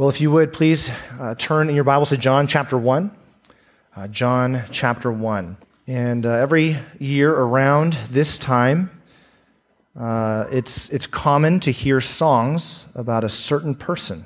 Well, 0.00 0.08
if 0.08 0.18
you 0.18 0.30
would, 0.30 0.54
please 0.54 0.90
uh, 1.18 1.34
turn 1.34 1.68
in 1.68 1.74
your 1.74 1.84
Bibles 1.84 2.08
to 2.08 2.16
John 2.16 2.46
chapter 2.46 2.78
1. 2.78 3.10
Uh, 3.94 4.08
John 4.08 4.64
chapter 4.70 5.12
1. 5.12 5.58
And 5.88 6.24
uh, 6.24 6.30
every 6.30 6.78
year 6.98 7.30
around 7.30 7.92
this 8.08 8.38
time, 8.38 8.90
uh, 9.94 10.46
it's, 10.50 10.88
it's 10.88 11.06
common 11.06 11.60
to 11.60 11.70
hear 11.70 12.00
songs 12.00 12.86
about 12.94 13.24
a 13.24 13.28
certain 13.28 13.74
person 13.74 14.24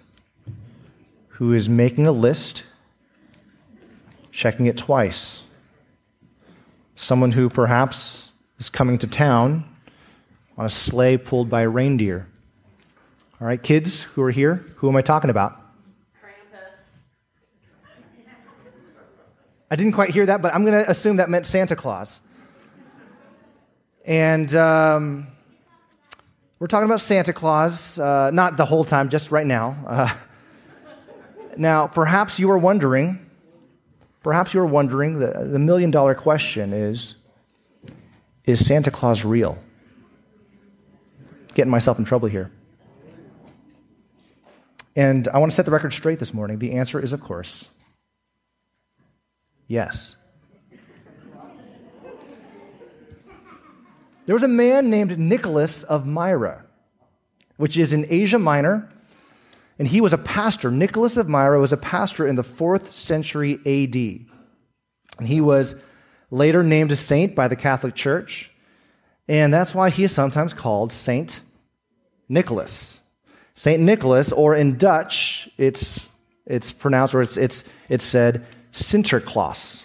who 1.26 1.52
is 1.52 1.68
making 1.68 2.06
a 2.06 2.12
list, 2.12 2.62
checking 4.30 4.66
it 4.66 4.76
twice. 4.76 5.42
Someone 6.94 7.32
who 7.32 7.50
perhaps 7.50 8.30
is 8.60 8.68
coming 8.68 8.96
to 8.98 9.08
town 9.08 9.64
on 10.56 10.66
a 10.66 10.70
sleigh 10.70 11.16
pulled 11.16 11.50
by 11.50 11.62
a 11.62 11.68
reindeer. 11.68 12.28
All 13.40 13.48
right, 13.48 13.60
kids 13.60 14.04
who 14.04 14.22
are 14.22 14.30
here, 14.30 14.64
who 14.76 14.88
am 14.88 14.94
I 14.94 15.02
talking 15.02 15.30
about? 15.30 15.62
I 19.74 19.76
didn't 19.76 19.94
quite 19.94 20.10
hear 20.10 20.24
that, 20.24 20.40
but 20.40 20.54
I'm 20.54 20.64
going 20.64 20.84
to 20.84 20.88
assume 20.88 21.16
that 21.16 21.28
meant 21.28 21.46
Santa 21.46 21.74
Claus. 21.74 22.20
And 24.06 24.54
um, 24.54 25.26
we're 26.60 26.68
talking 26.68 26.84
about 26.84 27.00
Santa 27.00 27.32
Claus, 27.32 27.98
uh, 27.98 28.30
not 28.30 28.56
the 28.56 28.64
whole 28.64 28.84
time, 28.84 29.08
just 29.08 29.32
right 29.32 29.44
now. 29.44 29.76
Uh, 29.84 30.14
now, 31.56 31.88
perhaps 31.88 32.38
you 32.38 32.52
are 32.52 32.58
wondering, 32.58 33.18
perhaps 34.22 34.54
you 34.54 34.60
are 34.60 34.66
wondering, 34.66 35.18
the, 35.18 35.44
the 35.44 35.58
million 35.58 35.90
dollar 35.90 36.14
question 36.14 36.72
is 36.72 37.16
Is 38.46 38.64
Santa 38.64 38.92
Claus 38.92 39.24
real? 39.24 39.58
Getting 41.54 41.72
myself 41.72 41.98
in 41.98 42.04
trouble 42.04 42.28
here. 42.28 42.52
And 44.94 45.26
I 45.26 45.38
want 45.38 45.50
to 45.50 45.56
set 45.56 45.64
the 45.64 45.72
record 45.72 45.92
straight 45.92 46.20
this 46.20 46.32
morning. 46.32 46.60
The 46.60 46.74
answer 46.74 47.00
is, 47.00 47.12
of 47.12 47.20
course, 47.20 47.70
Yes. 49.66 50.16
There 54.26 54.34
was 54.34 54.42
a 54.42 54.48
man 54.48 54.88
named 54.88 55.18
Nicholas 55.18 55.82
of 55.82 56.06
Myra, 56.06 56.64
which 57.56 57.76
is 57.76 57.92
in 57.92 58.06
Asia 58.08 58.38
Minor, 58.38 58.88
and 59.78 59.88
he 59.88 60.00
was 60.00 60.12
a 60.12 60.18
pastor. 60.18 60.70
Nicholas 60.70 61.16
of 61.16 61.28
Myra 61.28 61.60
was 61.60 61.72
a 61.72 61.76
pastor 61.76 62.26
in 62.26 62.36
the 62.36 62.44
fourth 62.44 62.94
century 62.94 63.54
AD. 63.66 63.96
And 65.18 65.28
he 65.28 65.40
was 65.40 65.74
later 66.30 66.62
named 66.62 66.90
a 66.90 66.96
saint 66.96 67.34
by 67.34 67.48
the 67.48 67.56
Catholic 67.56 67.94
Church, 67.94 68.50
and 69.28 69.52
that's 69.52 69.74
why 69.74 69.90
he 69.90 70.04
is 70.04 70.12
sometimes 70.12 70.54
called 70.54 70.92
Saint 70.92 71.40
Nicholas. 72.28 73.00
Saint 73.54 73.82
Nicholas, 73.82 74.32
or 74.32 74.54
in 74.54 74.76
Dutch, 74.76 75.48
it's, 75.58 76.08
it's 76.46 76.72
pronounced 76.72 77.14
or 77.14 77.22
it's, 77.22 77.36
it's, 77.36 77.64
it's 77.88 78.04
said 78.04 78.44
Sinterklaas, 78.74 79.84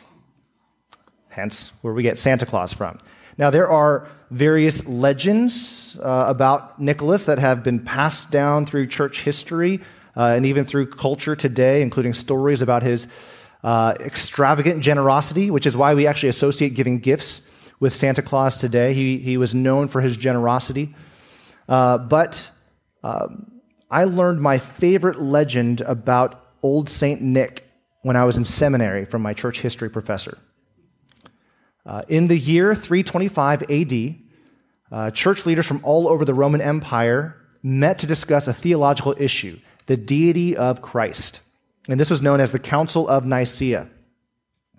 hence 1.30 1.72
where 1.82 1.94
we 1.94 2.02
get 2.02 2.18
Santa 2.18 2.46
Claus 2.46 2.74
from. 2.74 2.98
Now, 3.38 3.52
there 3.52 3.70
are 3.70 4.10
various 4.32 4.86
legends 4.88 5.96
uh, 6.02 6.26
about 6.28 6.82
Nicholas 6.82 7.26
that 7.26 7.38
have 7.38 7.64
been 7.64 7.80
passed 7.80 8.32
down 8.32 8.66
through 8.66 8.88
church 8.88 9.22
history 9.22 9.80
uh, 10.18 10.34
and 10.36 10.44
even 10.46 10.66
through 10.66 10.88
culture 10.88 11.36
today, 11.36 11.84
including 11.84 12.16
stories 12.16 12.64
about 12.64 12.82
his 12.82 13.08
uh, 13.64 13.94
extravagant 14.00 14.82
generosity, 14.82 15.52
which 15.52 15.68
is 15.68 15.78
why 15.78 15.94
we 15.94 16.08
actually 16.08 16.30
associate 16.30 16.74
giving 16.74 16.98
gifts 16.98 17.44
with 17.80 17.94
Santa 17.94 18.24
Claus 18.24 18.58
today. 18.58 18.94
He, 18.96 19.20
he 19.20 19.38
was 19.38 19.54
known 19.54 19.88
for 19.88 20.02
his 20.02 20.18
generosity. 20.18 20.96
Uh, 21.68 22.00
but 22.00 22.50
um, 23.04 23.62
I 23.92 24.06
learned 24.06 24.42
my 24.42 24.58
favorite 24.58 25.22
legend 25.22 25.82
about 25.82 26.44
Old 26.64 26.90
Saint 26.90 27.22
Nick 27.22 27.69
when 28.02 28.16
I 28.16 28.26
was 28.26 28.38
in 28.38 28.46
seminary 28.46 29.06
from 29.06 29.22
my 29.22 29.34
church 29.34 29.62
history 29.62 29.90
professor. 29.90 30.38
Uh, 31.86 32.04
in 32.08 32.28
the 32.28 32.38
year 32.38 32.76
325 32.76 33.64
AD, 33.70 34.16
uh, 34.92 35.12
church 35.12 35.46
leaders 35.46 35.68
from 35.68 35.82
all 35.84 36.08
over 36.08 36.26
the 36.26 36.34
Roman 36.34 36.62
Empire 36.62 37.36
met 37.62 38.00
to 38.00 38.08
discuss 38.08 38.48
a 38.48 38.54
theological 38.54 39.16
issue 39.18 39.60
the 39.88 39.98
deity 39.98 40.56
of 40.56 40.84
Christ. 40.84 41.42
And 41.88 42.00
this 42.00 42.12
was 42.12 42.22
known 42.22 42.40
as 42.40 42.52
the 42.52 42.60
Council 42.60 43.08
of 43.08 43.26
Nicaea. 43.26 43.90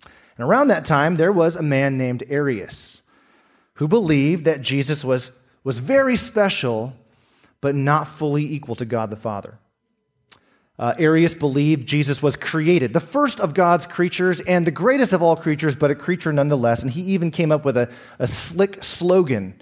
And 0.05 0.49
around 0.49 0.69
that 0.69 0.85
time, 0.85 1.17
there 1.17 1.33
was 1.33 1.57
a 1.57 1.63
man 1.63 1.99
named 1.99 2.23
Arius 2.29 3.03
who 3.75 3.89
believed 3.89 4.45
that 4.45 4.63
Jesus 4.63 5.05
was, 5.05 5.33
was 5.65 5.81
very 5.81 6.15
special, 6.15 6.95
but 7.61 7.75
not 7.75 8.07
fully 8.07 8.45
equal 8.45 8.77
to 8.77 8.85
God 8.85 9.11
the 9.11 9.17
Father. 9.17 9.59
Uh, 10.81 10.95
Arius 10.99 11.35
believed 11.35 11.87
Jesus 11.87 12.23
was 12.23 12.37
created, 12.37 12.95
the 12.95 13.01
first 13.01 13.39
of 13.39 13.53
God's 13.53 13.87
creatures 13.87 14.41
and 14.41 14.67
the 14.67 14.71
greatest 14.71 15.13
of 15.13 15.21
all 15.21 15.37
creatures, 15.37 15.77
but 15.77 15.91
a 15.91 15.95
creature 15.95 16.33
nonetheless. 16.33 16.81
And 16.81 16.91
he 16.91 17.03
even 17.03 17.31
came 17.31 17.53
up 17.53 17.67
with 17.67 17.77
a, 17.77 17.93
a 18.19 18.27
slick 18.27 18.83
slogan. 18.83 19.61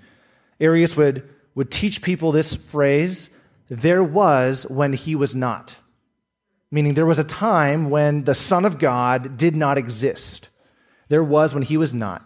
Arius 0.61 0.97
would, 0.97 1.29
would 1.57 1.73
teach 1.73 2.03
people 2.03 2.31
this 2.31 2.55
phrase 2.55 3.31
there 3.67 4.05
was 4.05 4.65
when 4.69 4.93
he 4.93 5.17
was 5.17 5.35
not. 5.35 5.77
Meaning, 6.71 6.95
there 6.95 7.05
was 7.05 7.19
a 7.19 7.25
time 7.25 7.91
when 7.91 8.23
the 8.23 8.35
Son 8.35 8.65
of 8.65 8.79
God 8.79 9.37
did 9.37 9.57
not 9.57 9.77
exist. 9.77 10.51
There 11.09 11.25
was 11.25 11.53
when 11.53 11.65
he 11.65 11.77
was 11.77 11.93
not. 11.93 12.25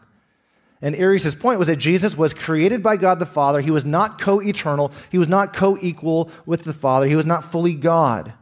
And 0.82 0.94
Arius' 0.96 1.34
point 1.34 1.58
was 1.58 1.68
that 1.68 1.76
Jesus 1.76 2.18
was 2.18 2.34
created 2.34 2.82
by 2.82 2.98
God 2.98 3.20
the 3.20 3.26
Father. 3.26 3.62
He 3.62 3.70
was 3.70 3.86
not 3.86 4.20
co 4.20 4.42
eternal, 4.42 4.92
he 5.10 5.16
was 5.16 5.28
not 5.28 5.54
co 5.54 5.78
equal 5.80 6.30
with 6.44 6.64
the 6.64 6.74
Father, 6.74 7.06
he 7.06 7.16
was 7.16 7.24
not 7.24 7.42
fully 7.42 7.74
God. 7.74 8.34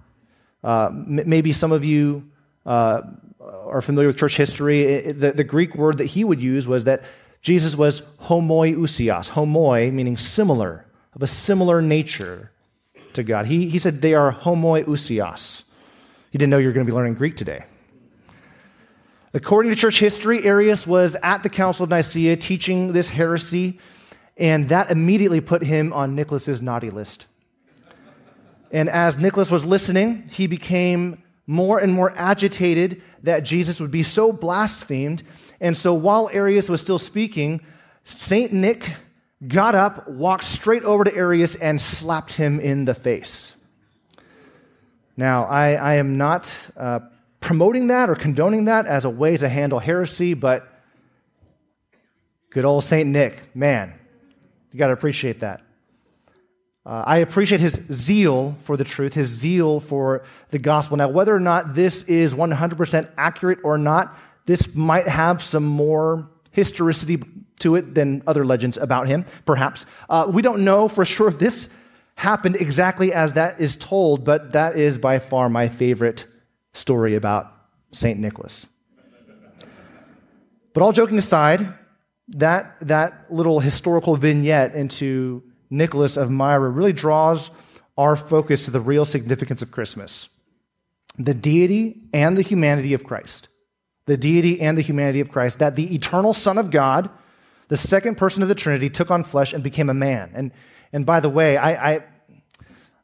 Uh, 0.62 0.90
maybe 0.92 1.52
some 1.52 1.72
of 1.72 1.84
you 1.84 2.30
uh, 2.66 3.02
are 3.40 3.80
familiar 3.80 4.08
with 4.08 4.16
church 4.16 4.36
history. 4.36 4.82
It, 4.82 5.20
the, 5.20 5.32
the, 5.32 5.44
Greek 5.44 5.74
word 5.74 5.98
that 5.98 6.06
he 6.06 6.24
would 6.24 6.42
use 6.42 6.68
was 6.68 6.84
that 6.84 7.04
Jesus 7.40 7.74
was 7.74 8.02
homoiousios, 8.22 9.30
homoi 9.30 9.92
meaning 9.92 10.16
similar, 10.16 10.84
of 11.14 11.22
a 11.22 11.26
similar 11.26 11.80
nature 11.80 12.50
to 13.14 13.22
God. 13.22 13.46
He, 13.46 13.68
he 13.68 13.78
said 13.78 14.02
they 14.02 14.14
are 14.14 14.32
homoiousios. 14.32 15.64
He 16.30 16.38
didn't 16.38 16.50
know 16.50 16.58
you 16.58 16.66
were 16.66 16.72
going 16.72 16.86
to 16.86 16.90
be 16.92 16.96
learning 16.96 17.14
Greek 17.14 17.36
today. 17.36 17.64
According 19.32 19.72
to 19.72 19.76
church 19.76 20.00
history, 20.00 20.44
Arius 20.44 20.86
was 20.86 21.16
at 21.22 21.42
the 21.42 21.48
Council 21.48 21.84
of 21.84 21.90
Nicaea 21.90 22.36
teaching 22.36 22.92
this 22.92 23.10
heresy, 23.10 23.78
and 24.36 24.68
that 24.68 24.90
immediately 24.90 25.40
put 25.40 25.62
him 25.62 25.92
on 25.92 26.14
Nicholas's 26.14 26.60
naughty 26.60 26.90
list. 26.90 27.26
And 28.70 28.88
as 28.88 29.18
Nicholas 29.18 29.50
was 29.50 29.66
listening, 29.66 30.28
he 30.30 30.46
became 30.46 31.22
more 31.46 31.78
and 31.78 31.92
more 31.92 32.12
agitated 32.16 33.02
that 33.22 33.40
Jesus 33.40 33.80
would 33.80 33.90
be 33.90 34.02
so 34.02 34.32
blasphemed. 34.32 35.22
And 35.60 35.76
so 35.76 35.92
while 35.92 36.30
Arius 36.32 36.68
was 36.68 36.80
still 36.80 36.98
speaking, 36.98 37.60
St. 38.04 38.52
Nick 38.52 38.94
got 39.46 39.74
up, 39.74 40.08
walked 40.08 40.44
straight 40.44 40.84
over 40.84 41.04
to 41.04 41.14
Arius, 41.14 41.56
and 41.56 41.80
slapped 41.80 42.36
him 42.36 42.60
in 42.60 42.84
the 42.84 42.94
face. 42.94 43.56
Now, 45.16 45.44
I, 45.44 45.72
I 45.72 45.94
am 45.94 46.16
not 46.16 46.70
uh, 46.76 47.00
promoting 47.40 47.88
that 47.88 48.08
or 48.08 48.14
condoning 48.14 48.66
that 48.66 48.86
as 48.86 49.04
a 49.04 49.10
way 49.10 49.36
to 49.36 49.48
handle 49.48 49.78
heresy, 49.78 50.34
but 50.34 50.66
good 52.50 52.64
old 52.64 52.84
St. 52.84 53.08
Nick, 53.08 53.54
man, 53.54 53.92
you 54.72 54.78
got 54.78 54.86
to 54.86 54.92
appreciate 54.92 55.40
that. 55.40 55.62
Uh, 56.86 57.04
I 57.06 57.18
appreciate 57.18 57.60
his 57.60 57.80
zeal 57.92 58.56
for 58.58 58.76
the 58.76 58.84
truth, 58.84 59.12
his 59.12 59.26
zeal 59.28 59.80
for 59.80 60.22
the 60.48 60.58
gospel. 60.58 60.96
Now, 60.96 61.08
whether 61.08 61.34
or 61.34 61.40
not 61.40 61.74
this 61.74 62.04
is 62.04 62.32
100% 62.32 63.10
accurate 63.18 63.58
or 63.62 63.76
not, 63.76 64.18
this 64.46 64.74
might 64.74 65.06
have 65.06 65.42
some 65.42 65.64
more 65.64 66.28
historicity 66.52 67.22
to 67.60 67.76
it 67.76 67.94
than 67.94 68.22
other 68.26 68.44
legends 68.44 68.78
about 68.78 69.06
him, 69.06 69.26
perhaps. 69.44 69.84
Uh, 70.08 70.30
we 70.32 70.40
don't 70.40 70.64
know 70.64 70.88
for 70.88 71.04
sure 71.04 71.28
if 71.28 71.38
this 71.38 71.68
happened 72.14 72.56
exactly 72.56 73.12
as 73.12 73.34
that 73.34 73.60
is 73.60 73.76
told, 73.76 74.24
but 74.24 74.52
that 74.52 74.76
is 74.76 74.96
by 74.96 75.18
far 75.18 75.50
my 75.50 75.68
favorite 75.68 76.26
story 76.72 77.14
about 77.14 77.52
St. 77.92 78.18
Nicholas. 78.18 78.66
But 80.72 80.82
all 80.82 80.92
joking 80.92 81.18
aside, 81.18 81.74
that, 82.28 82.76
that 82.80 83.26
little 83.30 83.60
historical 83.60 84.16
vignette 84.16 84.74
into 84.74 85.42
Nicholas 85.70 86.16
of 86.16 86.30
Myra 86.30 86.68
really 86.68 86.92
draws 86.92 87.50
our 87.96 88.16
focus 88.16 88.64
to 88.64 88.70
the 88.70 88.80
real 88.80 89.04
significance 89.04 89.62
of 89.62 89.70
Christmas 89.70 90.28
the 91.18 91.34
deity 91.34 92.00
and 92.14 92.36
the 92.36 92.42
humanity 92.42 92.94
of 92.94 93.04
Christ. 93.04 93.48
The 94.06 94.16
deity 94.16 94.60
and 94.60 94.78
the 94.78 94.82
humanity 94.82 95.20
of 95.20 95.30
Christ, 95.30 95.58
that 95.58 95.76
the 95.76 95.94
eternal 95.94 96.32
Son 96.32 96.56
of 96.56 96.70
God, 96.70 97.10
the 97.68 97.76
second 97.76 98.16
person 98.16 98.42
of 98.42 98.48
the 98.48 98.54
Trinity, 98.54 98.88
took 98.88 99.10
on 99.10 99.22
flesh 99.22 99.52
and 99.52 99.62
became 99.62 99.90
a 99.90 99.94
man. 99.94 100.30
And, 100.34 100.52
and 100.92 101.04
by 101.04 101.20
the 101.20 101.28
way, 101.28 101.56
I, 101.56 101.94
I, 101.94 102.00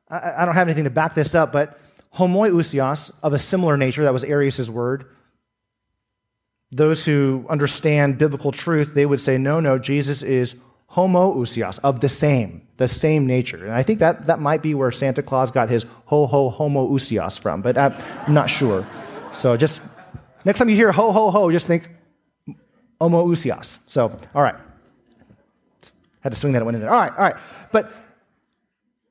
I 0.08 0.44
don't 0.44 0.54
have 0.54 0.66
anything 0.66 0.84
to 0.84 0.90
back 0.90 1.14
this 1.14 1.34
up, 1.34 1.52
but 1.52 1.78
homoiousios, 2.14 3.10
of 3.22 3.34
a 3.34 3.38
similar 3.38 3.76
nature, 3.76 4.04
that 4.04 4.12
was 4.12 4.24
Arius' 4.24 4.70
word, 4.70 5.10
those 6.70 7.04
who 7.04 7.46
understand 7.48 8.18
biblical 8.18 8.50
truth, 8.50 8.94
they 8.94 9.06
would 9.06 9.20
say, 9.20 9.38
no, 9.38 9.60
no, 9.60 9.78
Jesus 9.78 10.22
is 10.22 10.56
Homoousios, 10.92 11.78
of 11.82 12.00
the 12.00 12.08
same, 12.08 12.66
the 12.76 12.88
same 12.88 13.26
nature. 13.26 13.64
And 13.64 13.74
I 13.74 13.82
think 13.82 13.98
that, 13.98 14.26
that 14.26 14.40
might 14.40 14.62
be 14.62 14.74
where 14.74 14.90
Santa 14.90 15.22
Claus 15.22 15.50
got 15.50 15.68
his 15.68 15.84
ho 16.06 16.26
ho 16.26 16.50
homoousios 16.50 17.38
from, 17.38 17.62
but 17.62 17.76
I'm 17.76 17.94
not 18.28 18.48
sure. 18.48 18.86
So 19.32 19.56
just 19.56 19.82
next 20.44 20.58
time 20.58 20.68
you 20.68 20.76
hear 20.76 20.92
ho 20.92 21.12
ho 21.12 21.30
ho, 21.30 21.50
just 21.50 21.66
think 21.66 21.88
homoousios. 23.00 23.80
So, 23.86 24.16
all 24.34 24.42
right. 24.42 24.54
Had 26.20 26.32
to 26.32 26.38
swing 26.38 26.54
that 26.54 26.64
one 26.64 26.74
in 26.74 26.80
there. 26.80 26.90
All 26.90 27.00
right, 27.00 27.12
all 27.12 27.24
right. 27.24 27.36
But 27.72 27.92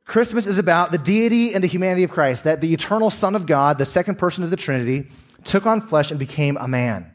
Christmas 0.06 0.48
is 0.48 0.58
about 0.58 0.92
the 0.92 0.98
deity 0.98 1.54
and 1.54 1.64
the 1.64 1.68
humanity 1.68 2.04
of 2.04 2.12
Christ, 2.12 2.44
that 2.44 2.62
the 2.62 2.74
eternal 2.74 3.10
Son 3.10 3.36
of 3.36 3.46
God, 3.46 3.78
the 3.78 3.86
second 3.86 4.18
person 4.18 4.44
of 4.44 4.50
the 4.50 4.56
Trinity, 4.56 5.08
took 5.44 5.66
on 5.66 5.82
flesh 5.82 6.12
and 6.12 6.20
became 6.20 6.58
a 6.58 6.68
man. 6.68 7.14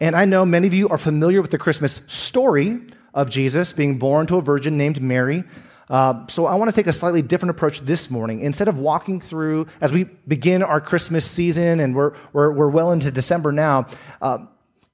And 0.00 0.14
I 0.14 0.24
know 0.24 0.44
many 0.44 0.66
of 0.66 0.74
you 0.74 0.88
are 0.88 0.98
familiar 0.98 1.42
with 1.42 1.50
the 1.50 1.58
Christmas 1.58 2.00
story 2.06 2.80
of 3.18 3.28
Jesus 3.28 3.72
being 3.72 3.98
born 3.98 4.28
to 4.28 4.36
a 4.36 4.40
virgin 4.40 4.78
named 4.78 5.02
Mary. 5.02 5.42
Uh, 5.90 6.24
so 6.28 6.46
I 6.46 6.54
want 6.54 6.70
to 6.70 6.74
take 6.74 6.86
a 6.86 6.92
slightly 6.92 7.20
different 7.20 7.50
approach 7.50 7.80
this 7.80 8.10
morning. 8.10 8.40
Instead 8.40 8.68
of 8.68 8.78
walking 8.78 9.20
through, 9.20 9.66
as 9.80 9.92
we 9.92 10.04
begin 10.04 10.62
our 10.62 10.80
Christmas 10.80 11.24
season, 11.24 11.80
and 11.80 11.96
we're, 11.96 12.14
we're, 12.32 12.52
we're 12.52 12.68
well 12.68 12.92
into 12.92 13.10
December 13.10 13.50
now, 13.50 13.86
uh, 14.22 14.46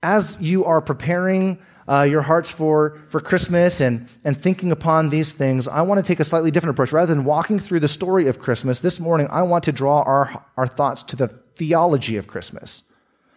as 0.03 0.39
you 0.41 0.65
are 0.65 0.81
preparing 0.81 1.59
uh, 1.87 2.03
your 2.03 2.23
hearts 2.23 2.51
for, 2.51 2.99
for 3.09 3.21
Christmas 3.21 3.83
and, 3.83 4.09
and 4.25 4.41
thinking 4.41 4.73
upon 4.73 5.11
these 5.11 5.35
things, 5.35 5.69
I 5.69 5.83
want 5.83 6.03
to 6.03 6.07
take 6.07 6.21
a 6.21 6.25
slightly 6.25 6.51
different 6.51 6.75
approach. 6.77 6.93
Rather 6.93 7.15
than 7.15 7.25
walking 7.25 7.59
through 7.59 7.81
the 7.81 7.89
story 7.89 8.27
of 8.27 8.39
Christmas, 8.39 8.81
this 8.81 8.99
morning 8.99 9.29
I 9.31 9.43
want 9.43 9.65
to 9.65 9.73
draw 9.73 10.01
our, 10.03 10.43
our 10.57 10.67
thoughts 10.67 11.03
to 11.03 11.17
the 11.17 11.29
theology 11.29 12.17
of 12.17 12.27
Christmas, 12.27 12.85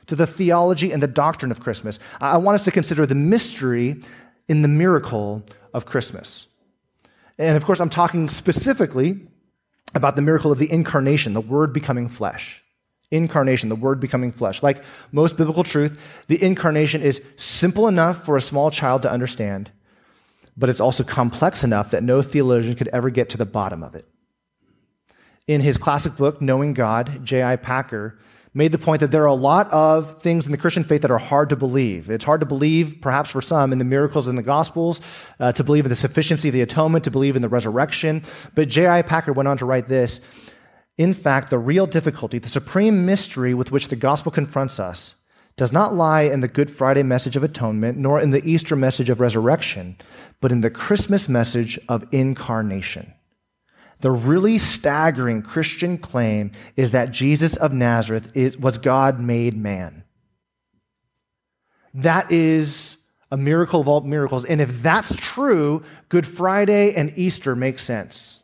to 0.06 0.16
the 0.16 0.28
theology 0.28 0.94
and 0.94 1.04
the 1.04 1.08
doctrine 1.08 1.52
of 1.52 1.60
Christmas. 1.60 2.00
I 2.22 2.38
want 2.38 2.56
us 2.56 2.64
to 2.66 2.72
consider 2.72 3.06
the 3.06 3.16
mystery 3.16 4.02
in 4.48 4.62
the 4.62 4.68
miracle 4.68 5.44
of 5.74 5.86
Christmas. 5.86 6.48
And 7.38 7.56
of 7.56 7.66
course, 7.66 7.80
I'm 7.80 7.90
talking 7.90 8.30
specifically 8.30 9.20
about 9.94 10.16
the 10.16 10.22
miracle 10.22 10.52
of 10.52 10.58
the 10.58 10.72
incarnation, 10.72 11.34
the 11.34 11.42
Word 11.42 11.74
becoming 11.74 12.10
flesh. 12.10 12.64
Incarnation, 13.12 13.70
the 13.70 13.76
Word 13.76 14.00
becoming 14.00 14.32
flesh. 14.32 14.62
Like 14.64 14.84
most 15.12 15.38
biblical 15.38 15.64
truth, 15.64 16.02
the 16.28 16.42
incarnation 16.44 17.02
is 17.02 17.22
simple 17.36 17.88
enough 17.88 18.26
for 18.26 18.36
a 18.36 18.42
small 18.42 18.72
child 18.72 19.02
to 19.04 19.12
understand, 19.12 19.72
but 20.58 20.70
it's 20.70 20.82
also 20.82 21.04
complex 21.04 21.64
enough 21.64 21.92
that 21.92 22.04
no 22.04 22.22
theologian 22.22 22.76
could 22.76 22.90
ever 22.90 23.10
get 23.10 23.30
to 23.30 23.38
the 23.38 23.46
bottom 23.46 23.84
of 23.84 23.96
it. 23.96 24.06
In 25.48 25.62
his 25.62 25.78
classic 25.78 26.18
book, 26.18 26.42
Knowing 26.42 26.74
God, 26.74 27.24
J.I. 27.24 27.56
Packer 27.58 28.20
made 28.54 28.72
the 28.72 28.78
point 28.78 29.02
that 29.02 29.12
there 29.12 29.24
are 29.24 29.28
a 29.28 29.34
lot 29.34 29.70
of 29.72 30.22
things 30.22 30.46
in 30.46 30.52
the 30.52 30.58
Christian 30.58 30.84
faith 30.84 31.02
that 31.02 31.12
are 31.12 31.18
hard 31.18 31.50
to 31.50 31.56
believe. 31.56 32.10
It's 32.10 32.26
hard 32.26 32.40
to 32.42 32.48
believe, 32.48 33.02
perhaps 33.02 33.30
for 33.30 33.42
some, 33.42 33.72
in 33.72 33.78
the 33.78 33.86
miracles 33.86 34.28
in 34.28 34.36
the 34.36 34.44
Gospels, 34.44 35.02
uh, 35.40 35.52
to 35.52 35.64
believe 35.64 35.86
in 35.86 35.90
the 35.90 35.96
sufficiency 35.96 36.50
of 36.50 36.54
the 36.54 36.62
atonement, 36.62 37.04
to 37.06 37.12
believe 37.12 37.36
in 37.36 37.42
the 37.42 37.50
resurrection. 37.50 38.24
But 38.56 38.70
J.I. 38.70 39.04
Packer 39.04 39.34
went 39.34 39.48
on 39.48 39.58
to 39.58 39.66
write 39.66 39.88
this 39.88 40.22
in 40.98 41.14
fact, 41.14 41.50
the 41.50 41.60
real 41.60 41.86
difficulty, 41.86 42.40
the 42.40 42.50
supreme 42.50 43.06
mystery 43.06 43.54
with 43.54 43.72
which 43.72 43.90
the 43.90 43.96
gospel 43.96 44.32
confronts 44.32 44.80
us, 44.80 45.16
does 45.56 45.72
not 45.72 45.94
lie 45.94 46.22
in 46.22 46.42
the 46.42 46.48
Good 46.48 46.72
Friday 46.72 47.04
message 47.04 47.36
of 47.36 47.44
atonement, 47.44 47.98
nor 47.98 48.20
in 48.20 48.32
the 48.32 48.48
Easter 48.48 48.76
message 48.76 49.10
of 49.10 49.20
resurrection, 49.20 49.98
but 50.42 50.52
in 50.52 50.62
the 50.62 50.70
Christmas 50.70 51.30
message 51.30 51.80
of 51.88 52.08
incarnation. 52.12 53.14
The 54.00 54.12
really 54.12 54.58
staggering 54.58 55.42
Christian 55.42 55.98
claim 55.98 56.52
is 56.76 56.92
that 56.92 57.12
Jesus 57.12 57.56
of 57.56 57.74
Nazareth 57.74 58.36
is, 58.36 58.58
was 58.58 58.78
God 58.78 59.20
made 59.20 59.56
man. 59.56 60.04
That 61.94 62.32
is 62.32 62.98
a 63.32 63.38
miracle 63.38 63.82
of 63.82 63.88
all 63.88 64.02
miracles. 64.02 64.46
And 64.46 64.62
if 64.62 64.82
that's 64.84 65.16
true, 65.16 65.84
Good 66.10 66.28
Friday 66.28 66.94
and 66.94 67.12
Easter 67.16 67.56
make 67.56 67.80
sense. 67.80 68.44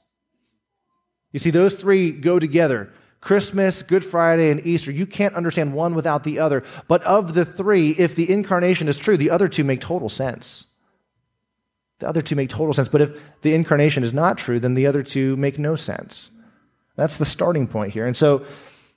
You 1.31 1.39
see, 1.39 1.51
those 1.51 1.73
three 1.73 2.11
go 2.11 2.39
together 2.39 2.91
Christmas, 3.21 3.83
Good 3.83 4.03
Friday, 4.03 4.51
and 4.51 4.65
Easter. 4.65 4.91
You 4.91 5.05
can't 5.05 5.33
understand 5.33 5.73
one 5.73 5.95
without 5.95 6.25
the 6.25 6.39
other. 6.39 6.63
But 6.89 7.03
of 7.03 7.33
the 7.33 7.45
three, 7.45 7.91
if 7.91 8.15
the 8.15 8.29
incarnation 8.29 8.89
is 8.89 8.97
true, 8.97 9.15
the 9.15 9.29
other 9.29 9.47
two 9.47 9.63
make 9.63 9.79
total 9.79 10.09
sense. 10.09 10.67
The 12.03 12.09
other 12.09 12.21
two 12.21 12.35
make 12.35 12.49
total 12.49 12.73
sense. 12.73 12.89
But 12.89 12.99
if 12.99 13.41
the 13.43 13.53
incarnation 13.53 14.03
is 14.03 14.13
not 14.13 14.37
true, 14.37 14.59
then 14.59 14.73
the 14.73 14.87
other 14.87 15.03
two 15.03 15.37
make 15.37 15.57
no 15.57 15.75
sense. 15.75 16.31
That's 16.97 17.15
the 17.15 17.23
starting 17.23 17.65
point 17.65 17.93
here. 17.93 18.05
And 18.05 18.15
so 18.15 18.45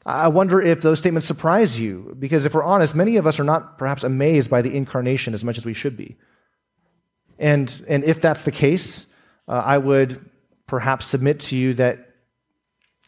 I 0.04 0.26
wonder 0.26 0.60
if 0.60 0.82
those 0.82 0.98
statements 0.98 1.24
surprise 1.24 1.78
you, 1.78 2.16
because 2.18 2.46
if 2.46 2.52
we're 2.52 2.64
honest, 2.64 2.96
many 2.96 3.16
of 3.16 3.24
us 3.24 3.38
are 3.38 3.44
not 3.44 3.78
perhaps 3.78 4.02
amazed 4.02 4.50
by 4.50 4.60
the 4.60 4.74
incarnation 4.74 5.34
as 5.34 5.44
much 5.44 5.56
as 5.56 5.64
we 5.64 5.72
should 5.72 5.96
be. 5.96 6.16
And, 7.38 7.84
and 7.86 8.02
if 8.02 8.20
that's 8.20 8.42
the 8.42 8.50
case, 8.50 9.06
uh, 9.46 9.62
I 9.64 9.78
would 9.78 10.28
perhaps 10.66 11.06
submit 11.06 11.38
to 11.40 11.56
you 11.56 11.74
that 11.74 12.06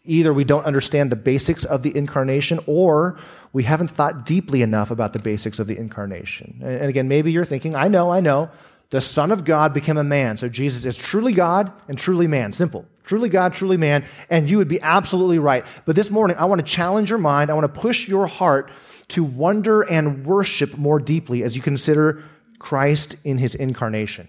Either 0.08 0.32
we 0.32 0.44
don't 0.44 0.64
understand 0.64 1.12
the 1.12 1.16
basics 1.16 1.66
of 1.66 1.82
the 1.82 1.94
incarnation 1.94 2.58
or 2.66 3.18
we 3.52 3.64
haven't 3.64 3.88
thought 3.88 4.24
deeply 4.24 4.62
enough 4.62 4.90
about 4.90 5.12
the 5.12 5.18
basics 5.18 5.58
of 5.58 5.66
the 5.66 5.76
incarnation. 5.76 6.60
And 6.64 6.88
again, 6.88 7.08
maybe 7.08 7.30
you're 7.30 7.44
thinking, 7.44 7.76
I 7.76 7.88
know, 7.88 8.10
I 8.10 8.20
know. 8.20 8.50
The 8.90 9.00
Son 9.00 9.30
of 9.30 9.44
God 9.44 9.74
became 9.74 9.98
a 9.98 10.04
man. 10.04 10.36
So 10.38 10.48
Jesus 10.48 10.84
is 10.84 10.96
truly 10.96 11.32
God 11.32 11.72
and 11.88 11.98
truly 11.98 12.26
man. 12.26 12.52
Simple. 12.52 12.86
Truly 13.04 13.28
God, 13.28 13.52
truly 13.52 13.76
man. 13.76 14.04
And 14.30 14.48
you 14.48 14.58
would 14.58 14.68
be 14.68 14.80
absolutely 14.80 15.38
right. 15.38 15.66
But 15.84 15.94
this 15.94 16.10
morning, 16.10 16.36
I 16.38 16.46
want 16.46 16.60
to 16.60 16.66
challenge 16.66 17.10
your 17.10 17.18
mind. 17.18 17.50
I 17.50 17.54
want 17.54 17.72
to 17.72 17.80
push 17.80 18.08
your 18.08 18.26
heart 18.26 18.70
to 19.08 19.24
wonder 19.24 19.82
and 19.82 20.26
worship 20.26 20.76
more 20.76 20.98
deeply 20.98 21.42
as 21.42 21.56
you 21.56 21.62
consider 21.62 22.24
Christ 22.58 23.16
in 23.24 23.38
his 23.38 23.54
incarnation. 23.54 24.28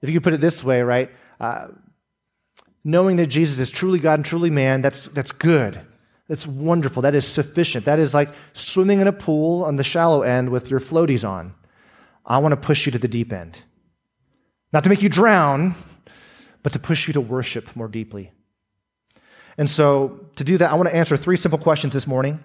If 0.00 0.10
you 0.10 0.16
could 0.16 0.24
put 0.24 0.34
it 0.34 0.40
this 0.40 0.64
way, 0.64 0.82
right? 0.82 1.10
Uh, 1.40 1.68
knowing 2.84 3.16
that 3.16 3.26
Jesus 3.26 3.60
is 3.60 3.70
truly 3.70 4.00
God 4.00 4.14
and 4.14 4.24
truly 4.24 4.50
man, 4.50 4.80
that's, 4.82 5.06
that's 5.08 5.32
good. 5.32 5.80
That's 6.28 6.46
wonderful. 6.46 7.02
That 7.02 7.14
is 7.14 7.26
sufficient. 7.26 7.84
That 7.84 7.98
is 7.98 8.14
like 8.14 8.32
swimming 8.54 9.00
in 9.00 9.06
a 9.06 9.12
pool 9.12 9.64
on 9.64 9.76
the 9.76 9.84
shallow 9.84 10.22
end 10.22 10.48
with 10.50 10.70
your 10.70 10.80
floaties 10.80 11.28
on. 11.28 11.54
I 12.24 12.38
want 12.38 12.52
to 12.52 12.56
push 12.56 12.86
you 12.86 12.92
to 12.92 12.98
the 12.98 13.08
deep 13.08 13.32
end. 13.32 13.62
Not 14.72 14.84
to 14.84 14.90
make 14.90 15.02
you 15.02 15.08
drown, 15.08 15.74
but 16.62 16.72
to 16.72 16.78
push 16.78 17.06
you 17.06 17.12
to 17.14 17.20
worship 17.20 17.74
more 17.76 17.88
deeply. 17.88 18.32
And 19.58 19.68
so, 19.68 20.26
to 20.36 20.44
do 20.44 20.56
that, 20.58 20.70
I 20.70 20.74
want 20.74 20.88
to 20.88 20.94
answer 20.94 21.16
three 21.16 21.36
simple 21.36 21.58
questions 21.58 21.92
this 21.92 22.06
morning. 22.06 22.42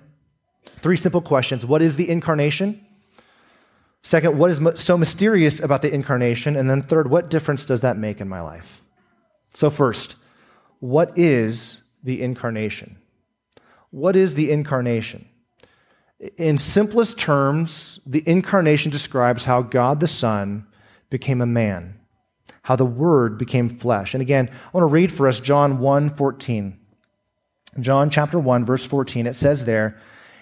Three 0.80 0.98
simple 0.98 1.22
questions. 1.22 1.66
What 1.66 1.82
is 1.82 1.96
the 1.96 2.10
incarnation? 2.10 2.86
Second, 4.04 4.38
what 4.38 4.50
is 4.50 4.62
so 4.76 4.98
mysterious 4.98 5.60
about 5.60 5.82
the 5.82 5.94
incarnation? 5.94 6.56
And 6.56 6.70
then 6.70 6.82
third, 6.82 7.10
what 7.10 7.30
difference 7.30 7.66
does 7.66 7.82
that 7.82 7.98
make 7.98 8.20
in 8.20 8.28
my 8.28 8.42
life? 8.42 8.82
So, 9.54 9.70
first, 9.70 10.16
what 10.80 11.18
is 11.18 11.82
the 12.04 12.22
incarnation? 12.22 12.98
What 13.90 14.16
is 14.16 14.36
the 14.36 14.52
incarnation? 14.52 15.28
In 16.38 16.58
simplest 16.58 17.20
terms, 17.20 18.00
the 18.06 18.24
incarnation 18.26 18.92
describes 18.92 19.46
how 19.46 19.62
God 19.62 20.00
the 20.00 20.08
Son 20.08 20.66
became 21.10 21.42
a 21.42 21.46
man, 21.46 22.00
how 22.64 22.76
the 22.76 22.86
Word 22.86 23.38
became 23.38 23.70
flesh. 23.70 24.14
And 24.14 24.22
again, 24.22 24.50
I 24.50 24.70
want 24.74 24.82
to 24.82 24.94
read 24.94 25.12
for 25.12 25.28
us 25.28 25.40
John 25.40 25.80
1 25.80 26.10
14. 26.10 26.80
John 27.80 28.10
chapter 28.10 28.40
1, 28.40 28.66
verse 28.66 28.88
14, 28.88 29.28
it 29.28 29.36
says 29.36 29.66
there, 29.66 30.00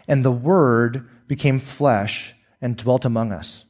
And 0.07 0.23
the 0.23 0.31
Word 0.31 1.09
became 1.27 1.59
flesh 1.59 2.33
and 2.61 2.77
dwelt 2.77 3.03
among 3.03 3.33
us. 3.33 3.65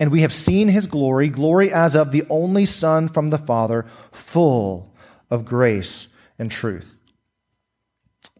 And 0.00 0.10
we 0.10 0.22
have 0.22 0.32
seen 0.32 0.68
his 0.68 0.86
glory, 0.86 1.28
glory 1.28 1.72
as 1.72 1.94
of 1.94 2.10
the 2.10 2.24
only 2.30 2.64
Son 2.64 3.08
from 3.08 3.28
the 3.28 3.38
Father, 3.38 3.86
full 4.12 4.94
of 5.30 5.44
grace 5.44 6.08
and 6.38 6.50
truth. 6.50 6.98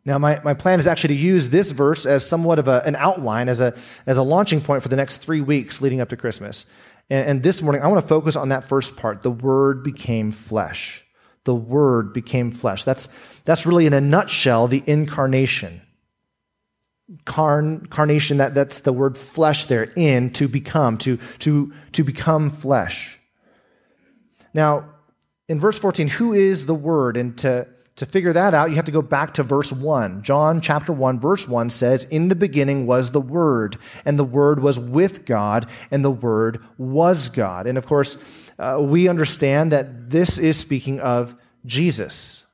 Now, 0.06 0.18
my, 0.18 0.40
my 0.44 0.54
plan 0.54 0.78
is 0.78 0.86
actually 0.86 1.16
to 1.16 1.20
use 1.20 1.48
this 1.48 1.72
verse 1.72 2.06
as 2.06 2.24
somewhat 2.24 2.60
of 2.60 2.68
a, 2.68 2.80
an 2.86 2.94
outline, 2.94 3.48
as 3.48 3.60
a, 3.60 3.76
as 4.06 4.16
a 4.16 4.22
launching 4.22 4.60
point 4.60 4.84
for 4.84 4.88
the 4.88 4.94
next 4.94 5.16
three 5.16 5.40
weeks 5.40 5.82
leading 5.82 6.00
up 6.00 6.10
to 6.10 6.16
Christmas. 6.16 6.64
And, 7.10 7.26
and 7.26 7.42
this 7.42 7.60
morning, 7.60 7.82
I 7.82 7.88
want 7.88 8.00
to 8.00 8.06
focus 8.06 8.36
on 8.36 8.50
that 8.50 8.62
first 8.62 8.94
part 8.94 9.22
the 9.22 9.32
Word 9.32 9.82
became 9.82 10.30
flesh. 10.30 11.04
The 11.42 11.56
Word 11.56 12.12
became 12.12 12.52
flesh. 12.52 12.84
That's, 12.84 13.08
that's 13.44 13.66
really, 13.66 13.84
in 13.84 13.92
a 13.92 14.00
nutshell, 14.00 14.68
the 14.68 14.82
incarnation. 14.86 15.82
Carn, 17.24 17.86
carnation, 17.86 18.36
that, 18.36 18.54
that's 18.54 18.80
the 18.80 18.92
word 18.92 19.16
flesh 19.16 19.66
there, 19.66 19.84
in, 19.96 20.30
to 20.34 20.48
become, 20.48 20.98
to, 20.98 21.18
to, 21.40 21.72
to 21.92 22.02
become 22.02 22.50
flesh. 22.50 23.18
Now, 24.52 24.88
in 25.48 25.60
verse 25.60 25.78
14, 25.78 26.08
who 26.08 26.32
is 26.32 26.66
the 26.66 26.74
Word? 26.74 27.16
And 27.16 27.38
to, 27.38 27.68
to 27.96 28.04
figure 28.04 28.32
that 28.34 28.52
out, 28.52 28.68
you 28.68 28.76
have 28.76 28.84
to 28.84 28.90
go 28.90 29.00
back 29.00 29.34
to 29.34 29.42
verse 29.42 29.72
1. 29.72 30.22
John 30.22 30.60
chapter 30.60 30.92
1, 30.92 31.18
verse 31.18 31.48
1 31.48 31.70
says, 31.70 32.04
In 32.04 32.28
the 32.28 32.34
beginning 32.34 32.86
was 32.86 33.10
the 33.10 33.22
Word, 33.22 33.78
and 34.04 34.18
the 34.18 34.24
Word 34.24 34.60
was 34.60 34.78
with 34.78 35.24
God, 35.24 35.66
and 35.90 36.04
the 36.04 36.10
Word 36.10 36.62
was 36.76 37.30
God. 37.30 37.66
And 37.66 37.78
of 37.78 37.86
course, 37.86 38.18
uh, 38.58 38.78
we 38.80 39.08
understand 39.08 39.72
that 39.72 40.10
this 40.10 40.38
is 40.38 40.58
speaking 40.58 41.00
of 41.00 41.34
Jesus. 41.64 42.44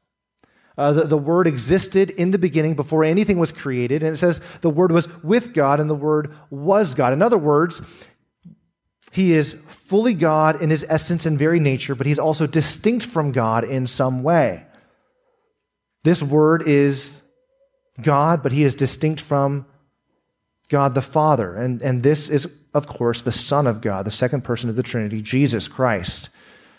Uh, 0.79 0.93
the, 0.93 1.03
the 1.03 1.19
Word 1.19 1.49
existed 1.49 2.11
in 2.11 2.31
the 2.31 2.39
beginning 2.39 2.75
before 2.75 3.03
anything 3.03 3.41
was 3.41 3.51
created, 3.51 4.05
and 4.05 4.15
it 4.15 4.19
says 4.19 4.41
the 4.61 4.71
Word 4.71 4.93
was 4.93 5.09
with 5.25 5.53
God, 5.53 5.81
and 5.81 5.91
the 5.91 5.95
Word 5.97 6.33
was 6.51 6.95
God. 6.95 7.13
In 7.13 7.21
other 7.21 7.37
words, 7.37 7.83
He 9.11 9.33
is 9.33 9.57
fully 9.67 10.15
God 10.15 10.63
in 10.63 10.71
his 10.71 10.87
essence 10.89 11.27
and 11.27 11.37
very 11.37 11.59
nature, 11.59 11.97
but 11.97 12.07
he's 12.07 12.21
also 12.21 12.47
distinct 12.47 13.05
from 13.05 13.33
God 13.33 13.65
in 13.65 13.89
some 13.89 14.23
way. 14.23 14.67
This 16.05 16.23
word 16.23 16.67
is 16.67 17.23
God, 18.01 18.43
but 18.43 18.53
he 18.53 18.65
is 18.65 18.75
distinct 18.75 19.21
from 19.21 19.67
God 20.69 20.95
the 20.95 21.03
Father. 21.03 21.55
And, 21.55 21.83
and 21.83 22.03
this 22.03 22.29
is, 22.29 22.49
of 22.75 22.87
course, 22.87 23.23
the 23.23 23.33
Son 23.33 23.67
of 23.67 23.81
God, 23.81 24.07
the 24.07 24.11
second 24.11 24.43
person 24.43 24.71
of 24.71 24.77
the 24.77 24.83
Trinity, 24.83 25.21
Jesus 25.21 25.69
Christ, 25.69 26.31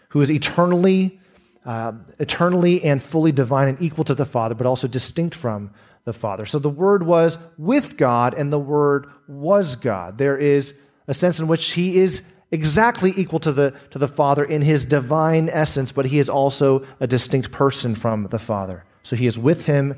who 0.09 0.21
is 0.21 0.29
eternally, 0.29 1.19
uh, 1.65 1.93
eternally 2.19 2.83
and 2.83 3.01
fully 3.01 3.31
divine 3.31 3.67
and 3.69 3.81
equal 3.81 4.03
to 4.05 4.15
the 4.15 4.25
Father, 4.25 4.55
but 4.55 4.67
also 4.67 4.87
distinct 4.87 5.35
from 5.35 5.71
the 6.05 6.13
Father. 6.13 6.45
So 6.45 6.59
the 6.59 6.69
Word 6.69 7.03
was 7.03 7.37
with 7.57 7.95
God, 7.95 8.33
and 8.33 8.51
the 8.51 8.59
Word 8.59 9.07
was 9.27 9.75
God. 9.75 10.17
There 10.17 10.37
is 10.37 10.73
a 11.07 11.13
sense 11.13 11.39
in 11.39 11.47
which 11.47 11.71
he 11.71 11.97
is 11.97 12.23
exactly 12.51 13.13
equal 13.15 13.39
to 13.39 13.51
the, 13.51 13.73
to 13.91 13.99
the 13.99 14.07
Father 14.07 14.43
in 14.43 14.61
his 14.61 14.85
divine 14.85 15.49
essence, 15.49 15.91
but 15.91 16.05
he 16.05 16.19
is 16.19 16.29
also 16.29 16.85
a 16.99 17.07
distinct 17.07 17.51
person 17.51 17.95
from 17.95 18.25
the 18.25 18.39
Father. 18.39 18.85
So 19.03 19.15
he 19.15 19.27
is 19.27 19.37
with 19.37 19.65
him, 19.65 19.97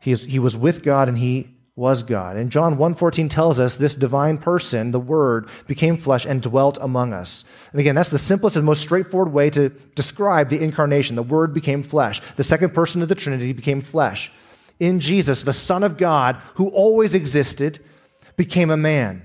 he, 0.00 0.12
is, 0.12 0.24
he 0.24 0.38
was 0.38 0.56
with 0.56 0.82
God, 0.82 1.08
and 1.08 1.16
he 1.16 1.54
was 1.76 2.04
God. 2.04 2.36
And 2.36 2.50
John 2.50 2.76
1:14 2.76 3.28
tells 3.28 3.58
us 3.58 3.76
this 3.76 3.94
divine 3.94 4.38
person, 4.38 4.92
the 4.92 5.00
Word, 5.00 5.48
became 5.66 5.96
flesh 5.96 6.24
and 6.24 6.40
dwelt 6.40 6.78
among 6.80 7.12
us. 7.12 7.44
And 7.72 7.80
again, 7.80 7.96
that's 7.96 8.10
the 8.10 8.18
simplest 8.18 8.56
and 8.56 8.64
most 8.64 8.80
straightforward 8.80 9.32
way 9.32 9.50
to 9.50 9.70
describe 9.94 10.50
the 10.50 10.62
incarnation. 10.62 11.16
The 11.16 11.22
Word 11.22 11.52
became 11.52 11.82
flesh. 11.82 12.20
The 12.36 12.44
second 12.44 12.74
person 12.74 13.02
of 13.02 13.08
the 13.08 13.16
Trinity 13.16 13.52
became 13.52 13.80
flesh. 13.80 14.30
In 14.78 15.00
Jesus, 15.00 15.42
the 15.42 15.52
Son 15.52 15.82
of 15.82 15.96
God, 15.96 16.36
who 16.54 16.68
always 16.68 17.14
existed, 17.14 17.80
became 18.36 18.70
a 18.70 18.76
man. 18.76 19.24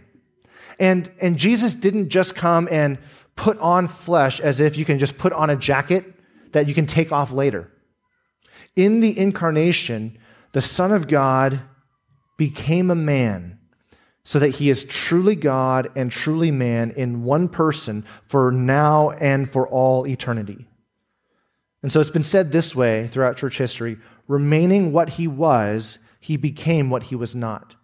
And, 0.79 1.11
and 1.21 1.37
Jesus 1.37 1.75
didn't 1.75 2.09
just 2.09 2.35
come 2.35 2.67
and 2.71 2.97
put 3.35 3.59
on 3.59 3.87
flesh 3.87 4.39
as 4.39 4.59
if 4.59 4.77
you 4.77 4.85
can 4.85 4.97
just 4.97 5.17
put 5.17 5.33
on 5.33 5.49
a 5.49 5.55
jacket 5.55 6.05
that 6.51 6.67
you 6.67 6.73
can 6.73 6.85
take 6.85 7.11
off 7.11 7.31
later. 7.31 7.69
In 8.75 8.99
the 8.99 9.17
incarnation, 9.17 10.17
the 10.51 10.61
Son 10.61 10.91
of 10.91 11.07
God 11.07 11.61
became 12.37 12.89
a 12.89 12.95
man 12.95 13.59
so 14.23 14.39
that 14.39 14.55
he 14.55 14.69
is 14.69 14.85
truly 14.85 15.35
God 15.35 15.89
and 15.95 16.11
truly 16.11 16.51
man 16.51 16.91
in 16.91 17.23
one 17.23 17.47
person 17.49 18.05
for 18.27 18.51
now 18.51 19.09
and 19.11 19.49
for 19.49 19.67
all 19.67 20.07
eternity. 20.07 20.67
And 21.81 21.91
so 21.91 21.99
it's 21.99 22.11
been 22.11 22.23
said 22.23 22.51
this 22.51 22.75
way 22.75 23.07
throughout 23.07 23.37
church 23.37 23.57
history 23.57 23.97
remaining 24.27 24.91
what 24.91 25.09
he 25.09 25.27
was, 25.27 25.97
he 26.19 26.37
became 26.37 26.89
what 26.89 27.03
he 27.03 27.15
was 27.15 27.35
not. 27.35 27.75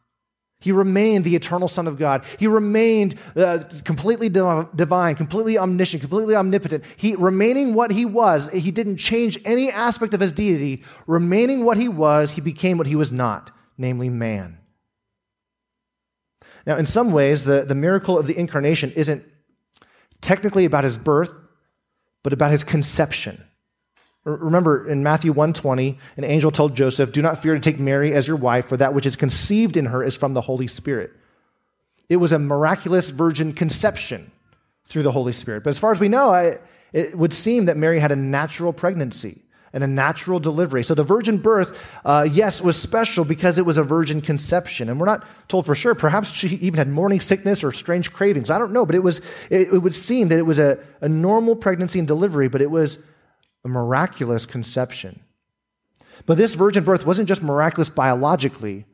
He 0.65 0.72
remained 0.72 1.25
the 1.25 1.36
eternal 1.36 1.67
Son 1.67 1.86
of 1.86 2.00
God. 2.00 2.25
He 2.39 2.48
remained 2.48 3.19
uh, 3.36 3.60
completely 3.84 4.29
divine, 4.29 5.13
completely 5.13 5.60
omniscient, 5.60 6.01
completely 6.01 6.36
omnipotent. 6.36 6.84
He 6.98 7.15
remaining 7.15 7.75
what 7.75 7.91
he 7.91 8.03
was. 8.03 8.50
He 8.50 8.72
didn't 8.72 8.98
change 8.98 9.39
any 9.45 9.69
aspect 9.69 10.15
of 10.15 10.22
his 10.22 10.34
deity. 10.34 10.84
Remaining 11.05 11.65
what 11.65 11.77
he 11.77 11.88
was, 11.88 12.31
he 12.31 12.41
became 12.41 12.79
what 12.79 12.88
he 12.88 12.95
was 12.95 13.12
not, 13.12 13.51
namely 13.77 14.10
man. 14.10 14.57
Now, 16.65 16.77
in 16.77 16.88
some 16.88 17.12
ways, 17.12 17.45
the, 17.45 17.63
the 17.63 17.75
miracle 17.75 18.17
of 18.17 18.25
the 18.25 18.36
incarnation 18.36 18.91
isn't 18.93 19.24
technically 20.19 20.65
about 20.65 20.84
his 20.84 20.98
birth, 20.98 21.29
but 22.24 22.34
about 22.34 22.50
his 22.50 22.63
conception. 22.63 23.45
Remember 24.25 24.88
in 24.88 25.03
Matthew 25.03 25.32
1:20, 25.32 25.98
an 26.17 26.24
angel 26.24 26.50
told 26.51 26.75
Joseph, 26.75 27.12
"Do 27.12 27.22
not 27.22 27.41
fear 27.41 27.53
to 27.53 27.60
take 27.60 27.79
Mary 27.79 28.12
as 28.13 28.27
your 28.27 28.38
wife, 28.38 28.65
for 28.65 28.77
that 28.77 28.94
which 28.94 29.05
is 29.05 29.15
conceived 29.15 29.77
in 29.77 29.86
her 29.86 30.03
is 30.03 30.15
from 30.15 30.34
the 30.34 30.41
Holy 30.41 30.67
Spirit." 30.67 31.12
It 32.10 32.17
was 32.17 32.32
a 32.32 32.39
miraculous 32.39 33.12
virgin 33.12 33.51
conception 33.51 34.32
through 34.88 35.03
the 35.03 35.12
Holy 35.12 35.32
Spirit. 35.32 35.63
But 35.63 35.72
as 35.72 35.79
far 35.79 35.91
as 35.91 36.00
we 36.00 36.10
know, 36.10 36.29
I, 36.29 36.58
it 36.91 37.17
would 37.17 37.34
seem 37.34 37.65
that 37.65 37.77
Mary 37.77 38.00
had 38.00 38.12
a 38.12 38.15
natural 38.15 38.74
pregnancy 38.74 39.41
and 39.74 39.84
a 39.84 39.88
natural 39.88 40.39
delivery. 40.39 40.84
So 40.84 40.96
the 40.96 41.03
virgin 41.03 41.38
birth, 41.38 41.77
uh, 42.05 42.27
yes, 42.32 42.62
was 42.62 42.82
special 42.82 43.25
because 43.25 43.58
it 43.58 43.65
was 43.65 43.77
a 43.77 43.84
virgin 43.84 44.22
conception. 44.22 44.89
And 44.89 45.00
we're 45.00 45.05
not 45.05 45.25
told 45.50 45.65
for 45.65 45.75
sure. 45.75 45.94
Perhaps 45.94 46.32
she 46.32 46.48
even 46.48 46.77
had 46.77 46.88
morning 46.88 47.20
sickness 47.20 47.63
or 47.63 47.74
strange 47.74 48.13
cravings. 48.13 48.50
I 48.50 48.58
don't 48.58 48.72
know. 48.72 48.86
But 48.86 48.96
it, 48.96 49.03
was, 49.03 49.20
it, 49.50 49.74
it 49.74 49.79
would 49.79 49.94
seem 49.94 50.29
that 50.29 50.39
it 50.39 50.46
was 50.46 50.60
a, 50.60 50.79
a 51.01 51.10
normal 51.10 51.55
pregnancy 51.55 52.00
and 52.00 52.08
delivery, 52.08 52.48
but 52.48 52.62
it 52.62 52.72
was 52.72 53.00
a 53.65 53.67
miraculous 53.67 54.45
conception. 54.45 55.19
But 56.25 56.38
this 56.38 56.53
virgin 56.53 56.86
birth 56.86 57.05
wasn't 57.05 57.27
just 57.27 57.43
miraculous 57.43 57.89
biologically, 57.89 58.86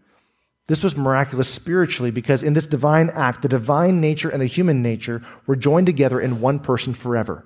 this 0.68 0.84
was 0.84 0.96
miraculous 0.96 1.50
spiritually 1.50 2.12
because 2.12 2.44
in 2.44 2.54
this 2.54 2.68
divine 2.68 3.10
act, 3.10 3.42
the 3.42 3.50
divine 3.50 4.00
nature 4.00 4.30
and 4.30 4.42
the 4.42 4.46
human 4.46 4.82
nature 4.82 5.22
were 5.46 5.56
joined 5.56 5.86
together 5.86 6.20
in 6.20 6.40
one 6.40 6.60
person 6.60 6.94
forever. 6.94 7.46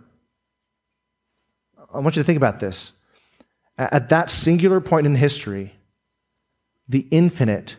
I 1.94 2.00
want 2.00 2.15
you 2.15 2.22
to 2.22 2.25
think 2.25 2.38
about 2.38 2.60
this. 2.60 2.91
At 3.77 4.10
that 4.10 4.29
singular 4.29 4.79
point 4.79 5.08
in 5.08 5.15
history, 5.15 5.74
the 6.88 7.08
infinite 7.10 7.77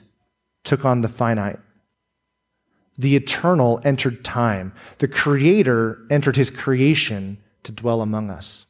took 0.64 0.84
on 0.84 1.02
the 1.02 1.08
finite. 1.08 1.60
The 2.98 3.14
eternal 3.14 3.80
entered 3.84 4.24
time. 4.24 4.72
The 4.98 5.08
creator 5.08 6.00
entered 6.10 6.36
his 6.36 6.50
creation 6.50 7.38
to 7.62 7.72
dwell 7.72 8.00
among 8.00 8.30
us. 8.30 8.65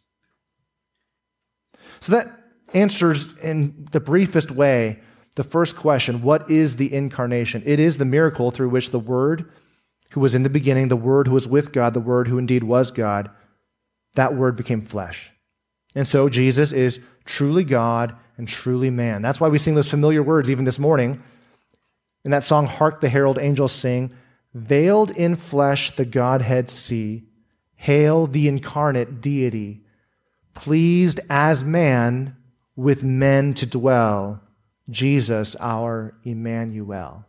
So 2.00 2.12
that 2.12 2.28
answers 2.74 3.32
in 3.38 3.86
the 3.92 4.00
briefest 4.00 4.50
way 4.50 5.00
the 5.36 5.44
first 5.44 5.76
question 5.76 6.22
what 6.22 6.50
is 6.50 6.76
the 6.76 6.92
incarnation? 6.92 7.62
It 7.64 7.78
is 7.78 7.98
the 7.98 8.04
miracle 8.04 8.50
through 8.50 8.70
which 8.70 8.90
the 8.90 8.98
Word, 8.98 9.50
who 10.10 10.20
was 10.20 10.34
in 10.34 10.42
the 10.42 10.50
beginning, 10.50 10.88
the 10.88 10.96
Word 10.96 11.28
who 11.28 11.34
was 11.34 11.46
with 11.46 11.72
God, 11.72 11.94
the 11.94 12.00
Word 12.00 12.28
who 12.28 12.38
indeed 12.38 12.64
was 12.64 12.90
God, 12.90 13.30
that 14.14 14.34
Word 14.34 14.56
became 14.56 14.80
flesh. 14.80 15.30
And 15.94 16.08
so 16.08 16.28
Jesus 16.28 16.72
is 16.72 17.00
truly 17.24 17.64
God 17.64 18.16
and 18.38 18.48
truly 18.48 18.90
man. 18.90 19.22
That's 19.22 19.40
why 19.40 19.48
we 19.48 19.58
sing 19.58 19.74
those 19.74 19.90
familiar 19.90 20.22
words 20.22 20.50
even 20.50 20.64
this 20.64 20.78
morning. 20.78 21.22
In 22.24 22.30
that 22.32 22.44
song, 22.44 22.66
Hark 22.66 23.00
the 23.00 23.08
Herald 23.08 23.38
Angels 23.38 23.72
Sing, 23.72 24.12
Veiled 24.54 25.10
in 25.10 25.36
flesh 25.36 25.94
the 25.96 26.06
Godhead 26.06 26.70
see, 26.70 27.24
hail 27.74 28.26
the 28.26 28.48
incarnate 28.48 29.20
deity 29.20 29.85
pleased 30.56 31.20
as 31.30 31.64
man 31.64 32.36
with 32.74 33.04
men 33.04 33.54
to 33.54 33.66
dwell, 33.66 34.42
Jesus 34.90 35.56
our 35.56 36.14
Emmanuel. 36.24 37.24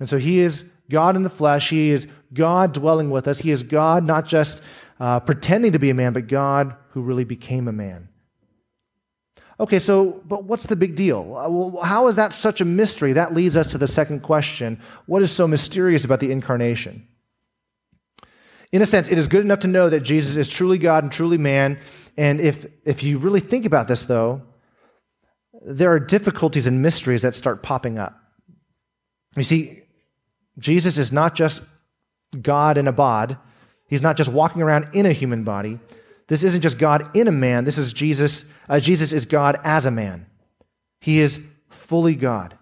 And 0.00 0.08
so 0.08 0.18
he 0.18 0.40
is 0.40 0.64
God 0.90 1.16
in 1.16 1.22
the 1.22 1.30
flesh. 1.30 1.70
He 1.70 1.90
is 1.90 2.08
God 2.32 2.72
dwelling 2.72 3.10
with 3.10 3.28
us. 3.28 3.38
He 3.38 3.50
is 3.50 3.62
God 3.62 4.04
not 4.04 4.26
just 4.26 4.62
uh, 5.00 5.20
pretending 5.20 5.72
to 5.72 5.78
be 5.78 5.90
a 5.90 5.94
man, 5.94 6.12
but 6.12 6.26
God 6.26 6.74
who 6.90 7.02
really 7.02 7.24
became 7.24 7.68
a 7.68 7.72
man. 7.72 8.08
Okay, 9.60 9.78
so, 9.78 10.20
but 10.26 10.44
what's 10.44 10.66
the 10.66 10.74
big 10.74 10.96
deal? 10.96 11.78
How 11.82 12.08
is 12.08 12.16
that 12.16 12.32
such 12.32 12.60
a 12.60 12.64
mystery? 12.64 13.12
That 13.12 13.32
leads 13.34 13.56
us 13.56 13.70
to 13.70 13.78
the 13.78 13.86
second 13.86 14.20
question 14.20 14.80
What 15.06 15.22
is 15.22 15.30
so 15.30 15.46
mysterious 15.46 16.04
about 16.04 16.20
the 16.20 16.32
incarnation? 16.32 17.06
In 18.74 18.82
a 18.82 18.86
sense, 18.86 19.08
it 19.08 19.18
is 19.18 19.28
good 19.28 19.42
enough 19.42 19.60
to 19.60 19.68
know 19.68 19.88
that 19.88 20.00
Jesus 20.00 20.34
is 20.34 20.48
truly 20.48 20.78
God 20.78 21.04
and 21.04 21.12
truly 21.12 21.38
man. 21.38 21.78
And 22.16 22.40
if, 22.40 22.66
if 22.84 23.04
you 23.04 23.18
really 23.18 23.38
think 23.38 23.66
about 23.66 23.86
this, 23.86 24.04
though, 24.04 24.42
there 25.64 25.92
are 25.92 26.00
difficulties 26.00 26.66
and 26.66 26.82
mysteries 26.82 27.22
that 27.22 27.36
start 27.36 27.62
popping 27.62 28.00
up. 28.00 28.20
You 29.36 29.44
see, 29.44 29.82
Jesus 30.58 30.98
is 30.98 31.12
not 31.12 31.36
just 31.36 31.62
God 32.42 32.76
in 32.76 32.88
a 32.88 32.92
bod, 32.92 33.38
he's 33.86 34.02
not 34.02 34.16
just 34.16 34.28
walking 34.28 34.60
around 34.60 34.88
in 34.92 35.06
a 35.06 35.12
human 35.12 35.44
body. 35.44 35.78
This 36.26 36.42
isn't 36.42 36.62
just 36.62 36.76
God 36.76 37.16
in 37.16 37.28
a 37.28 37.32
man, 37.32 37.62
this 37.62 37.78
is 37.78 37.92
Jesus. 37.92 38.44
Uh, 38.68 38.80
Jesus 38.80 39.12
is 39.12 39.24
God 39.24 39.56
as 39.62 39.86
a 39.86 39.92
man. 39.92 40.26
He 41.00 41.20
is 41.20 41.38
fully 41.70 42.16
God. 42.16 42.58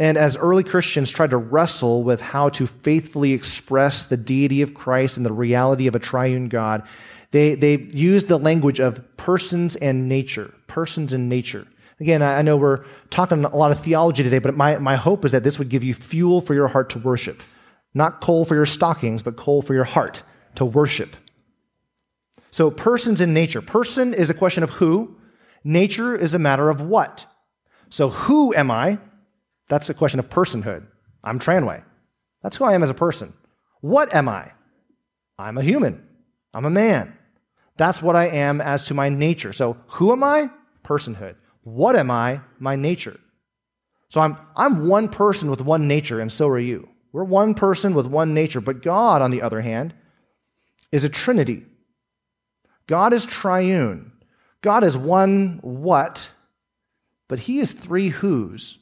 And 0.00 0.18
as 0.18 0.36
early 0.36 0.64
Christians 0.64 1.10
tried 1.10 1.30
to 1.30 1.36
wrestle 1.36 2.02
with 2.02 2.20
how 2.20 2.48
to 2.50 2.66
faithfully 2.66 3.32
express 3.32 4.04
the 4.04 4.16
deity 4.16 4.60
of 4.62 4.74
Christ 4.74 5.16
and 5.16 5.24
the 5.24 5.32
reality 5.32 5.86
of 5.86 5.94
a 5.94 6.00
triune 6.00 6.48
God, 6.48 6.82
they, 7.30 7.54
they 7.54 7.78
used 7.92 8.28
the 8.28 8.38
language 8.38 8.80
of 8.80 9.16
persons 9.16 9.76
and 9.76 10.08
nature. 10.08 10.52
Persons 10.66 11.12
and 11.12 11.28
nature. 11.28 11.66
Again, 12.00 12.22
I 12.22 12.42
know 12.42 12.56
we're 12.56 12.84
talking 13.10 13.44
a 13.44 13.56
lot 13.56 13.70
of 13.70 13.80
theology 13.80 14.24
today, 14.24 14.40
but 14.40 14.56
my, 14.56 14.78
my 14.78 14.96
hope 14.96 15.24
is 15.24 15.32
that 15.32 15.44
this 15.44 15.58
would 15.60 15.68
give 15.68 15.84
you 15.84 15.94
fuel 15.94 16.40
for 16.40 16.54
your 16.54 16.66
heart 16.66 16.90
to 16.90 16.98
worship. 16.98 17.40
Not 17.94 18.20
coal 18.20 18.44
for 18.44 18.56
your 18.56 18.66
stockings, 18.66 19.22
but 19.22 19.36
coal 19.36 19.62
for 19.62 19.74
your 19.74 19.84
heart 19.84 20.24
to 20.56 20.64
worship. 20.64 21.16
So, 22.50 22.70
persons 22.70 23.20
and 23.20 23.32
nature. 23.32 23.62
Person 23.62 24.12
is 24.12 24.30
a 24.30 24.34
question 24.34 24.62
of 24.64 24.70
who, 24.70 25.16
nature 25.62 26.16
is 26.16 26.34
a 26.34 26.38
matter 26.38 26.68
of 26.68 26.80
what. 26.80 27.26
So, 27.90 28.08
who 28.08 28.54
am 28.54 28.70
I? 28.70 28.98
That's 29.68 29.88
a 29.88 29.94
question 29.94 30.20
of 30.20 30.28
personhood. 30.28 30.86
I'm 31.22 31.38
Tranway. 31.38 31.82
That's 32.42 32.56
who 32.56 32.64
I 32.64 32.74
am 32.74 32.82
as 32.82 32.90
a 32.90 32.94
person. 32.94 33.32
What 33.80 34.14
am 34.14 34.28
I? 34.28 34.52
I'm 35.38 35.58
a 35.58 35.62
human. 35.62 36.06
I'm 36.52 36.64
a 36.64 36.70
man. 36.70 37.16
That's 37.76 38.02
what 38.02 38.16
I 38.16 38.28
am 38.28 38.60
as 38.60 38.84
to 38.84 38.94
my 38.94 39.08
nature. 39.08 39.52
So, 39.52 39.76
who 39.88 40.12
am 40.12 40.22
I? 40.22 40.50
Personhood. 40.84 41.36
What 41.62 41.96
am 41.96 42.10
I? 42.10 42.40
My 42.58 42.76
nature. 42.76 43.18
So, 44.10 44.20
I'm, 44.20 44.36
I'm 44.54 44.86
one 44.86 45.08
person 45.08 45.50
with 45.50 45.60
one 45.60 45.88
nature, 45.88 46.20
and 46.20 46.30
so 46.30 46.48
are 46.48 46.58
you. 46.58 46.88
We're 47.12 47.24
one 47.24 47.54
person 47.54 47.94
with 47.94 48.06
one 48.06 48.34
nature. 48.34 48.60
But 48.60 48.82
God, 48.82 49.22
on 49.22 49.30
the 49.30 49.42
other 49.42 49.60
hand, 49.60 49.94
is 50.92 51.04
a 51.04 51.08
trinity. 51.08 51.64
God 52.86 53.12
is 53.12 53.24
triune. 53.24 54.12
God 54.60 54.84
is 54.84 54.96
one 54.96 55.58
what, 55.62 56.30
but 57.28 57.38
he 57.40 57.58
is 57.58 57.72
three 57.72 58.08
whos. 58.08 58.78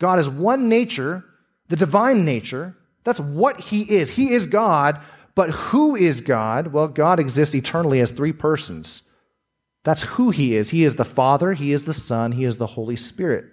God 0.00 0.18
is 0.18 0.28
one 0.28 0.68
nature, 0.68 1.24
the 1.68 1.76
divine 1.76 2.24
nature. 2.24 2.76
That's 3.04 3.20
what 3.20 3.60
he 3.60 3.82
is. 3.82 4.10
He 4.10 4.32
is 4.34 4.46
God, 4.46 5.00
but 5.36 5.50
who 5.50 5.94
is 5.94 6.20
God? 6.20 6.68
Well, 6.72 6.88
God 6.88 7.20
exists 7.20 7.54
eternally 7.54 8.00
as 8.00 8.10
three 8.10 8.32
persons. 8.32 9.04
That's 9.84 10.02
who 10.02 10.30
he 10.30 10.56
is. 10.56 10.70
He 10.70 10.82
is 10.84 10.96
the 10.96 11.04
Father, 11.04 11.52
he 11.52 11.72
is 11.72 11.84
the 11.84 11.94
Son, 11.94 12.32
he 12.32 12.44
is 12.44 12.56
the 12.56 12.66
Holy 12.66 12.96
Spirit. 12.96 13.44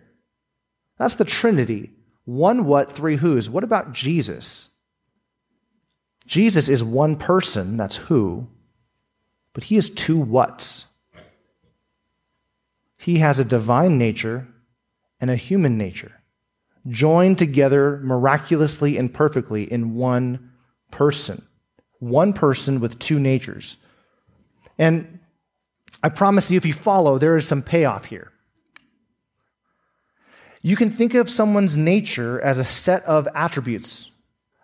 That's 0.98 1.16
the 1.16 1.26
Trinity. 1.26 1.92
One 2.26 2.66
what, 2.66 2.92
three 2.92 3.18
whos. 3.18 3.50
What 3.50 3.64
about 3.64 3.94
Jesus? 3.94 4.70
Jesus 6.26 6.68
is 6.68 6.84
one 6.84 7.16
person, 7.16 7.78
that's 7.78 7.96
who, 7.96 8.48
but 9.54 9.64
he 9.64 9.78
is 9.78 9.90
two 9.90 10.20
whats. 10.20 10.86
He 12.98 13.20
has 13.20 13.40
a 13.40 13.46
divine 13.46 13.98
nature 13.98 14.46
and 15.22 15.32
a 15.32 15.38
human 15.38 15.78
nature, 15.78 16.17
joined 16.90 17.38
together 17.38 18.00
miraculously 18.04 18.98
and 18.98 19.14
perfectly 19.14 19.72
in 19.72 19.96
one 19.96 20.52
person. 20.92 21.46
One 22.00 22.34
person 22.34 22.80
with 22.80 23.00
two 23.00 23.20
natures. 23.20 23.78
And 24.78 25.20
I 26.04 26.10
promise 26.10 26.52
you, 26.52 26.58
if 26.58 26.66
you 26.66 26.74
follow, 26.74 27.18
there 27.18 27.36
is 27.36 27.48
some 27.48 27.62
payoff 27.62 28.06
here. 28.06 28.32
You 30.62 30.76
can 30.76 30.90
think 30.90 31.14
of 31.14 31.30
someone's 31.30 31.78
nature 31.78 32.42
as 32.42 32.58
a 32.58 32.64
set 32.64 33.04
of 33.06 33.28
attributes. 33.34 34.12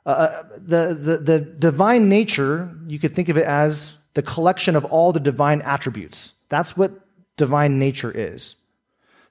Uh, 0.05 0.09
uh, 0.09 0.43
the, 0.57 0.93
the, 0.93 1.17
the 1.17 1.39
divine 1.39 2.09
nature, 2.09 2.75
you 2.87 2.99
could 2.99 3.15
think 3.15 3.29
of 3.29 3.37
it 3.37 3.45
as 3.45 3.97
the 4.13 4.21
collection 4.21 4.75
of 4.75 4.85
all 4.85 5.11
the 5.11 5.19
divine 5.19 5.61
attributes. 5.61 6.33
That's 6.49 6.75
what 6.75 6.91
divine 7.37 7.79
nature 7.79 8.11
is. 8.11 8.55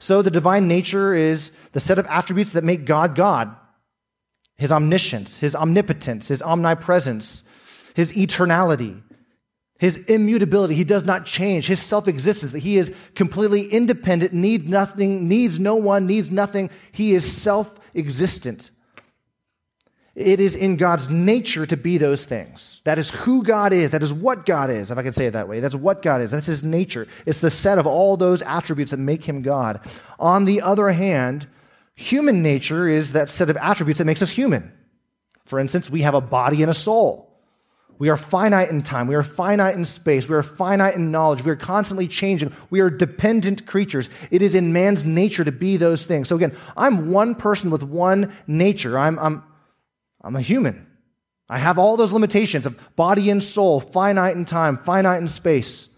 So 0.02 0.21
the 0.21 0.32
divine 0.32 0.66
nature 0.66 1.14
is 1.14 1.52
the 1.71 1.78
set 1.78 1.97
of 1.97 2.09
attributes 2.09 2.54
that 2.54 2.64
make 2.64 2.85
God 2.85 3.14
God 3.14 3.54
his 4.56 4.73
omniscience, 4.73 5.38
his 5.38 5.54
omnipotence, 5.54 6.26
his 6.26 6.42
omnipresence, 6.42 7.44
his 7.94 8.12
eternality, 8.14 9.00
his 9.78 9.99
immutability. 10.09 10.75
He 10.75 10.82
does 10.82 11.04
not 11.04 11.25
change. 11.25 11.68
His 11.68 11.78
self 11.78 12.09
existence, 12.09 12.50
that 12.50 12.59
he 12.59 12.78
is 12.78 12.92
completely 13.14 13.66
independent, 13.66 14.32
needs 14.32 14.68
nothing, 14.68 15.28
needs 15.28 15.61
no 15.61 15.76
one, 15.76 16.04
needs 16.04 16.32
nothing. 16.32 16.71
He 16.90 17.14
is 17.14 17.25
self 17.25 17.78
existent. 17.94 18.73
It 20.14 20.40
is 20.40 20.57
in 20.57 20.76
God's 20.76 21.09
nature 21.09 21.64
to 21.64 21.76
be 21.76 21.97
those 21.97 22.26
things. 22.26 22.83
That 22.85 22.99
is 22.99 23.09
who 23.11 23.42
God 23.42 23.73
is. 23.73 23.92
That 23.92 24.02
is 24.02 24.12
what 24.12 24.45
God 24.45 24.69
is, 24.69 24.90
if 24.90 24.99
I 24.99 25.02
can 25.02 25.14
say 25.14 25.26
it 25.26 25.31
that 25.31 25.49
way. 25.49 25.61
That's 25.61 25.75
what 25.75 26.02
God 26.02 26.21
is. 26.21 26.31
That's 26.31 26.47
his 26.47 26.62
nature. 26.62 27.09
It's 27.25 27.38
the 27.38 27.49
set 27.49 27.78
of 27.78 27.87
all 27.87 28.19
those 28.19 28.42
attributes 28.42 28.90
that 28.90 28.99
make 28.99 29.25
him 29.25 29.40
God. 29.40 29.81
On 30.19 30.45
the 30.45 30.61
other 30.61 30.90
hand, 30.90 31.47
human 31.95 32.42
nature 32.42 32.88
is 32.88 33.12
that 33.12 33.31
set 33.31 33.49
of 33.49 33.57
attributes 33.57 33.99
that 33.99 34.04
makes 34.04 34.21
us 34.21 34.31
human. 34.31 34.71
For 35.47 35.59
instance, 35.59 35.88
we 35.88 36.02
have 36.02 36.14
a 36.14 36.21
body 36.21 36.62
and 36.62 36.71
a 36.71 36.75
soul. 36.75 37.31
We 37.99 38.09
are 38.09 38.16
finite 38.16 38.69
in 38.69 38.83
time. 38.83 39.07
We 39.07 39.14
are 39.14 39.23
finite 39.23 39.76
in 39.76 39.85
space. 39.85 40.28
We 40.28 40.35
are 40.35 40.42
finite 40.42 40.95
in 40.95 41.11
knowledge. 41.11 41.45
We 41.45 41.52
are 41.52 41.57
constantly 41.57 42.09
changing. 42.09 42.52
We 42.69 42.81
are 42.81 42.90
dependent 42.90 43.64
creatures. 43.64 44.11
It 44.31 44.42
is 44.42 44.54
in 44.54 44.73
man's 44.73 45.07
nature 45.07 45.45
to 45.45 45.52
be 45.52 45.76
those 45.76 46.04
things. 46.04 46.28
So, 46.28 46.37
again, 46.37 46.54
I'm 46.76 47.11
one 47.11 47.35
person 47.35 47.71
with 47.71 47.83
one 47.83 48.33
nature. 48.47 48.99
I'm, 48.99 49.19
I'm, 49.19 49.45
I'm 50.22 50.36
a 50.36 50.40
human. 50.40 50.86
I 51.48 51.58
have 51.58 51.78
all 51.78 51.96
those 51.96 52.12
limitations 52.12 52.64
of 52.64 52.96
body 52.96 53.28
and 53.28 53.42
soul, 53.42 53.80
finite 53.80 54.36
in 54.36 54.44
time, 54.44 54.76
finite 54.76 55.20
in 55.20 55.28
space. 55.28 55.88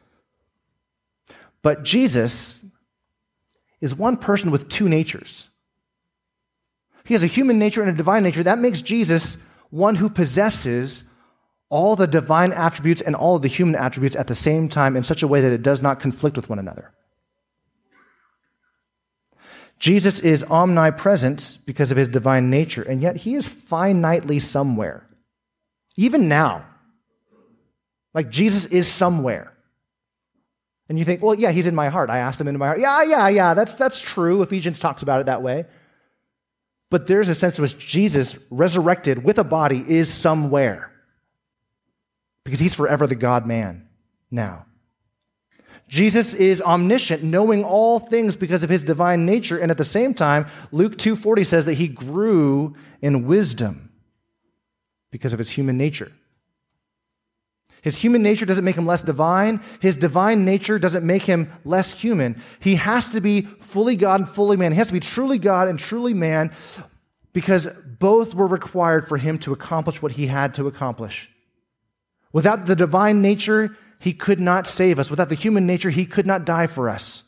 But 1.62 1.82
Jesus 1.82 2.64
is 3.80 3.94
one 3.94 4.16
person 4.16 4.50
with 4.50 4.68
two 4.68 4.88
natures. 4.88 5.48
He 7.04 7.14
has 7.14 7.22
a 7.22 7.28
human 7.28 7.58
nature 7.58 7.82
and 7.82 7.90
a 7.90 7.94
divine 7.94 8.22
nature. 8.22 8.42
That 8.42 8.58
makes 8.58 8.82
Jesus 8.82 9.36
one 9.70 9.96
who 9.96 10.08
possesses 10.08 11.04
all 11.68 11.96
the 11.96 12.06
divine 12.06 12.52
attributes 12.52 13.02
and 13.02 13.14
all 13.14 13.36
of 13.36 13.42
the 13.42 13.48
human 13.48 13.74
attributes 13.74 14.16
at 14.16 14.26
the 14.26 14.34
same 14.34 14.68
time 14.68 14.96
in 14.96 15.02
such 15.02 15.22
a 15.22 15.28
way 15.28 15.40
that 15.40 15.52
it 15.52 15.62
does 15.62 15.82
not 15.82 16.00
conflict 16.00 16.36
with 16.36 16.48
one 16.48 16.58
another. 16.58 16.92
Jesus 19.84 20.18
is 20.18 20.42
omnipresent 20.44 21.58
because 21.66 21.90
of 21.90 21.98
his 21.98 22.08
divine 22.08 22.48
nature, 22.48 22.80
and 22.80 23.02
yet 23.02 23.18
he 23.18 23.34
is 23.34 23.50
finitely 23.50 24.40
somewhere. 24.40 25.06
Even 25.98 26.26
now. 26.26 26.64
Like 28.14 28.30
Jesus 28.30 28.64
is 28.64 28.88
somewhere. 28.88 29.52
And 30.88 30.98
you 30.98 31.04
think, 31.04 31.22
well, 31.22 31.34
yeah, 31.34 31.50
he's 31.50 31.66
in 31.66 31.74
my 31.74 31.90
heart. 31.90 32.08
I 32.08 32.16
asked 32.16 32.40
him 32.40 32.48
into 32.48 32.58
my 32.58 32.68
heart. 32.68 32.80
Yeah, 32.80 33.02
yeah, 33.02 33.28
yeah, 33.28 33.52
that's, 33.52 33.74
that's 33.74 34.00
true. 34.00 34.40
Ephesians 34.40 34.80
talks 34.80 35.02
about 35.02 35.20
it 35.20 35.26
that 35.26 35.42
way. 35.42 35.66
But 36.88 37.06
there's 37.06 37.28
a 37.28 37.34
sense 37.34 37.58
in 37.58 37.62
which 37.62 37.76
Jesus, 37.76 38.38
resurrected 38.48 39.22
with 39.22 39.38
a 39.38 39.44
body, 39.44 39.84
is 39.86 40.10
somewhere 40.10 40.90
because 42.42 42.58
he's 42.58 42.74
forever 42.74 43.06
the 43.06 43.16
God 43.16 43.46
man 43.46 43.86
now. 44.30 44.64
Jesus 45.88 46.34
is 46.34 46.62
omniscient, 46.62 47.22
knowing 47.22 47.62
all 47.62 47.98
things 47.98 48.36
because 48.36 48.62
of 48.62 48.70
his 48.70 48.84
divine 48.84 49.26
nature, 49.26 49.58
and 49.58 49.70
at 49.70 49.78
the 49.78 49.84
same 49.84 50.14
time, 50.14 50.46
Luke 50.72 50.96
2:40 50.96 51.44
says 51.44 51.66
that 51.66 51.74
he 51.74 51.88
grew 51.88 52.74
in 53.02 53.26
wisdom 53.26 53.90
because 55.10 55.32
of 55.32 55.38
his 55.38 55.50
human 55.50 55.76
nature. 55.76 56.10
His 57.82 57.96
human 57.96 58.22
nature 58.22 58.46
doesn't 58.46 58.64
make 58.64 58.76
him 58.76 58.86
less 58.86 59.02
divine. 59.02 59.60
His 59.78 59.94
divine 59.94 60.46
nature 60.46 60.78
doesn't 60.78 61.04
make 61.04 61.24
him 61.24 61.52
less 61.66 61.92
human. 61.92 62.42
He 62.58 62.76
has 62.76 63.10
to 63.10 63.20
be 63.20 63.42
fully 63.42 63.94
God 63.94 64.20
and 64.20 64.28
fully 64.28 64.56
man. 64.56 64.72
He 64.72 64.78
has 64.78 64.86
to 64.86 64.94
be 64.94 65.00
truly 65.00 65.38
God 65.38 65.68
and 65.68 65.78
truly 65.78 66.14
man 66.14 66.50
because 67.34 67.68
both 67.98 68.34
were 68.34 68.46
required 68.46 69.06
for 69.06 69.18
him 69.18 69.36
to 69.40 69.52
accomplish 69.52 70.00
what 70.00 70.12
he 70.12 70.28
had 70.28 70.54
to 70.54 70.66
accomplish. 70.66 71.28
Without 72.32 72.64
the 72.64 72.74
divine 72.74 73.20
nature, 73.20 73.76
he 74.04 74.12
could 74.12 74.38
not 74.38 74.66
save 74.66 74.98
us. 74.98 75.08
Without 75.08 75.30
the 75.30 75.34
human 75.34 75.64
nature, 75.64 75.88
he 75.88 76.04
could 76.04 76.26
not 76.26 76.44
die 76.44 76.66
for 76.66 76.90
us. 76.90 77.22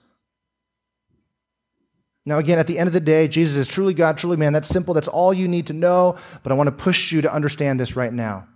Now, 2.26 2.36
again, 2.36 2.58
at 2.58 2.66
the 2.66 2.78
end 2.78 2.86
of 2.86 2.92
the 2.92 3.00
day, 3.00 3.28
Jesus 3.28 3.56
is 3.56 3.66
truly 3.66 3.94
God, 3.94 4.18
truly 4.18 4.36
man. 4.36 4.52
That's 4.52 4.68
simple. 4.68 4.92
That's 4.92 5.08
all 5.08 5.32
you 5.32 5.48
need 5.48 5.68
to 5.68 5.72
know. 5.72 6.16
But 6.42 6.52
I 6.52 6.54
want 6.54 6.66
to 6.66 6.72
push 6.72 7.12
you 7.12 7.22
to 7.22 7.32
understand 7.32 7.80
this 7.80 7.96
right 7.96 8.12
now. 8.12 8.46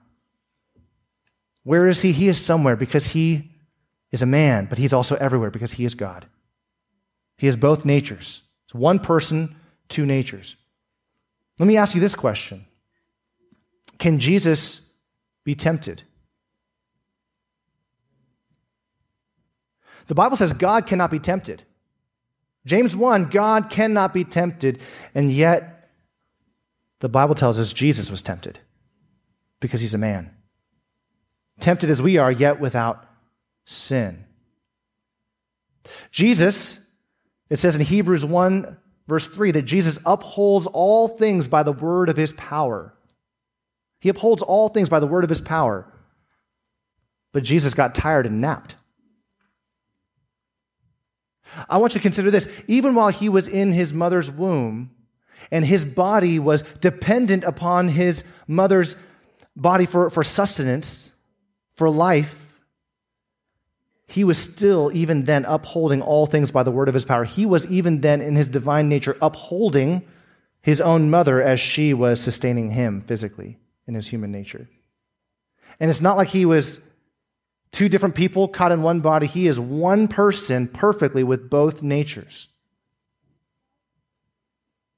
Where 1.62 1.88
is 1.88 2.02
he? 2.02 2.12
He 2.12 2.28
is 2.28 2.38
somewhere 2.38 2.76
because 2.76 3.06
he 3.06 3.52
is 4.12 4.20
a 4.20 4.26
man, 4.26 4.66
but 4.66 4.76
he's 4.76 4.92
also 4.92 5.16
everywhere 5.16 5.50
because 5.50 5.72
he 5.72 5.86
is 5.86 5.94
God. 5.94 6.26
He 7.38 7.46
has 7.46 7.56
both 7.56 7.86
natures. 7.86 8.42
It's 8.66 8.74
one 8.74 8.98
person, 8.98 9.56
two 9.88 10.04
natures. 10.04 10.56
Let 11.58 11.66
me 11.66 11.78
ask 11.78 11.94
you 11.94 12.02
this 12.02 12.14
question 12.14 12.66
Can 13.96 14.18
Jesus 14.18 14.82
be 15.42 15.54
tempted? 15.54 16.02
The 20.10 20.16
Bible 20.16 20.36
says 20.36 20.52
God 20.52 20.88
cannot 20.88 21.12
be 21.12 21.20
tempted. 21.20 21.62
James 22.66 22.96
1, 22.96 23.26
God 23.26 23.70
cannot 23.70 24.12
be 24.12 24.24
tempted, 24.24 24.80
and 25.14 25.30
yet 25.30 25.88
the 26.98 27.08
Bible 27.08 27.36
tells 27.36 27.60
us 27.60 27.72
Jesus 27.72 28.10
was 28.10 28.20
tempted 28.20 28.58
because 29.60 29.80
he's 29.80 29.94
a 29.94 29.98
man. 29.98 30.34
Tempted 31.60 31.90
as 31.90 32.02
we 32.02 32.18
are, 32.18 32.32
yet 32.32 32.58
without 32.58 33.06
sin. 33.66 34.24
Jesus, 36.10 36.80
it 37.48 37.60
says 37.60 37.76
in 37.76 37.82
Hebrews 37.82 38.26
1, 38.26 38.76
verse 39.06 39.28
3, 39.28 39.52
that 39.52 39.62
Jesus 39.62 40.00
upholds 40.04 40.66
all 40.66 41.06
things 41.06 41.46
by 41.46 41.62
the 41.62 41.70
word 41.70 42.08
of 42.08 42.16
his 42.16 42.32
power. 42.32 42.92
He 44.00 44.08
upholds 44.08 44.42
all 44.42 44.70
things 44.70 44.88
by 44.88 44.98
the 44.98 45.06
word 45.06 45.22
of 45.22 45.30
his 45.30 45.40
power. 45.40 45.86
But 47.30 47.44
Jesus 47.44 47.74
got 47.74 47.94
tired 47.94 48.26
and 48.26 48.40
napped. 48.40 48.74
I 51.68 51.78
want 51.78 51.94
you 51.94 51.98
to 51.98 52.02
consider 52.02 52.30
this. 52.30 52.48
Even 52.66 52.94
while 52.94 53.08
he 53.08 53.28
was 53.28 53.48
in 53.48 53.72
his 53.72 53.92
mother's 53.92 54.30
womb, 54.30 54.90
and 55.50 55.64
his 55.64 55.84
body 55.84 56.38
was 56.38 56.62
dependent 56.80 57.44
upon 57.44 57.88
his 57.88 58.24
mother's 58.46 58.96
body 59.56 59.86
for, 59.86 60.10
for 60.10 60.22
sustenance, 60.22 61.12
for 61.74 61.90
life, 61.90 62.58
he 64.06 64.24
was 64.24 64.38
still, 64.38 64.90
even 64.92 65.24
then, 65.24 65.44
upholding 65.44 66.02
all 66.02 66.26
things 66.26 66.50
by 66.50 66.62
the 66.62 66.72
word 66.72 66.88
of 66.88 66.94
his 66.94 67.04
power. 67.04 67.24
He 67.24 67.46
was, 67.46 67.70
even 67.70 68.00
then, 68.00 68.20
in 68.20 68.34
his 68.34 68.48
divine 68.48 68.88
nature, 68.88 69.16
upholding 69.22 70.02
his 70.62 70.80
own 70.80 71.10
mother 71.10 71.40
as 71.40 71.60
she 71.60 71.94
was 71.94 72.20
sustaining 72.20 72.70
him 72.70 73.00
physically 73.00 73.58
in 73.86 73.94
his 73.94 74.08
human 74.08 74.32
nature. 74.32 74.68
And 75.78 75.90
it's 75.90 76.02
not 76.02 76.16
like 76.16 76.28
he 76.28 76.44
was 76.44 76.80
two 77.72 77.88
different 77.88 78.14
people 78.14 78.48
caught 78.48 78.72
in 78.72 78.82
one 78.82 79.00
body. 79.00 79.26
He 79.26 79.46
is 79.46 79.60
one 79.60 80.08
person 80.08 80.68
perfectly 80.68 81.24
with 81.24 81.50
both 81.50 81.82
natures. 81.82 82.48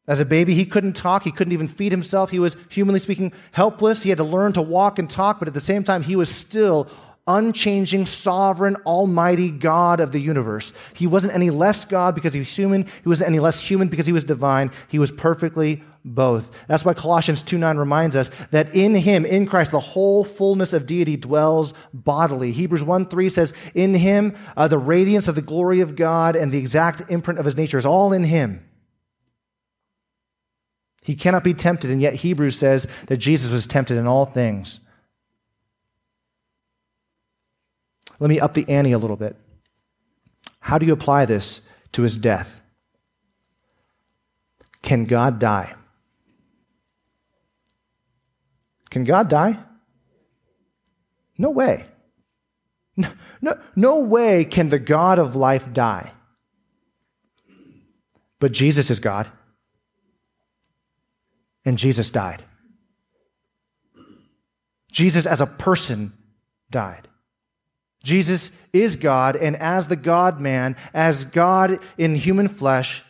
As 0.09 0.21
a 0.21 0.25
baby, 0.25 0.55
he 0.55 0.65
couldn't 0.65 0.95
talk. 0.95 1.23
He 1.23 1.31
couldn't 1.31 1.53
even 1.53 1.69
feed 1.69 1.93
himself. 1.93 2.31
He 2.31 2.41
was, 2.41 2.57
humanly 2.69 2.99
speaking, 2.99 3.33
helpless. 3.53 4.03
He 4.03 4.09
had 4.09 4.19
to 4.19 4.25
learn 4.25 4.53
to 4.55 4.63
walk 4.63 4.99
and 4.99 5.09
talk, 5.09 5.39
but 5.39 5.47
at 5.47 5.55
the 5.55 5.61
same 5.61 5.85
time, 5.85 6.03
he 6.03 6.17
was 6.17 6.29
still 6.29 6.89
unchanging, 7.27 8.07
sovereign, 8.07 8.77
almighty 8.85 9.51
God 9.51 10.01
of 10.01 10.13
the 10.13 10.19
universe. 10.19 10.73
He 10.95 11.07
wasn't 11.07 11.35
any 11.35 11.51
less 11.51 11.85
God 11.85 12.15
because 12.15 12.33
he 12.33 12.41
was 12.41 12.53
human. 12.53 12.85
He 12.85 13.09
wasn't 13.09 13.29
any 13.29 13.39
less 13.39 13.61
human 13.61 13.89
because 13.89 14.07
he 14.07 14.13
was 14.13 14.25
divine. 14.25 14.71
He 14.89 14.99
was 14.99 15.13
perfectly 15.13 15.83
both. 16.05 16.59
That's 16.67 16.85
why 16.85 16.95
Colossians 16.95 17.43
2 17.43 17.59
9 17.59 17.77
reminds 17.77 18.17
us 18.17 18.31
that 18.51 18.75
in 18.75 18.95
him, 18.95 19.25
in 19.25 19.47
Christ, 19.47 19.71
the 19.71 19.79
whole 19.79 20.25
fullness 20.25 20.73
of 20.73 20.87
deity 20.87 21.17
dwells 21.17 21.75
bodily. 21.95 22.51
Hebrews 22.51 22.83
1 22.83 23.07
3 23.07 23.29
says, 23.29 23.53
In 23.75 23.95
him, 23.95 24.35
uh, 24.57 24.67
the 24.67 24.79
radiance 24.79 25.29
of 25.29 25.37
the 25.37 25.43
glory 25.43 25.81
of 25.81 25.95
God 25.95 26.35
and 26.35 26.51
the 26.51 26.59
exact 26.59 27.11
imprint 27.11 27.39
of 27.39 27.45
his 27.45 27.57
nature 27.57 27.79
is 27.79 27.87
all 27.87 28.13
in 28.13 28.25
him. 28.25 28.69
He 31.05 31.15
cannot 31.15 31.45
be 31.45 31.55
tempted, 31.55 31.91
and 31.91 32.01
yet 32.01 32.15
Hebrews 32.15 32.57
says 32.57 32.87
that 33.07 33.17
Jesus 33.17 33.51
was 33.51 33.67
tempted 33.67 33.97
in 33.97 34.07
all 34.07 34.25
things 34.25 34.81
Let 38.23 38.29
me 38.29 38.39
up 38.39 38.55
the 38.55 38.69
ante 38.69 38.93
a 38.93 38.99
little 38.99 39.17
bit. 39.17 39.35
How 40.61 40.79
do 40.79 40.87
you 40.87 40.93
apply 40.93 41.25
this 41.25 41.61
to 41.91 42.03
his 42.03 42.17
death? 42.17 42.61
Can 44.81 45.07
God 45.07 45.41
die? 45.41 45.75
Can 48.91 49.03
God 49.03 49.29
die? 49.29 49.59
No 51.37 51.51
way. 51.51 51.85
No, 52.97 53.09
no, 53.41 53.59
no 53.75 53.99
way 53.99 54.45
can 54.45 54.69
the 54.69 54.79
God 54.79 55.19
of 55.19 55.35
life 55.35 55.73
die. 55.73 56.13
But 58.39 58.53
Jesus 58.53 58.89
is 58.89 59.01
God. 59.01 59.29
And 61.65 61.77
Jesus 61.77 62.09
died. 62.09 62.45
Jesus 64.93 65.27
as 65.27 65.41
a 65.41 65.47
person 65.47 66.13
died. 66.71 67.09
Jesus 68.03 68.51
is 68.73 68.97
God, 68.97 69.37
and 69.37 69.57
as 69.57 69.87
the 69.87 69.97
God 69.97 70.41
man, 70.41 70.77
as 70.93 71.25
God 71.25 71.79
in 71.97 72.15
human 72.15 72.49
flesh, 72.49 73.05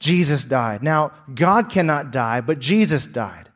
Jesus 0.00 0.44
died. 0.44 0.82
Now, 0.82 1.12
God 1.32 1.70
cannot 1.70 2.10
die, 2.10 2.40
but 2.40 2.58
Jesus 2.58 3.06
died. 3.06 3.48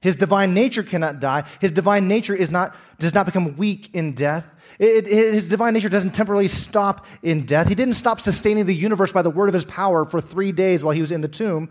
His 0.00 0.14
divine 0.14 0.52
nature 0.54 0.82
cannot 0.82 1.18
die. 1.18 1.44
His 1.60 1.72
divine 1.72 2.06
nature 2.06 2.34
is 2.34 2.50
not, 2.50 2.76
does 2.98 3.14
not 3.14 3.26
become 3.26 3.56
weak 3.56 3.94
in 3.94 4.12
death. 4.12 4.52
It, 4.78 5.06
it, 5.06 5.34
his 5.34 5.48
divine 5.48 5.72
nature 5.72 5.88
doesn't 5.88 6.10
temporarily 6.12 6.48
stop 6.48 7.06
in 7.22 7.46
death. 7.46 7.68
He 7.68 7.74
didn't 7.74 7.94
stop 7.94 8.20
sustaining 8.20 8.66
the 8.66 8.74
universe 8.74 9.10
by 9.10 9.22
the 9.22 9.30
word 9.30 9.48
of 9.48 9.54
his 9.54 9.64
power 9.64 10.04
for 10.04 10.20
three 10.20 10.52
days 10.52 10.84
while 10.84 10.94
he 10.94 11.00
was 11.00 11.10
in 11.10 11.22
the 11.22 11.28
tomb, 11.28 11.70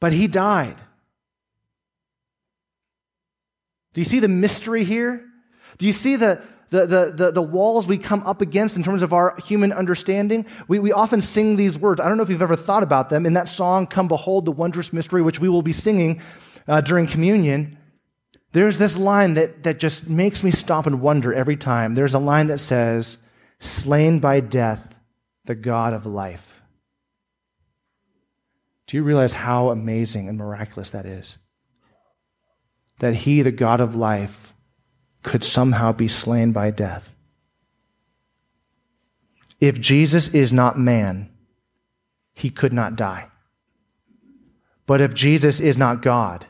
but 0.00 0.12
he 0.12 0.26
died. 0.26 0.76
Do 3.92 4.00
you 4.00 4.06
see 4.06 4.20
the 4.20 4.28
mystery 4.28 4.84
here? 4.84 5.22
Do 5.76 5.86
you 5.86 5.92
see 5.92 6.16
the, 6.16 6.40
the, 6.72 6.86
the, 6.86 7.12
the, 7.14 7.30
the, 7.32 7.42
walls 7.42 7.86
we 7.86 7.98
come 7.98 8.22
up 8.22 8.40
against 8.40 8.78
in 8.78 8.82
terms 8.82 9.02
of 9.02 9.12
our 9.12 9.36
human 9.44 9.72
understanding. 9.72 10.46
We, 10.68 10.78
we 10.78 10.90
often 10.90 11.20
sing 11.20 11.56
these 11.56 11.78
words. 11.78 12.00
I 12.00 12.08
don't 12.08 12.16
know 12.16 12.22
if 12.22 12.30
you've 12.30 12.40
ever 12.40 12.56
thought 12.56 12.82
about 12.82 13.10
them. 13.10 13.26
In 13.26 13.34
that 13.34 13.46
song, 13.46 13.86
Come 13.86 14.08
Behold 14.08 14.46
the 14.46 14.52
Wondrous 14.52 14.90
Mystery, 14.90 15.20
which 15.20 15.38
we 15.38 15.50
will 15.50 15.60
be 15.60 15.72
singing 15.72 16.22
uh, 16.66 16.80
during 16.80 17.06
communion, 17.06 17.76
there's 18.52 18.78
this 18.78 18.96
line 18.96 19.34
that, 19.34 19.64
that 19.64 19.80
just 19.80 20.08
makes 20.08 20.42
me 20.42 20.50
stop 20.50 20.86
and 20.86 21.02
wonder 21.02 21.34
every 21.34 21.58
time. 21.58 21.94
There's 21.94 22.14
a 22.14 22.18
line 22.18 22.46
that 22.46 22.58
says, 22.58 23.18
Slain 23.58 24.18
by 24.18 24.40
death, 24.40 24.98
the 25.44 25.54
God 25.54 25.92
of 25.92 26.06
life. 26.06 26.62
Do 28.86 28.96
you 28.96 29.02
realize 29.02 29.34
how 29.34 29.68
amazing 29.68 30.26
and 30.26 30.38
miraculous 30.38 30.88
that 30.90 31.04
is? 31.04 31.36
That 33.00 33.14
He, 33.14 33.42
the 33.42 33.52
God 33.52 33.80
of 33.80 33.94
life, 33.94 34.54
could 35.22 35.44
somehow 35.44 35.92
be 35.92 36.08
slain 36.08 36.52
by 36.52 36.70
death. 36.70 37.14
If 39.60 39.80
Jesus 39.80 40.28
is 40.28 40.52
not 40.52 40.78
man, 40.78 41.30
he 42.34 42.50
could 42.50 42.72
not 42.72 42.96
die. 42.96 43.28
But 44.86 45.00
if 45.00 45.14
Jesus 45.14 45.60
is 45.60 45.78
not 45.78 46.02
God, 46.02 46.46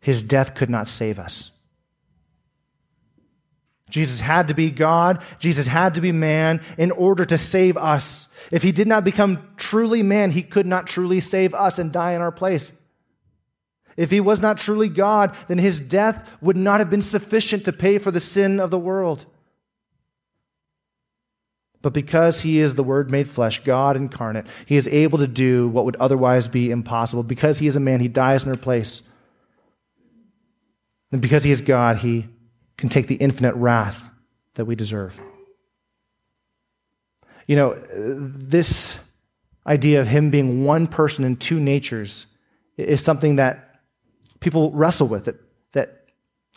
his 0.00 0.22
death 0.22 0.54
could 0.54 0.68
not 0.68 0.88
save 0.88 1.18
us. 1.18 1.50
Jesus 3.88 4.20
had 4.20 4.48
to 4.48 4.54
be 4.54 4.70
God, 4.70 5.22
Jesus 5.38 5.66
had 5.66 5.94
to 5.94 6.00
be 6.00 6.12
man 6.12 6.60
in 6.76 6.90
order 6.90 7.24
to 7.24 7.38
save 7.38 7.76
us. 7.76 8.28
If 8.50 8.62
he 8.62 8.72
did 8.72 8.88
not 8.88 9.04
become 9.04 9.48
truly 9.56 10.02
man, 10.02 10.32
he 10.32 10.42
could 10.42 10.66
not 10.66 10.86
truly 10.86 11.20
save 11.20 11.54
us 11.54 11.78
and 11.78 11.92
die 11.92 12.12
in 12.12 12.20
our 12.20 12.32
place. 12.32 12.72
If 13.96 14.10
he 14.10 14.20
was 14.20 14.40
not 14.40 14.58
truly 14.58 14.88
God, 14.88 15.34
then 15.48 15.58
his 15.58 15.80
death 15.80 16.30
would 16.40 16.56
not 16.56 16.80
have 16.80 16.90
been 16.90 17.02
sufficient 17.02 17.64
to 17.64 17.72
pay 17.72 17.98
for 17.98 18.10
the 18.10 18.20
sin 18.20 18.60
of 18.60 18.70
the 18.70 18.78
world. 18.78 19.24
But 21.82 21.92
because 21.92 22.42
he 22.42 22.58
is 22.58 22.74
the 22.74 22.82
Word 22.82 23.10
made 23.10 23.28
flesh, 23.28 23.62
God 23.62 23.96
incarnate, 23.96 24.46
he 24.66 24.76
is 24.76 24.88
able 24.88 25.18
to 25.18 25.26
do 25.26 25.68
what 25.68 25.84
would 25.84 25.96
otherwise 25.96 26.48
be 26.48 26.70
impossible. 26.70 27.22
Because 27.22 27.58
he 27.58 27.68
is 27.68 27.76
a 27.76 27.80
man, 27.80 28.00
he 28.00 28.08
dies 28.08 28.42
in 28.42 28.50
our 28.50 28.56
place. 28.56 29.02
And 31.12 31.22
because 31.22 31.44
he 31.44 31.52
is 31.52 31.60
God, 31.60 31.98
he 31.98 32.26
can 32.76 32.88
take 32.88 33.06
the 33.06 33.14
infinite 33.14 33.54
wrath 33.54 34.10
that 34.54 34.64
we 34.64 34.74
deserve. 34.74 35.20
You 37.46 37.56
know, 37.56 37.74
this 37.94 38.98
idea 39.66 40.00
of 40.00 40.08
him 40.08 40.30
being 40.30 40.64
one 40.64 40.86
person 40.86 41.24
in 41.24 41.36
two 41.36 41.60
natures 41.60 42.26
is 42.76 43.00
something 43.00 43.36
that 43.36 43.65
people 44.46 44.70
wrestle 44.70 45.08
with, 45.08 45.24
that, 45.24 45.34
that 45.72 46.04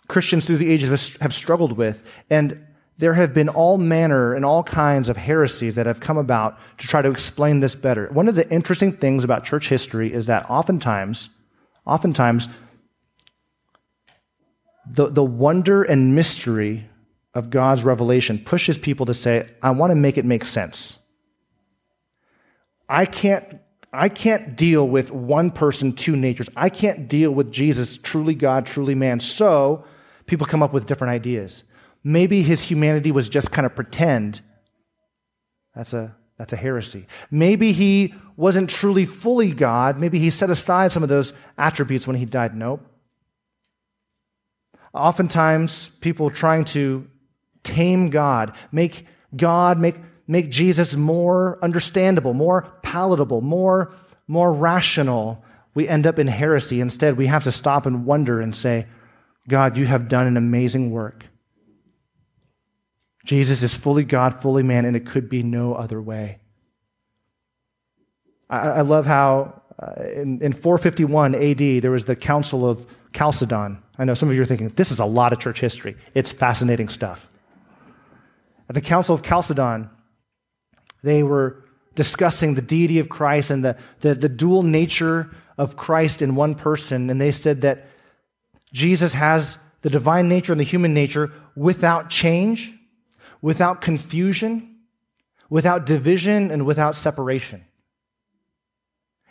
Christians 0.08 0.46
through 0.46 0.58
the 0.58 0.72
ages 0.72 1.18
have 1.22 1.34
struggled 1.34 1.72
with. 1.72 2.08
And 2.30 2.64
there 3.00 3.16
have 3.16 3.34
been 3.34 3.50
all 3.50 3.80
manner 3.80 4.36
and 4.36 4.46
all 4.46 4.62
kinds 4.62 5.10
of 5.10 5.18
heresies 5.18 5.74
that 5.74 5.88
have 5.88 6.00
come 6.00 6.20
about 6.20 6.60
to 6.78 6.86
try 6.86 7.02
to 7.02 7.10
explain 7.10 7.62
this 7.62 7.74
better. 7.74 8.08
One 8.12 8.28
of 8.28 8.36
the 8.36 8.48
interesting 8.52 8.92
things 8.92 9.24
about 9.24 9.44
church 9.44 9.70
history 9.70 10.14
is 10.14 10.28
that 10.28 10.48
oftentimes, 10.52 11.30
oftentimes, 11.84 12.48
the, 14.86 15.08
the 15.08 15.24
wonder 15.24 15.82
and 15.82 16.14
mystery 16.14 16.88
of 17.34 17.50
God's 17.50 17.84
revelation 17.84 18.38
pushes 18.38 18.78
people 18.78 19.08
to 19.08 19.16
say, 19.16 19.50
I 19.64 19.72
want 19.72 19.90
to 19.90 19.96
make 19.96 20.20
it 20.20 20.26
make 20.26 20.46
sense. 20.46 21.00
I 22.88 23.08
can't 23.08 23.60
I 23.92 24.10
can't 24.10 24.56
deal 24.56 24.88
with 24.88 25.12
one 25.12 25.50
person, 25.50 25.94
two 25.94 26.16
natures. 26.16 26.50
I 26.56 26.70
can't 26.70 27.08
deal 27.08 27.32
with 27.32 27.52
Jesus, 27.52 27.98
truly 27.98 28.36
God, 28.36 28.66
truly 28.66 28.96
man. 28.96 29.20
So 29.20 29.84
people 30.28 30.46
come 30.46 30.62
up 30.62 30.74
with 30.74 30.86
different 30.86 31.12
ideas. 31.12 31.64
Maybe 32.04 32.44
his 32.44 32.62
humanity 32.62 33.12
was 33.12 33.28
just 33.28 33.52
kind 33.52 33.66
of 33.66 33.76
pretend. 33.76 34.42
That's 35.76 35.94
a, 35.94 36.16
that's 36.38 36.54
a 36.54 36.58
heresy. 36.58 37.08
Maybe 37.32 37.72
he 37.72 38.14
wasn't 38.38 38.70
truly 38.70 39.06
fully 39.06 39.52
God. 39.52 40.00
Maybe 40.00 40.20
he 40.20 40.30
set 40.30 40.50
aside 40.50 40.92
some 40.92 41.04
of 41.04 41.10
those 41.10 41.34
attributes 41.58 42.06
when 42.06 42.16
he 42.16 42.26
died. 42.26 42.56
Nope. 42.56 42.86
Oftentimes, 44.94 45.90
people 46.00 46.30
trying 46.30 46.66
to 46.66 47.08
tame 47.64 48.10
God, 48.10 48.56
make 48.72 49.06
God, 49.36 49.80
make 49.80 49.96
make 50.30 50.52
Jesus 50.52 50.96
more 50.96 51.58
understandable, 51.64 52.36
more 52.36 52.72
palatable, 52.84 53.42
more, 53.42 53.92
more 54.28 54.54
rational, 54.54 55.44
we 55.74 55.88
end 55.88 56.06
up 56.06 56.20
in 56.20 56.28
heresy. 56.28 56.82
Instead, 56.82 57.18
we 57.18 57.26
have 57.26 57.44
to 57.46 57.52
stop 57.52 57.88
and 57.88 58.06
wonder 58.06 58.40
and 58.40 58.56
say, 58.56 58.86
God, 59.48 59.76
you 59.76 59.88
have 59.88 60.08
done 60.08 60.28
an 60.28 60.38
amazing 60.38 60.92
work. 60.92 61.26
Jesus 63.26 63.64
is 63.64 63.74
fully 63.74 64.04
God, 64.04 64.40
fully 64.40 64.62
man, 64.62 64.86
and 64.86 64.96
it 64.96 65.08
could 65.08 65.30
be 65.30 65.42
no 65.42 65.74
other 65.74 66.00
way. 66.00 66.38
I, 68.52 68.60
I 68.60 68.82
love 68.82 69.08
how 69.08 69.64
uh, 69.82 70.04
in, 70.04 70.44
in 70.44 70.54
451 70.54 71.34
AD, 71.34 71.82
there 71.82 71.90
was 71.90 72.06
the 72.06 72.16
Council 72.16 72.70
of 72.70 72.86
Chalcedon. 73.14 73.82
I 73.98 74.06
know 74.06 74.14
some 74.14 74.30
of 74.30 74.36
you 74.36 74.44
are 74.44 74.46
thinking, 74.46 74.70
this 74.70 74.92
is 74.92 75.00
a 75.00 75.06
lot 75.06 75.34
of 75.34 75.40
church 75.40 75.60
history. 75.60 75.98
It's 76.14 76.32
fascinating 76.32 76.88
stuff. 76.88 77.28
At 78.68 78.76
the 78.76 78.82
Council 78.82 79.16
of 79.16 79.24
Chalcedon, 79.24 79.90
they 81.04 81.24
were 81.24 81.64
discussing 81.96 82.56
the 82.56 82.62
deity 82.62 83.00
of 83.00 83.10
Christ 83.10 83.52
and 83.52 83.64
the, 83.64 83.78
the, 84.02 84.14
the, 84.16 84.30
dual 84.30 84.64
nature 84.64 85.30
of 85.58 85.76
Christ 85.76 86.22
in 86.22 86.36
one 86.36 86.56
person. 86.56 87.10
And 87.10 87.20
they 87.20 87.32
said 87.32 87.62
that 87.62 87.88
Jesus 88.72 89.14
has 89.14 89.58
the 89.82 89.90
divine 89.90 90.30
nature 90.30 90.54
and 90.54 90.60
the 90.60 90.66
human 90.66 90.94
nature 90.94 91.32
without 91.56 92.10
change, 92.10 92.74
without 93.42 93.82
confusion, 93.82 94.78
without 95.50 95.86
division, 95.86 96.52
and 96.52 96.66
without 96.66 96.96
separation. 96.96 97.66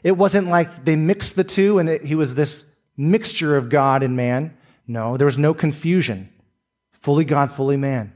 It 0.03 0.17
wasn't 0.17 0.49
like 0.49 0.85
they 0.85 0.97
mixed 0.97 1.37
the 1.37 1.45
two 1.45 1.79
and 1.79 1.89
it, 1.89 2.05
he 2.05 2.15
was 2.15 2.35
this 2.35 2.65
mixture 2.97 3.57
of 3.57 3.69
God 3.69 4.03
and 4.03 4.17
man. 4.17 4.57
No, 4.87 5.17
there 5.17 5.27
was 5.27 5.39
no 5.39 5.55
confusion. 5.55 6.31
Fully 6.93 7.25
God, 7.25 7.53
fully 7.53 7.77
man. 7.77 8.13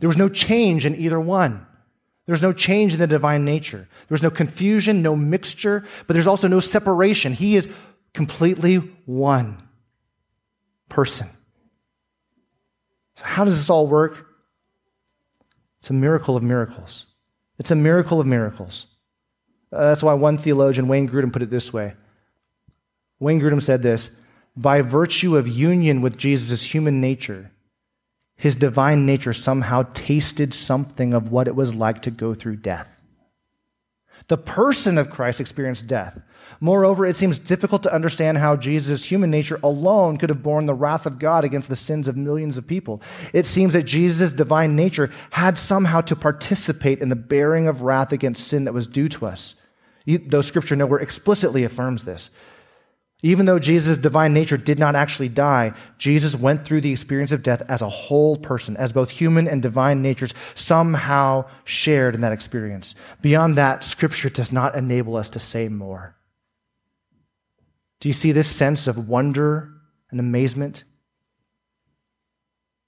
There 0.00 0.08
was 0.08 0.16
no 0.16 0.28
change 0.28 0.84
in 0.84 0.94
either 0.96 1.18
one. 1.18 1.66
There's 2.26 2.42
no 2.42 2.52
change 2.52 2.92
in 2.92 2.98
the 2.98 3.06
divine 3.06 3.44
nature. 3.44 3.88
There's 4.08 4.22
no 4.22 4.30
confusion, 4.30 5.00
no 5.00 5.14
mixture, 5.14 5.84
but 6.06 6.14
there's 6.14 6.26
also 6.26 6.48
no 6.48 6.60
separation. 6.60 7.32
He 7.32 7.56
is 7.56 7.68
completely 8.12 8.76
one 9.06 9.58
person. 10.88 11.28
So, 13.14 13.24
how 13.24 13.44
does 13.44 13.58
this 13.58 13.70
all 13.70 13.86
work? 13.86 14.26
It's 15.78 15.90
a 15.90 15.94
miracle 15.94 16.36
of 16.36 16.42
miracles. 16.42 17.06
It's 17.58 17.70
a 17.70 17.76
miracle 17.76 18.20
of 18.20 18.26
miracles. 18.26 18.86
Uh, 19.72 19.88
that's 19.88 20.02
why 20.02 20.14
one 20.14 20.36
theologian, 20.36 20.88
Wayne 20.88 21.08
Grudem, 21.08 21.32
put 21.32 21.42
it 21.42 21.50
this 21.50 21.72
way. 21.72 21.94
Wayne 23.20 23.40
Grudem 23.40 23.62
said 23.62 23.82
this 23.82 24.10
By 24.56 24.82
virtue 24.82 25.36
of 25.36 25.48
union 25.48 26.02
with 26.02 26.16
Jesus' 26.16 26.74
human 26.74 27.00
nature, 27.00 27.52
his 28.36 28.56
divine 28.56 29.06
nature 29.06 29.32
somehow 29.32 29.82
tasted 29.94 30.52
something 30.52 31.14
of 31.14 31.30
what 31.30 31.48
it 31.48 31.56
was 31.56 31.74
like 31.74 32.02
to 32.02 32.10
go 32.10 32.34
through 32.34 32.56
death. 32.56 33.02
The 34.28 34.38
person 34.38 34.98
of 34.98 35.10
Christ 35.10 35.40
experienced 35.40 35.86
death. 35.86 36.20
Moreover, 36.60 37.06
it 37.06 37.16
seems 37.16 37.38
difficult 37.38 37.82
to 37.84 37.94
understand 37.94 38.38
how 38.38 38.56
Jesus' 38.56 39.04
human 39.04 39.30
nature 39.30 39.58
alone 39.62 40.16
could 40.16 40.30
have 40.30 40.42
borne 40.42 40.66
the 40.66 40.74
wrath 40.74 41.06
of 41.06 41.18
God 41.18 41.44
against 41.44 41.68
the 41.68 41.76
sins 41.76 42.08
of 42.08 42.16
millions 42.16 42.58
of 42.58 42.66
people. 42.66 43.00
It 43.32 43.46
seems 43.46 43.72
that 43.74 43.84
Jesus' 43.84 44.32
divine 44.32 44.74
nature 44.74 45.10
had 45.30 45.58
somehow 45.58 46.00
to 46.02 46.16
participate 46.16 47.00
in 47.00 47.08
the 47.08 47.16
bearing 47.16 47.68
of 47.68 47.82
wrath 47.82 48.10
against 48.10 48.48
sin 48.48 48.64
that 48.64 48.74
was 48.74 48.88
due 48.88 49.08
to 49.10 49.26
us. 49.26 49.54
Though 50.06 50.40
scripture 50.40 50.76
nowhere 50.76 51.00
explicitly 51.00 51.64
affirms 51.64 52.04
this. 52.04 52.30
Even 53.22 53.46
though 53.46 53.58
Jesus' 53.58 53.96
divine 53.96 54.34
nature 54.34 54.58
did 54.58 54.78
not 54.78 54.94
actually 54.94 55.30
die, 55.30 55.72
Jesus 55.96 56.36
went 56.36 56.64
through 56.64 56.82
the 56.82 56.92
experience 56.92 57.32
of 57.32 57.42
death 57.42 57.62
as 57.68 57.80
a 57.80 57.88
whole 57.88 58.36
person, 58.36 58.76
as 58.76 58.92
both 58.92 59.10
human 59.10 59.48
and 59.48 59.62
divine 59.62 60.02
natures 60.02 60.34
somehow 60.54 61.46
shared 61.64 62.14
in 62.14 62.20
that 62.20 62.32
experience. 62.32 62.94
Beyond 63.22 63.56
that, 63.56 63.84
Scripture 63.84 64.28
does 64.28 64.52
not 64.52 64.74
enable 64.74 65.16
us 65.16 65.30
to 65.30 65.38
say 65.38 65.68
more. 65.68 66.14
Do 68.00 68.08
you 68.08 68.12
see 68.12 68.32
this 68.32 68.48
sense 68.48 68.86
of 68.86 69.08
wonder 69.08 69.72
and 70.10 70.20
amazement? 70.20 70.84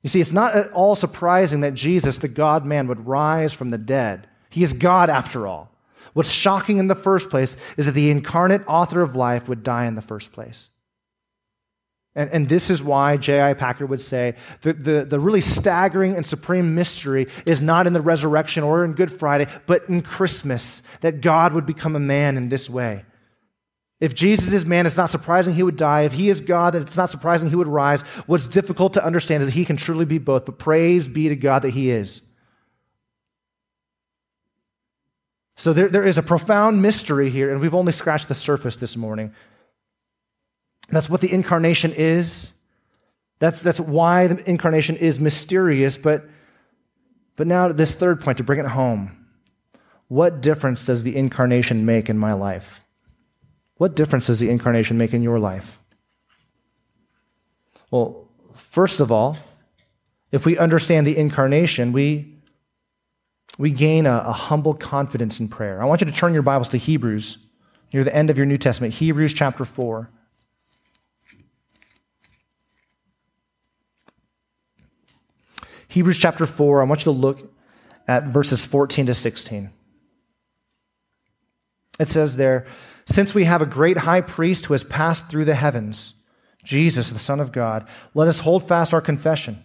You 0.03 0.11
see, 0.11 0.21
it's 0.21 0.33
not 0.33 0.55
at 0.55 0.71
all 0.73 0.95
surprising 0.95 1.63
that 1.63 1.75
Jesus, 1.75 2.19
the 2.19 2.29
God 2.29 2.67
man, 2.67 2.87
would 2.87 3.07
rise 3.07 3.55
from 3.55 3.71
the 3.71 3.79
dead. 3.79 4.29
He 4.51 4.63
is 4.63 4.75
God 4.75 5.09
after 5.11 5.47
all. 5.47 5.73
What's 6.13 6.31
shocking 6.31 6.79
in 6.79 6.89
the 6.89 6.95
first 6.95 7.31
place 7.31 7.57
is 7.77 7.87
that 7.87 7.93
the 7.93 8.11
incarnate 8.11 8.63
author 8.67 9.03
of 9.03 9.17
life 9.17 9.49
would 9.49 9.63
die 9.63 9.87
in 9.87 9.95
the 9.95 10.03
first 10.03 10.33
place. 10.33 10.69
And, 12.15 12.31
and 12.31 12.49
this 12.49 12.69
is 12.69 12.83
why 12.83 13.17
J.I. 13.17 13.55
Packer 13.55 13.87
would 13.87 14.01
say 14.01 14.35
the, 14.63 14.73
the, 14.73 15.05
the 15.05 15.21
really 15.21 15.41
staggering 15.41 16.17
and 16.17 16.27
supreme 16.27 16.75
mystery 16.75 17.29
is 17.47 17.63
not 17.63 17.87
in 17.87 17.93
the 17.93 18.01
resurrection 18.01 18.65
or 18.65 18.85
in 18.85 18.95
Good 18.95 19.13
Friday, 19.13 19.47
but 19.67 19.89
in 19.89 20.03
Christmas, 20.03 20.83
that 21.01 21.21
God 21.21 21.53
would 21.53 21.65
become 21.67 21.95
a 21.95 22.01
man 22.01 22.37
in 22.37 22.49
this 22.49 22.69
way. 22.69 23.05
If 24.01 24.15
Jesus 24.15 24.53
is 24.53 24.65
man, 24.65 24.87
it's 24.87 24.97
not 24.97 25.11
surprising 25.11 25.55
he 25.55 25.63
would 25.63 25.77
die. 25.77 26.03
If 26.03 26.13
he 26.13 26.29
is 26.29 26.41
God, 26.41 26.75
then 26.75 26.83
it's 26.83 26.97
not 26.97 27.11
surprising 27.11 27.51
he 27.51 27.57
would 27.57 27.67
rise. 27.67 28.03
What's 28.27 28.49
difficult 28.49 28.95
to 28.95 29.05
understand 29.05 29.43
is 29.43 29.49
that 29.49 29.55
he 29.55 29.65
can 29.65 29.77
truly 29.77 30.05
be 30.05 30.19
both, 30.19 30.45
but 30.45 30.59
praise 30.59 31.09
be 31.09 31.29
to 31.29 31.37
God 31.37 31.63
that 31.63 31.71
he 31.71 31.91
is. 31.91 32.23
So 35.59 35.73
there, 35.73 35.89
there 35.89 36.05
is 36.05 36.17
a 36.17 36.23
profound 36.23 36.81
mystery 36.81 37.31
here, 37.31 37.51
and 37.51 37.61
we've 37.61 37.75
only 37.75 37.91
scratched 37.91 38.29
the 38.29 38.35
surface 38.37 38.77
this 38.77 38.97
morning. 38.97 39.35
That's 40.89 41.11
what 41.11 41.21
the 41.21 41.33
incarnation 41.33 41.93
is. 41.93 42.53
That's, 43.41 43.61
that's 43.61 43.81
why 43.81 44.29
the 44.29 44.49
incarnation 44.49 44.95
is 44.95 45.19
mysterious. 45.19 45.99
But, 45.99 46.27
but 47.35 47.49
now, 47.49 47.73
this 47.73 47.95
third 47.95 48.21
point 48.21 48.39
to 48.39 48.45
bring 48.45 48.61
it 48.61 48.67
home 48.67 49.27
what 50.07 50.41
difference 50.41 50.87
does 50.87 51.03
the 51.03 51.17
incarnation 51.17 51.85
make 51.85 52.09
in 52.09 52.17
my 52.17 52.33
life? 52.33 52.85
What 53.75 53.97
difference 53.97 54.29
does 54.29 54.39
the 54.39 54.49
incarnation 54.49 54.97
make 54.97 55.13
in 55.13 55.23
your 55.23 55.41
life? 55.41 55.81
Well, 57.91 58.31
first 58.55 59.01
of 59.01 59.11
all, 59.13 59.37
if 60.31 60.47
we 60.47 60.57
understand 60.57 61.07
the 61.07 61.19
incarnation, 61.19 61.93
we 61.93 62.38
we 63.57 63.71
gain 63.71 64.07
a, 64.07 64.25
a, 64.27 64.33
humble 64.33 64.75
confidence 64.75 65.41
in 65.41 65.49
prayer. 65.49 65.81
I 65.81 65.87
want 65.87 66.01
you 66.01 66.07
to 66.07 66.13
turn 66.13 66.35
your 66.35 66.43
Bibles 66.43 66.69
to 66.71 66.77
Hebrews 66.77 67.39
near 67.93 68.05
the 68.05 68.15
end 68.15 68.31
of 68.31 68.37
your 68.37 68.47
New 68.47 68.59
Testament, 68.59 68.95
Hebrews 68.95 69.33
chapter 69.33 69.65
4. 69.65 70.11
Hebrews 75.89 76.19
chapter 76.19 76.45
4, 76.45 76.83
I 76.83 76.85
want 76.85 77.01
you 77.01 77.05
to 77.05 77.11
look 77.13 77.51
at 78.07 78.25
verses 78.25 78.65
14 78.65 79.07
to 79.07 79.15
16. 79.15 79.71
It 81.99 82.09
says 82.09 82.37
there, 82.37 82.67
Since 83.07 83.35
we 83.35 83.45
have 83.45 83.63
a 83.63 83.67
great 83.67 83.99
high 83.99 84.21
priest 84.21 84.67
who 84.67 84.75
has 84.75 84.85
passed 84.85 85.29
through 85.29 85.47
the 85.47 85.55
heavens, 85.55 86.15
Jesus, 86.63 87.11
the 87.11 87.19
Son 87.19 87.41
of 87.41 87.53
God, 87.53 87.89
let 88.15 88.29
us 88.29 88.41
hold 88.41 88.67
fast 88.67 88.93
our 88.93 89.01
confession. 89.01 89.65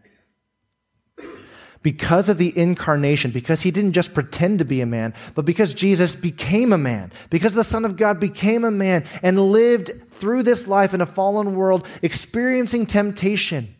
because 1.83 2.29
of 2.29 2.37
the 2.37 2.55
incarnation, 2.57 3.31
because 3.31 3.61
he 3.61 3.71
didn't 3.71 3.93
just 3.93 4.13
pretend 4.13 4.59
to 4.59 4.65
be 4.65 4.81
a 4.81 4.85
man, 4.85 5.13
but 5.33 5.45
because 5.45 5.73
Jesus 5.73 6.15
became 6.15 6.71
a 6.71 6.77
man, 6.77 7.11
because 7.29 7.53
the 7.53 7.63
Son 7.63 7.85
of 7.85 7.97
God 7.97 8.19
became 8.19 8.63
a 8.63 8.71
man 8.71 9.03
and 9.23 9.51
lived 9.51 9.91
through 10.11 10.43
this 10.43 10.67
life 10.67 10.93
in 10.93 11.01
a 11.01 11.05
fallen 11.05 11.55
world, 11.55 11.87
experiencing 12.01 12.85
temptation. 12.85 13.75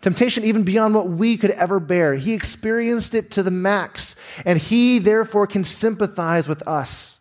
Temptation 0.00 0.42
even 0.42 0.64
beyond 0.64 0.94
what 0.94 1.08
we 1.08 1.36
could 1.36 1.52
ever 1.52 1.78
bear. 1.78 2.14
He 2.14 2.34
experienced 2.34 3.14
it 3.14 3.30
to 3.32 3.42
the 3.42 3.52
max, 3.52 4.16
and 4.44 4.58
he 4.58 4.98
therefore 4.98 5.46
can 5.46 5.64
sympathize 5.64 6.48
with 6.48 6.66
us. 6.66 7.20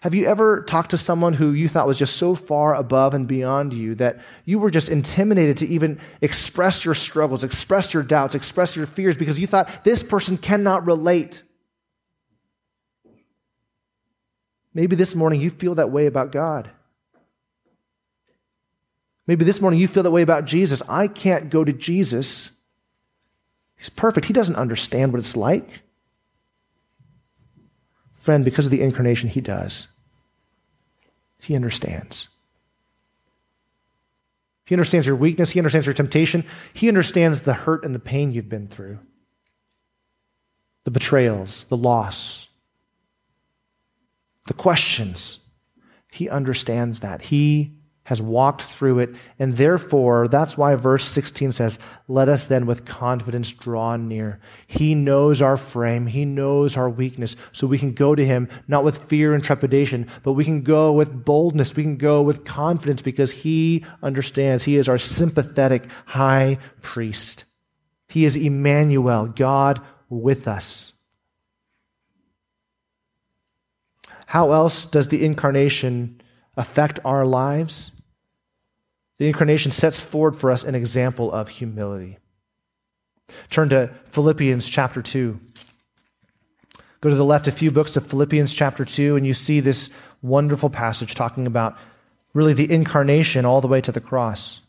Have 0.00 0.14
you 0.14 0.26
ever 0.26 0.62
talked 0.62 0.90
to 0.90 0.98
someone 0.98 1.34
who 1.34 1.52
you 1.52 1.68
thought 1.68 1.86
was 1.86 1.98
just 1.98 2.16
so 2.16 2.34
far 2.34 2.74
above 2.74 3.12
and 3.12 3.28
beyond 3.28 3.74
you 3.74 3.94
that 3.96 4.20
you 4.46 4.58
were 4.58 4.70
just 4.70 4.88
intimidated 4.88 5.58
to 5.58 5.66
even 5.66 6.00
express 6.22 6.86
your 6.86 6.94
struggles, 6.94 7.44
express 7.44 7.92
your 7.92 8.02
doubts, 8.02 8.34
express 8.34 8.74
your 8.74 8.86
fears 8.86 9.16
because 9.16 9.38
you 9.38 9.46
thought 9.46 9.84
this 9.84 10.02
person 10.02 10.38
cannot 10.38 10.86
relate? 10.86 11.42
Maybe 14.72 14.96
this 14.96 15.14
morning 15.14 15.40
you 15.40 15.50
feel 15.50 15.74
that 15.74 15.90
way 15.90 16.06
about 16.06 16.32
God. 16.32 16.70
Maybe 19.26 19.44
this 19.44 19.60
morning 19.60 19.78
you 19.78 19.86
feel 19.86 20.02
that 20.02 20.10
way 20.10 20.22
about 20.22 20.46
Jesus. 20.46 20.82
I 20.88 21.08
can't 21.08 21.50
go 21.50 21.62
to 21.62 21.74
Jesus. 21.74 22.52
He's 23.76 23.90
perfect. 23.90 24.26
He 24.26 24.32
doesn't 24.32 24.56
understand 24.56 25.12
what 25.12 25.18
it's 25.18 25.36
like. 25.36 25.82
Friend, 28.20 28.44
because 28.44 28.66
of 28.66 28.70
the 28.70 28.82
incarnation, 28.82 29.30
he 29.30 29.40
does. 29.40 29.88
He 31.40 31.56
understands. 31.56 32.28
He 34.66 34.74
understands 34.74 35.06
your 35.06 35.16
weakness. 35.16 35.50
He 35.50 35.58
understands 35.58 35.86
your 35.86 35.94
temptation. 35.94 36.44
He 36.74 36.86
understands 36.86 37.40
the 37.40 37.54
hurt 37.54 37.82
and 37.82 37.94
the 37.94 37.98
pain 37.98 38.30
you've 38.30 38.48
been 38.48 38.68
through, 38.68 39.00
the 40.84 40.90
betrayals, 40.90 41.64
the 41.64 41.78
loss, 41.78 42.46
the 44.46 44.54
questions. 44.54 45.38
He 46.12 46.28
understands 46.28 47.00
that. 47.00 47.22
He 47.22 47.72
has 48.04 48.20
walked 48.20 48.62
through 48.62 48.98
it. 48.98 49.10
And 49.38 49.56
therefore, 49.56 50.26
that's 50.26 50.56
why 50.56 50.74
verse 50.74 51.04
16 51.04 51.52
says, 51.52 51.78
Let 52.08 52.28
us 52.28 52.48
then 52.48 52.66
with 52.66 52.84
confidence 52.84 53.50
draw 53.50 53.96
near. 53.96 54.40
He 54.66 54.94
knows 54.94 55.42
our 55.42 55.56
frame, 55.56 56.06
He 56.06 56.24
knows 56.24 56.76
our 56.76 56.88
weakness, 56.88 57.36
so 57.52 57.66
we 57.66 57.78
can 57.78 57.92
go 57.92 58.14
to 58.14 58.24
Him 58.24 58.48
not 58.66 58.84
with 58.84 59.04
fear 59.04 59.34
and 59.34 59.44
trepidation, 59.44 60.08
but 60.22 60.32
we 60.32 60.44
can 60.44 60.62
go 60.62 60.92
with 60.92 61.24
boldness. 61.24 61.76
We 61.76 61.82
can 61.82 61.98
go 61.98 62.22
with 62.22 62.44
confidence 62.44 63.02
because 63.02 63.30
He 63.30 63.84
understands. 64.02 64.64
He 64.64 64.76
is 64.76 64.88
our 64.88 64.98
sympathetic 64.98 65.86
high 66.06 66.58
priest. 66.82 67.44
He 68.08 68.24
is 68.24 68.34
Emmanuel, 68.34 69.26
God 69.26 69.80
with 70.08 70.48
us. 70.48 70.94
How 74.26 74.52
else 74.52 74.86
does 74.86 75.08
the 75.08 75.24
incarnation 75.24 76.19
affect 76.60 77.00
our 77.04 77.24
lives? 77.24 77.90
The 79.18 79.26
incarnation 79.26 79.72
sets 79.72 79.98
forward 79.98 80.36
for 80.36 80.50
us 80.50 80.62
an 80.62 80.74
example 80.74 81.32
of 81.32 81.48
humility. 81.48 82.18
Turn 83.48 83.70
to 83.70 83.90
Philippians 84.06 84.68
chapter 84.68 85.00
2. 85.00 85.40
Go 87.00 87.08
to 87.08 87.16
the 87.16 87.24
left 87.24 87.48
a 87.48 87.52
few 87.52 87.70
books 87.70 87.96
of 87.96 88.06
Philippians 88.06 88.52
chapter 88.52 88.84
2, 88.84 89.16
and 89.16 89.26
you 89.26 89.32
see 89.32 89.60
this 89.60 89.88
wonderful 90.20 90.68
passage 90.68 91.14
talking 91.14 91.46
about 91.46 91.78
really 92.34 92.52
the 92.52 92.70
incarnation 92.70 93.46
all 93.46 93.62
the 93.62 93.68
way 93.68 93.80
to 93.80 93.92
the 93.92 94.00
cross. 94.00 94.60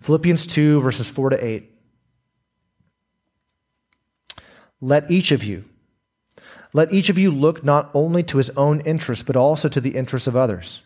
Philippians 0.00 0.46
2, 0.46 0.80
verses 0.80 1.10
4 1.10 1.30
to 1.30 1.44
8. 1.44 1.70
Let 4.80 5.10
each 5.10 5.30
of 5.30 5.44
you, 5.44 5.64
let 6.72 6.92
each 6.92 7.08
of 7.10 7.18
you 7.18 7.30
look 7.30 7.64
not 7.64 7.90
only 7.94 8.22
to 8.24 8.38
his 8.38 8.50
own 8.50 8.80
interests, 8.80 9.24
but 9.24 9.36
also 9.36 9.68
to 9.68 9.80
the 9.80 9.96
interests 9.96 10.28
of 10.28 10.36
others. 10.36 10.82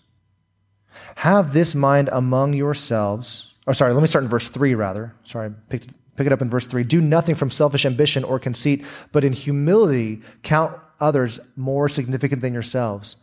Have 1.16 1.52
this 1.52 1.74
mind 1.74 2.08
among 2.12 2.54
yourselves. 2.54 3.52
Or 3.66 3.74
sorry, 3.74 3.92
let 3.92 4.00
me 4.00 4.06
start 4.06 4.24
in 4.24 4.30
verse 4.30 4.48
3 4.48 4.74
rather. 4.74 5.14
Sorry, 5.24 5.48
I 5.48 5.52
pick 5.68 5.86
it 6.18 6.32
up 6.32 6.42
in 6.42 6.48
verse 6.48 6.66
3. 6.66 6.84
Do 6.84 7.00
nothing 7.00 7.34
from 7.34 7.50
selfish 7.50 7.84
ambition 7.84 8.24
or 8.24 8.38
conceit, 8.38 8.84
but 9.12 9.24
in 9.24 9.32
humility 9.32 10.22
count 10.42 10.78
others 11.00 11.40
more 11.56 11.88
significant 11.88 12.40
than 12.40 12.52
yourselves. 12.52 13.16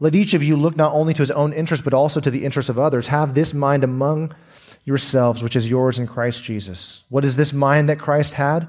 Let 0.00 0.14
each 0.14 0.34
of 0.34 0.42
you 0.42 0.56
look 0.56 0.76
not 0.76 0.92
only 0.92 1.14
to 1.14 1.22
his 1.22 1.30
own 1.30 1.52
interest, 1.52 1.84
but 1.84 1.94
also 1.94 2.20
to 2.20 2.30
the 2.30 2.44
interests 2.44 2.68
of 2.68 2.78
others. 2.78 3.08
Have 3.08 3.34
this 3.34 3.54
mind 3.54 3.84
among 3.84 4.34
yourselves, 4.84 5.42
which 5.42 5.56
is 5.56 5.70
yours 5.70 5.98
in 5.98 6.06
Christ 6.06 6.42
Jesus. 6.42 7.04
What 7.08 7.24
is 7.24 7.36
this 7.36 7.52
mind 7.52 7.88
that 7.88 7.98
Christ 7.98 8.34
had? 8.34 8.68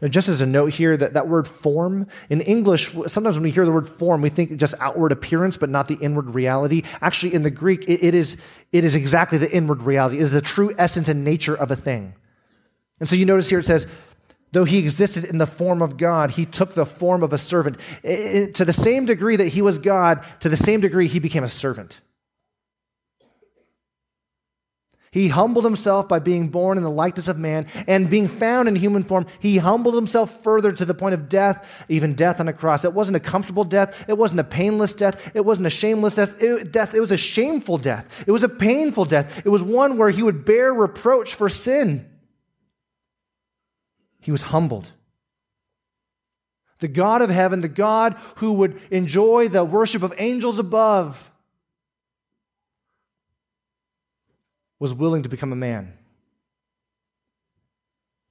Now, 0.00 0.08
just 0.08 0.28
as 0.28 0.40
a 0.40 0.46
note 0.46 0.72
here, 0.72 0.96
that, 0.96 1.12
that 1.14 1.28
word 1.28 1.46
form, 1.46 2.06
in 2.30 2.40
English, 2.40 2.90
sometimes 3.06 3.36
when 3.36 3.42
we 3.42 3.50
hear 3.50 3.66
the 3.66 3.72
word 3.72 3.88
form, 3.88 4.22
we 4.22 4.30
think 4.30 4.56
just 4.56 4.74
outward 4.80 5.12
appearance, 5.12 5.56
but 5.56 5.68
not 5.68 5.88
the 5.88 5.96
inward 5.96 6.34
reality. 6.34 6.82
Actually, 7.02 7.34
in 7.34 7.42
the 7.42 7.50
Greek, 7.50 7.84
it, 7.84 8.02
it, 8.02 8.14
is, 8.14 8.38
it 8.72 8.84
is 8.84 8.94
exactly 8.94 9.36
the 9.36 9.50
inward 9.54 9.82
reality, 9.82 10.18
it 10.18 10.22
is 10.22 10.30
the 10.30 10.40
true 10.40 10.72
essence 10.78 11.08
and 11.08 11.22
nature 11.24 11.54
of 11.54 11.70
a 11.70 11.76
thing. 11.76 12.14
And 12.98 13.08
so 13.08 13.16
you 13.16 13.26
notice 13.26 13.48
here 13.48 13.58
it 13.58 13.66
says, 13.66 13.86
though 14.52 14.64
he 14.64 14.78
existed 14.78 15.24
in 15.24 15.38
the 15.38 15.46
form 15.46 15.82
of 15.82 15.96
God, 15.96 16.32
he 16.32 16.46
took 16.46 16.74
the 16.74 16.86
form 16.86 17.22
of 17.22 17.32
a 17.32 17.38
servant. 17.38 17.76
It, 18.02 18.54
to 18.56 18.64
the 18.64 18.72
same 18.72 19.06
degree 19.06 19.36
that 19.36 19.48
he 19.48 19.62
was 19.62 19.78
God, 19.78 20.24
to 20.40 20.48
the 20.48 20.56
same 20.56 20.80
degree 20.80 21.08
he 21.08 21.18
became 21.18 21.44
a 21.44 21.48
servant. 21.48 22.00
He 25.12 25.26
humbled 25.26 25.64
himself 25.64 26.06
by 26.06 26.20
being 26.20 26.48
born 26.48 26.78
in 26.78 26.84
the 26.84 26.90
likeness 26.90 27.26
of 27.26 27.36
man 27.36 27.66
and 27.88 28.08
being 28.08 28.28
found 28.28 28.68
in 28.68 28.76
human 28.76 29.02
form. 29.02 29.26
He 29.40 29.58
humbled 29.58 29.96
himself 29.96 30.44
further 30.44 30.70
to 30.70 30.84
the 30.84 30.94
point 30.94 31.14
of 31.14 31.28
death, 31.28 31.84
even 31.88 32.14
death 32.14 32.38
on 32.38 32.46
a 32.46 32.52
cross. 32.52 32.84
It 32.84 32.94
wasn't 32.94 33.16
a 33.16 33.20
comfortable 33.20 33.64
death. 33.64 34.08
It 34.08 34.16
wasn't 34.16 34.38
a 34.38 34.44
painless 34.44 34.94
death. 34.94 35.32
It 35.34 35.44
wasn't 35.44 35.66
a 35.66 35.70
shameless 35.70 36.14
death. 36.14 36.40
It, 36.40 36.70
death. 36.70 36.94
it 36.94 37.00
was 37.00 37.10
a 37.10 37.16
shameful 37.16 37.78
death. 37.78 38.24
It 38.24 38.30
was 38.30 38.44
a 38.44 38.48
painful 38.48 39.04
death. 39.06 39.44
It 39.44 39.48
was 39.48 39.64
one 39.64 39.96
where 39.96 40.10
he 40.10 40.22
would 40.22 40.44
bear 40.44 40.72
reproach 40.72 41.34
for 41.34 41.48
sin. 41.48 42.08
He 44.20 44.30
was 44.30 44.42
humbled. 44.42 44.92
The 46.78 46.88
God 46.88 47.20
of 47.20 47.30
heaven, 47.30 47.62
the 47.62 47.68
God 47.68 48.16
who 48.36 48.52
would 48.54 48.80
enjoy 48.92 49.48
the 49.48 49.64
worship 49.64 50.04
of 50.04 50.14
angels 50.18 50.60
above, 50.60 51.29
was 54.80 54.92
willing 54.92 55.22
to 55.22 55.28
become 55.28 55.52
a 55.52 55.56
man. 55.56 55.92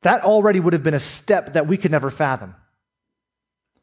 That 0.02 0.24
already 0.24 0.60
would 0.60 0.74
have 0.74 0.84
been 0.84 0.94
a 0.94 1.00
step 1.00 1.54
that 1.54 1.68
we 1.68 1.78
could 1.78 1.92
never 1.92 2.10
fathom. 2.10 2.56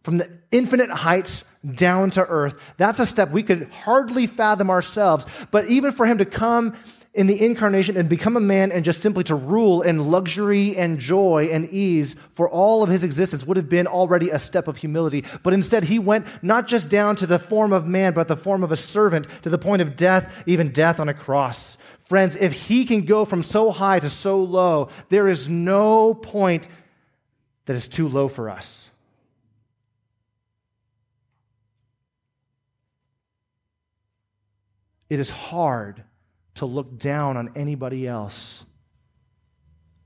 From 0.02 0.18
the 0.18 0.38
infinite 0.52 0.90
heights 0.90 1.44
down 1.74 2.10
to 2.10 2.24
earth, 2.24 2.60
that's 2.76 3.00
a 3.00 3.06
step 3.06 3.30
we 3.30 3.42
could 3.42 3.68
hardly 3.70 4.26
fathom 4.26 4.70
ourselves. 4.70 5.26
But 5.50 5.66
even 5.66 5.92
for 5.92 6.06
him 6.06 6.18
to 6.18 6.24
come 6.24 6.76
in 7.16 7.26
the 7.26 7.44
incarnation 7.44 7.96
and 7.96 8.08
become 8.08 8.36
a 8.36 8.40
man 8.40 8.70
and 8.70 8.84
just 8.84 9.00
simply 9.00 9.24
to 9.24 9.34
rule 9.34 9.80
in 9.80 10.10
luxury 10.10 10.76
and 10.76 10.98
joy 10.98 11.48
and 11.50 11.68
ease 11.70 12.14
for 12.34 12.48
all 12.48 12.82
of 12.82 12.90
his 12.90 13.02
existence 13.02 13.46
would 13.46 13.56
have 13.56 13.70
been 13.70 13.86
already 13.86 14.28
a 14.28 14.38
step 14.38 14.68
of 14.68 14.76
humility. 14.76 15.24
But 15.42 15.54
instead, 15.54 15.84
he 15.84 15.98
went 15.98 16.26
not 16.42 16.68
just 16.68 16.90
down 16.90 17.16
to 17.16 17.26
the 17.26 17.38
form 17.38 17.72
of 17.72 17.86
man, 17.86 18.12
but 18.12 18.28
the 18.28 18.36
form 18.36 18.62
of 18.62 18.70
a 18.70 18.76
servant 18.76 19.26
to 19.42 19.48
the 19.48 19.58
point 19.58 19.80
of 19.80 19.96
death, 19.96 20.44
even 20.46 20.68
death 20.68 21.00
on 21.00 21.08
a 21.08 21.14
cross. 21.14 21.78
Friends, 22.06 22.36
if 22.36 22.52
he 22.68 22.84
can 22.84 23.02
go 23.02 23.24
from 23.24 23.42
so 23.42 23.72
high 23.72 23.98
to 23.98 24.08
so 24.08 24.40
low, 24.42 24.88
there 25.08 25.26
is 25.26 25.48
no 25.48 26.14
point 26.14 26.68
that 27.64 27.74
is 27.74 27.88
too 27.88 28.08
low 28.08 28.28
for 28.28 28.48
us. 28.48 28.90
It 35.10 35.18
is 35.18 35.30
hard 35.30 36.04
to 36.54 36.64
look 36.66 36.96
down 36.96 37.36
on 37.36 37.50
anybody 37.56 38.06
else 38.06 38.64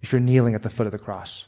if 0.00 0.10
you're 0.10 0.20
kneeling 0.22 0.54
at 0.54 0.62
the 0.62 0.70
foot 0.70 0.86
of 0.86 0.92
the 0.92 0.98
cross 0.98 1.44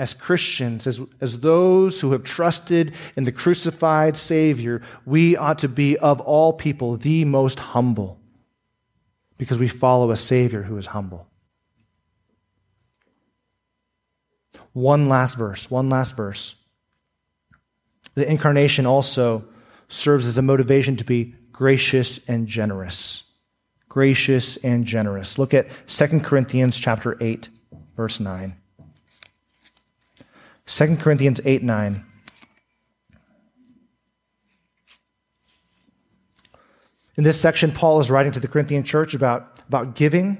as 0.00 0.14
Christians, 0.14 0.86
as, 0.86 1.02
as 1.20 1.40
those 1.40 2.00
who 2.00 2.12
have 2.12 2.24
trusted 2.24 2.94
in 3.16 3.24
the 3.24 3.32
crucified 3.32 4.16
Savior, 4.16 4.80
we 5.04 5.36
ought 5.36 5.58
to 5.58 5.68
be, 5.68 5.98
of 5.98 6.22
all 6.22 6.54
people, 6.54 6.96
the 6.96 7.26
most 7.26 7.60
humble 7.60 8.18
because 9.36 9.58
we 9.58 9.68
follow 9.68 10.10
a 10.10 10.16
Savior 10.16 10.62
who 10.62 10.78
is 10.78 10.86
humble. 10.86 11.26
One 14.72 15.04
last 15.04 15.36
verse, 15.36 15.70
one 15.70 15.90
last 15.90 16.16
verse. 16.16 16.54
The 18.14 18.26
incarnation 18.26 18.86
also 18.86 19.44
serves 19.88 20.26
as 20.26 20.38
a 20.38 20.42
motivation 20.42 20.96
to 20.96 21.04
be 21.04 21.34
gracious 21.52 22.18
and 22.26 22.46
generous. 22.46 23.24
Gracious 23.90 24.56
and 24.58 24.86
generous. 24.86 25.36
Look 25.36 25.52
at 25.52 25.68
2 25.88 26.20
Corinthians 26.20 26.78
chapter 26.78 27.18
8, 27.20 27.50
verse 27.96 28.18
9. 28.18 28.59
2 30.70 30.96
Corinthians 30.98 31.40
8 31.44 31.64
9. 31.64 32.04
In 37.16 37.24
this 37.24 37.40
section, 37.40 37.72
Paul 37.72 37.98
is 37.98 38.08
writing 38.08 38.32
to 38.32 38.40
the 38.40 38.46
Corinthian 38.46 38.84
church 38.84 39.12
about, 39.12 39.60
about 39.66 39.96
giving. 39.96 40.38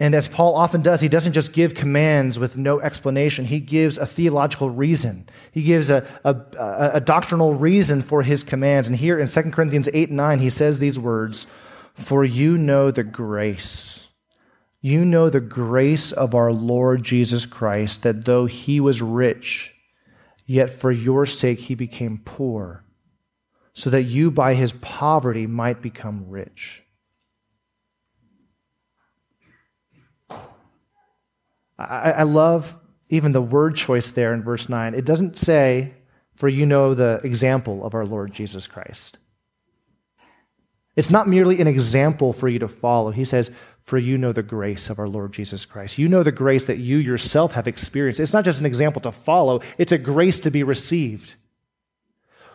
And 0.00 0.14
as 0.14 0.26
Paul 0.26 0.56
often 0.56 0.82
does, 0.82 1.00
he 1.00 1.08
doesn't 1.08 1.34
just 1.34 1.52
give 1.52 1.74
commands 1.74 2.36
with 2.36 2.56
no 2.56 2.80
explanation. 2.80 3.44
He 3.44 3.60
gives 3.60 3.96
a 3.96 4.06
theological 4.06 4.68
reason. 4.68 5.28
He 5.52 5.62
gives 5.62 5.90
a, 5.90 6.04
a, 6.24 6.34
a, 6.94 7.00
doctrinal 7.00 7.54
reason 7.54 8.02
for 8.02 8.24
his 8.24 8.42
commands. 8.42 8.88
And 8.88 8.96
here 8.96 9.20
in 9.20 9.28
2 9.28 9.42
Corinthians 9.52 9.88
8 9.94 10.10
9, 10.10 10.40
he 10.40 10.50
says 10.50 10.80
these 10.80 10.98
words 10.98 11.46
For 11.94 12.24
you 12.24 12.58
know 12.58 12.90
the 12.90 13.04
grace 13.04 14.01
you 14.82 15.04
know 15.04 15.30
the 15.30 15.40
grace 15.40 16.10
of 16.10 16.34
our 16.34 16.52
Lord 16.52 17.04
Jesus 17.04 17.46
Christ, 17.46 18.02
that 18.02 18.24
though 18.24 18.46
he 18.46 18.80
was 18.80 19.00
rich, 19.00 19.74
yet 20.44 20.68
for 20.70 20.90
your 20.90 21.24
sake 21.24 21.60
he 21.60 21.76
became 21.76 22.18
poor, 22.18 22.84
so 23.72 23.88
that 23.90 24.02
you 24.02 24.32
by 24.32 24.54
his 24.54 24.72
poverty 24.74 25.46
might 25.46 25.80
become 25.80 26.26
rich. 26.28 26.82
I, 31.78 32.12
I 32.12 32.22
love 32.24 32.76
even 33.08 33.32
the 33.32 33.40
word 33.40 33.76
choice 33.76 34.10
there 34.10 34.34
in 34.34 34.42
verse 34.42 34.68
9. 34.68 34.94
It 34.94 35.04
doesn't 35.04 35.36
say, 35.36 35.94
for 36.34 36.48
you 36.48 36.66
know 36.66 36.94
the 36.94 37.20
example 37.22 37.84
of 37.84 37.94
our 37.94 38.04
Lord 38.04 38.34
Jesus 38.34 38.66
Christ. 38.66 39.18
It's 40.96 41.10
not 41.10 41.28
merely 41.28 41.60
an 41.60 41.66
example 41.66 42.32
for 42.32 42.48
you 42.48 42.58
to 42.58 42.68
follow. 42.68 43.10
He 43.10 43.24
says, 43.24 43.50
For 43.82 43.98
you 43.98 44.16
know 44.16 44.32
the 44.32 44.42
grace 44.42 44.88
of 44.88 44.98
our 44.98 45.08
Lord 45.08 45.32
Jesus 45.32 45.64
Christ. 45.64 45.98
You 45.98 46.08
know 46.08 46.22
the 46.22 46.32
grace 46.32 46.66
that 46.66 46.78
you 46.78 46.98
yourself 46.98 47.52
have 47.52 47.66
experienced. 47.66 48.20
It's 48.20 48.32
not 48.32 48.44
just 48.44 48.60
an 48.60 48.66
example 48.66 49.02
to 49.02 49.12
follow, 49.12 49.60
it's 49.76 49.92
a 49.92 49.98
grace 49.98 50.40
to 50.40 50.50
be 50.50 50.62
received. 50.62 51.34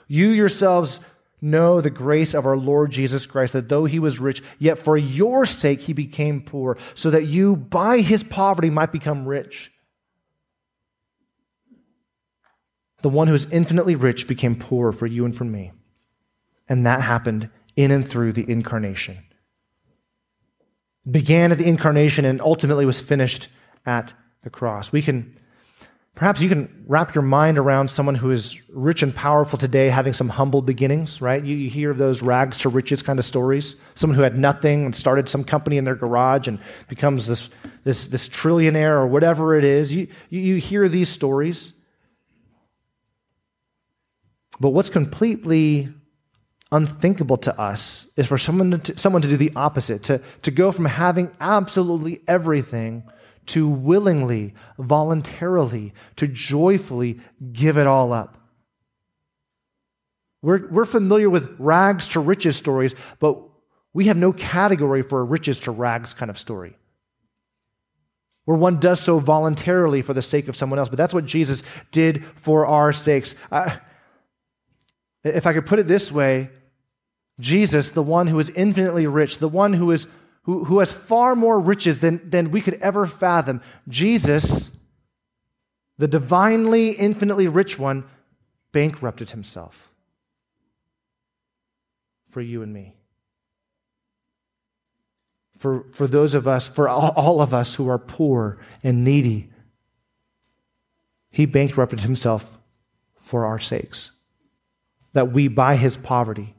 You 0.08 0.30
yourselves 0.30 1.02
know 1.42 1.82
the 1.82 1.90
grace 1.90 2.34
of 2.34 2.46
our 2.46 2.58
Lord 2.58 2.92
Jesus 2.92 3.26
Christ, 3.26 3.54
that 3.54 3.70
though 3.70 3.86
he 3.86 4.00
was 4.00 4.20
rich, 4.20 4.42
yet 4.58 4.78
for 4.78 4.98
your 4.98 5.46
sake 5.46 5.82
he 5.82 5.94
became 5.94 6.42
poor, 6.42 6.78
so 6.96 7.10
that 7.12 7.26
you 7.26 7.56
by 7.56 8.00
his 8.00 8.24
poverty 8.24 8.70
might 8.70 8.92
become 8.92 9.28
rich. 9.28 9.72
The 13.02 13.10
one 13.10 13.28
who 13.28 13.36
is 13.36 13.52
infinitely 13.52 13.96
rich 13.96 14.28
became 14.28 14.56
poor 14.56 14.92
for 14.92 15.06
you 15.06 15.26
and 15.26 15.36
for 15.36 15.44
me. 15.44 15.72
And 16.68 16.86
that 16.86 17.02
happened 17.02 17.50
in 17.76 17.92
and 17.92 18.08
through 18.08 18.34
the 18.34 18.50
incarnation. 18.50 19.18
Began 21.10 21.52
at 21.52 21.58
the 21.58 21.68
incarnation 21.68 22.26
and 22.26 22.42
ultimately 22.42 22.86
was 22.86 23.00
finished 23.00 23.48
at 23.86 24.14
the 24.42 24.50
cross. 24.50 24.92
We 24.92 25.02
can, 25.02 25.36
perhaps 26.16 26.42
you 26.42 26.50
can 26.50 26.84
wrap 26.88 27.16
your 27.16 27.22
mind 27.22 27.58
around 27.58 27.90
someone 27.90 28.16
who 28.16 28.32
is 28.32 28.60
rich 28.70 29.04
and 29.04 29.16
powerful 29.16 29.58
today 29.58 29.90
having 29.90 30.14
some 30.14 30.30
humble 30.30 30.62
beginnings, 30.62 31.22
right? 31.22 31.44
You, 31.44 31.56
you 31.56 31.70
hear 31.70 31.94
those 31.94 32.22
rags 32.22 32.60
to 32.60 32.70
riches 32.70 33.02
kind 33.02 33.20
of 33.20 33.26
stories. 33.26 33.76
Someone 33.96 34.18
who 34.18 34.24
had 34.24 34.38
nothing 34.38 34.86
and 34.86 34.96
started 34.96 35.30
some 35.30 35.44
company 35.44 35.78
in 35.78 35.86
their 35.86 35.96
garage 35.96 36.48
and 36.48 36.60
becomes 36.88 37.28
this, 37.28 37.50
this, 37.84 38.08
this 38.08 38.28
trillionaire 38.28 38.98
or 38.98 39.08
whatever 39.08 39.58
it 39.58 39.64
is. 39.64 39.94
You, 39.94 40.08
you, 40.30 40.42
you 40.42 40.56
hear 40.56 40.90
these 40.90 41.10
stories. 41.10 41.74
But 44.60 44.70
what's 44.70 44.90
completely 44.90 45.94
unthinkable 46.72 47.38
to 47.38 47.60
us 47.60 48.08
is 48.18 48.28
for 48.28 48.38
someone 48.38 48.80
to, 48.80 48.98
someone 48.98 49.22
to 49.22 49.28
do 49.28 49.38
the 49.38 49.52
opposite, 49.56 50.04
to, 50.04 50.22
to 50.44 50.52
go 50.52 50.72
from 50.72 50.86
having 50.86 51.32
absolutely 51.40 52.22
everything 52.28 53.04
to 53.48 53.70
willingly, 53.70 54.54
voluntarily, 54.78 55.94
to 56.18 56.28
joyfully 56.28 57.20
give 57.54 57.78
it 57.78 57.88
all 57.88 58.12
up. 58.12 58.38
We're, 60.42 60.68
we're 60.68 60.86
familiar 60.86 61.30
with 61.30 61.56
rags 61.58 62.08
to 62.10 62.20
riches 62.20 62.58
stories, 62.58 62.94
but 63.20 63.42
we 63.94 64.06
have 64.06 64.18
no 64.18 64.34
category 64.34 65.02
for 65.02 65.22
a 65.22 65.24
riches 65.24 65.62
to 65.62 65.72
rags 65.72 66.14
kind 66.14 66.30
of 66.30 66.38
story 66.38 66.78
where 68.48 68.56
one 68.56 68.80
does 68.80 69.02
so 69.02 69.20
voluntarily 69.20 70.02
for 70.02 70.14
the 70.14 70.22
sake 70.22 70.48
of 70.48 70.56
someone 70.56 70.80
else. 70.80 70.88
But 70.88 70.96
that's 70.96 71.14
what 71.14 71.26
Jesus 71.26 71.64
did 71.92 72.24
for 72.36 72.66
our 72.66 72.94
sakes. 72.94 73.36
if 75.26 75.46
I 75.46 75.52
could 75.52 75.66
put 75.66 75.80
it 75.80 75.88
this 75.88 76.14
way, 76.14 76.50
Jesus, 77.40 77.92
the 77.92 78.04
one 78.04 78.28
who 78.28 78.40
is 78.40 78.50
infinitely 78.52 79.08
rich, 79.08 79.38
the 79.38 79.48
one 79.48 79.74
who, 79.74 79.92
is, 79.92 80.08
who, 80.44 80.64
who 80.66 80.80
has 80.80 80.92
far 80.92 81.36
more 81.36 81.60
riches 81.60 82.00
than, 82.00 82.28
than 82.30 82.52
we 82.52 82.62
could 82.62 82.76
ever 82.76 83.06
fathom, 83.06 83.62
Jesus, 83.88 84.72
the 85.98 86.08
divinely, 86.08 86.92
infinitely 86.92 87.48
rich 87.48 87.78
one, 87.78 88.06
bankrupted 88.72 89.32
himself 89.32 89.92
for 92.30 92.42
you 92.42 92.62
and 92.62 92.74
me 92.74 92.98
for, 95.58 95.86
for 95.92 96.08
those 96.08 96.34
of 96.34 96.48
us, 96.48 96.70
for 96.70 96.88
all, 96.88 97.42
of 97.42 97.54
us 97.54 97.76
who 97.76 97.90
are 97.90 97.98
poor 97.98 98.58
and 98.84 99.04
needy. 99.04 99.50
He 101.32 101.46
bankrupted 101.46 102.02
himself 102.02 102.58
for 103.16 103.46
our 103.46 103.60
sakes, 103.60 104.12
that 105.14 105.32
we, 105.32 105.48
by 105.48 105.76
his 105.76 105.98
poverty, 105.98 106.56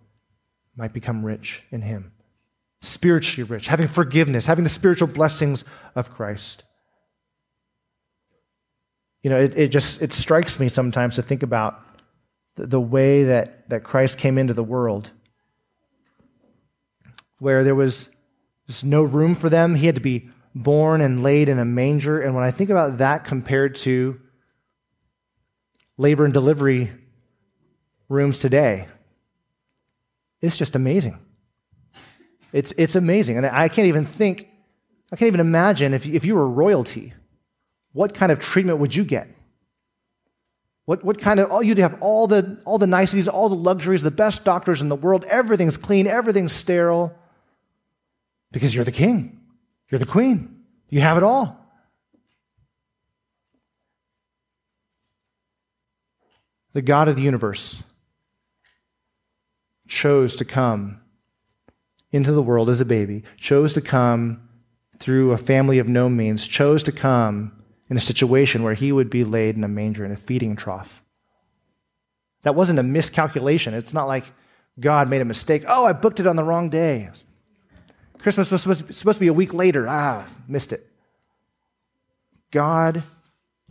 might 0.78 0.92
become 0.92 1.26
rich 1.26 1.64
in 1.70 1.82
him. 1.82 2.12
Spiritually 2.80 3.48
rich, 3.48 3.66
having 3.66 3.88
forgiveness, 3.88 4.46
having 4.46 4.62
the 4.62 4.70
spiritual 4.70 5.08
blessings 5.08 5.64
of 5.96 6.10
Christ. 6.10 6.62
You 9.22 9.30
know, 9.30 9.40
it, 9.40 9.58
it 9.58 9.68
just 9.68 10.00
it 10.00 10.12
strikes 10.12 10.60
me 10.60 10.68
sometimes 10.68 11.16
to 11.16 11.22
think 11.22 11.42
about 11.42 11.82
the, 12.54 12.68
the 12.68 12.80
way 12.80 13.24
that, 13.24 13.68
that 13.68 13.82
Christ 13.82 14.16
came 14.16 14.38
into 14.38 14.54
the 14.54 14.62
world, 14.62 15.10
where 17.40 17.64
there 17.64 17.74
was 17.74 18.08
there's 18.68 18.84
no 18.84 19.02
room 19.02 19.34
for 19.34 19.48
them. 19.48 19.74
He 19.74 19.86
had 19.86 19.96
to 19.96 20.00
be 20.00 20.28
born 20.54 21.00
and 21.00 21.22
laid 21.22 21.48
in 21.48 21.58
a 21.58 21.64
manger. 21.64 22.20
And 22.20 22.34
when 22.34 22.44
I 22.44 22.52
think 22.52 22.70
about 22.70 22.98
that 22.98 23.24
compared 23.24 23.74
to 23.76 24.20
labor 25.96 26.24
and 26.24 26.32
delivery 26.32 26.92
rooms 28.08 28.38
today, 28.38 28.86
it's 30.40 30.56
just 30.56 30.76
amazing. 30.76 31.18
It's, 32.52 32.72
it's 32.76 32.96
amazing. 32.96 33.36
And 33.36 33.46
I 33.46 33.68
can't 33.68 33.88
even 33.88 34.04
think, 34.04 34.48
I 35.12 35.16
can't 35.16 35.26
even 35.26 35.40
imagine 35.40 35.94
if, 35.94 36.06
if 36.06 36.24
you 36.24 36.34
were 36.34 36.48
royalty, 36.48 37.12
what 37.92 38.14
kind 38.14 38.32
of 38.32 38.38
treatment 38.38 38.78
would 38.78 38.94
you 38.94 39.04
get? 39.04 39.28
What, 40.84 41.04
what 41.04 41.18
kind 41.18 41.38
of, 41.40 41.48
oh, 41.50 41.60
you'd 41.60 41.78
have 41.78 41.98
all 42.00 42.26
the, 42.26 42.60
all 42.64 42.78
the 42.78 42.86
niceties, 42.86 43.28
all 43.28 43.50
the 43.50 43.54
luxuries, 43.54 44.02
the 44.02 44.10
best 44.10 44.44
doctors 44.44 44.80
in 44.80 44.88
the 44.88 44.96
world, 44.96 45.26
everything's 45.28 45.76
clean, 45.76 46.06
everything's 46.06 46.52
sterile. 46.52 47.14
Because 48.50 48.74
you're 48.74 48.84
the 48.84 48.92
king, 48.92 49.38
you're 49.90 49.98
the 49.98 50.06
queen, 50.06 50.62
you 50.88 51.02
have 51.02 51.18
it 51.18 51.22
all. 51.22 51.62
The 56.72 56.80
God 56.80 57.08
of 57.08 57.16
the 57.16 57.22
universe 57.22 57.82
chose 59.88 60.36
to 60.36 60.44
come 60.44 61.00
into 62.12 62.32
the 62.32 62.42
world 62.42 62.70
as 62.70 62.80
a 62.80 62.84
baby, 62.84 63.24
chose 63.36 63.74
to 63.74 63.80
come 63.80 64.48
through 64.98 65.32
a 65.32 65.38
family 65.38 65.78
of 65.78 65.88
no 65.88 66.08
means, 66.08 66.46
chose 66.46 66.82
to 66.84 66.92
come 66.92 67.52
in 67.90 67.96
a 67.96 68.00
situation 68.00 68.62
where 68.62 68.74
he 68.74 68.92
would 68.92 69.10
be 69.10 69.24
laid 69.24 69.56
in 69.56 69.64
a 69.64 69.68
manger 69.68 70.04
in 70.04 70.12
a 70.12 70.16
feeding 70.16 70.56
trough. 70.56 71.02
That 72.42 72.54
wasn't 72.54 72.78
a 72.78 72.84
miscalculation. 72.84 73.74
It's 73.74 73.94
not 73.94 74.06
like 74.06 74.24
God 74.78 75.08
made 75.08 75.22
a 75.22 75.26
mistake. 75.26 75.64
Oh, 75.66 75.86
I 75.86 75.92
booked 75.92 76.20
it 76.20 76.26
on 76.26 76.36
the 76.36 76.44
wrong 76.44 76.70
day. 76.70 77.10
Christmas 78.18 78.50
was 78.52 78.62
supposed 78.62 79.16
to 79.16 79.20
be 79.20 79.28
a 79.28 79.32
week 79.32 79.54
later. 79.54 79.86
Ah, 79.88 80.26
missed 80.46 80.72
it. 80.72 80.86
God 82.50 83.02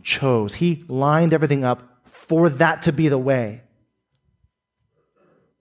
chose, 0.02 0.54
He 0.54 0.84
lined 0.88 1.32
everything 1.32 1.64
up 1.64 1.82
for 2.04 2.48
that 2.48 2.82
to 2.82 2.92
be 2.92 3.08
the 3.08 3.18
way. 3.18 3.62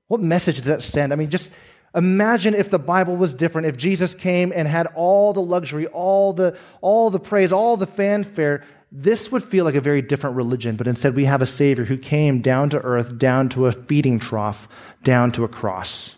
What 0.08 0.22
message 0.22 0.58
does 0.58 0.66
that 0.66 0.82
send? 0.82 1.12
I 1.12 1.16
mean, 1.16 1.30
just 1.30 1.52
imagine 1.96 2.54
if 2.54 2.70
the 2.70 2.80
Bible 2.80 3.16
was 3.16 3.34
different, 3.34 3.68
if 3.68 3.78
Jesus 3.78 4.14
came 4.14 4.54
and 4.56 4.68
had 4.68 4.88
all 4.96 5.34
the 5.34 5.42
luxury, 5.42 5.88
all 5.88 6.34
the, 6.34 6.58
all 6.82 7.10
the 7.10 7.20
praise, 7.20 7.52
all 7.52 7.78
the 7.78 7.88
fanfare. 7.88 8.64
This 8.90 9.32
would 9.32 9.44
feel 9.44 9.66
like 9.66 9.76
a 9.76 9.82
very 9.82 10.02
different 10.02 10.38
religion, 10.38 10.78
but 10.78 10.88
instead 10.88 11.16
we 11.16 11.26
have 11.26 11.42
a 11.42 11.46
Savior 11.46 11.84
who 11.84 11.98
came 11.98 12.42
down 12.42 12.70
to 12.70 12.80
earth, 12.80 13.18
down 13.18 13.50
to 13.50 13.66
a 13.66 13.72
feeding 13.74 14.18
trough, 14.18 14.70
down 15.04 15.32
to 15.34 15.44
a 15.44 15.50
cross. 15.50 16.16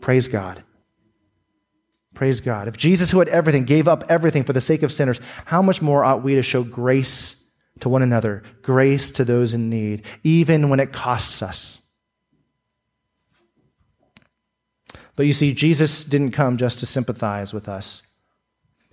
Praise 0.00 0.26
God. 0.26 0.64
Praise 2.14 2.40
God. 2.40 2.66
If 2.66 2.76
Jesus, 2.76 3.12
who 3.12 3.20
had 3.20 3.28
everything, 3.28 3.62
gave 3.62 3.86
up 3.86 4.02
everything 4.08 4.42
for 4.42 4.52
the 4.52 4.60
sake 4.60 4.82
of 4.82 4.90
sinners, 4.90 5.20
how 5.44 5.62
much 5.62 5.80
more 5.80 6.04
ought 6.04 6.24
we 6.24 6.34
to 6.34 6.42
show 6.42 6.64
grace 6.64 7.36
to 7.78 7.88
one 7.88 8.02
another, 8.02 8.42
grace 8.62 9.12
to 9.12 9.24
those 9.24 9.54
in 9.54 9.70
need, 9.70 10.04
even 10.24 10.68
when 10.68 10.80
it 10.80 10.92
costs 10.92 11.40
us? 11.42 11.80
But 15.18 15.26
you 15.26 15.32
see, 15.32 15.52
Jesus 15.52 16.04
didn't 16.04 16.30
come 16.30 16.56
just 16.58 16.78
to 16.78 16.86
sympathize 16.86 17.52
with 17.52 17.68
us. 17.68 18.02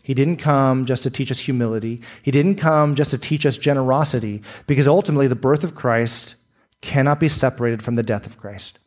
He 0.01 0.15
didn't 0.15 0.37
come 0.37 0.85
just 0.85 1.03
to 1.03 1.11
teach 1.11 1.29
us 1.29 1.37
humility. 1.37 2.01
He 2.23 2.31
didn't 2.31 2.55
come 2.55 2.95
just 2.95 3.11
to 3.11 3.19
teach 3.19 3.45
us 3.45 3.59
generosity, 3.59 4.41
because 4.65 4.87
ultimately 4.87 5.27
the 5.27 5.35
birth 5.35 5.63
of 5.63 5.75
Christ 5.75 6.33
cannot 6.81 7.19
be 7.19 7.27
separated 7.27 7.83
from 7.83 7.93
the 7.93 8.01
death 8.01 8.25
of 8.25 8.39
Christ. 8.39 8.79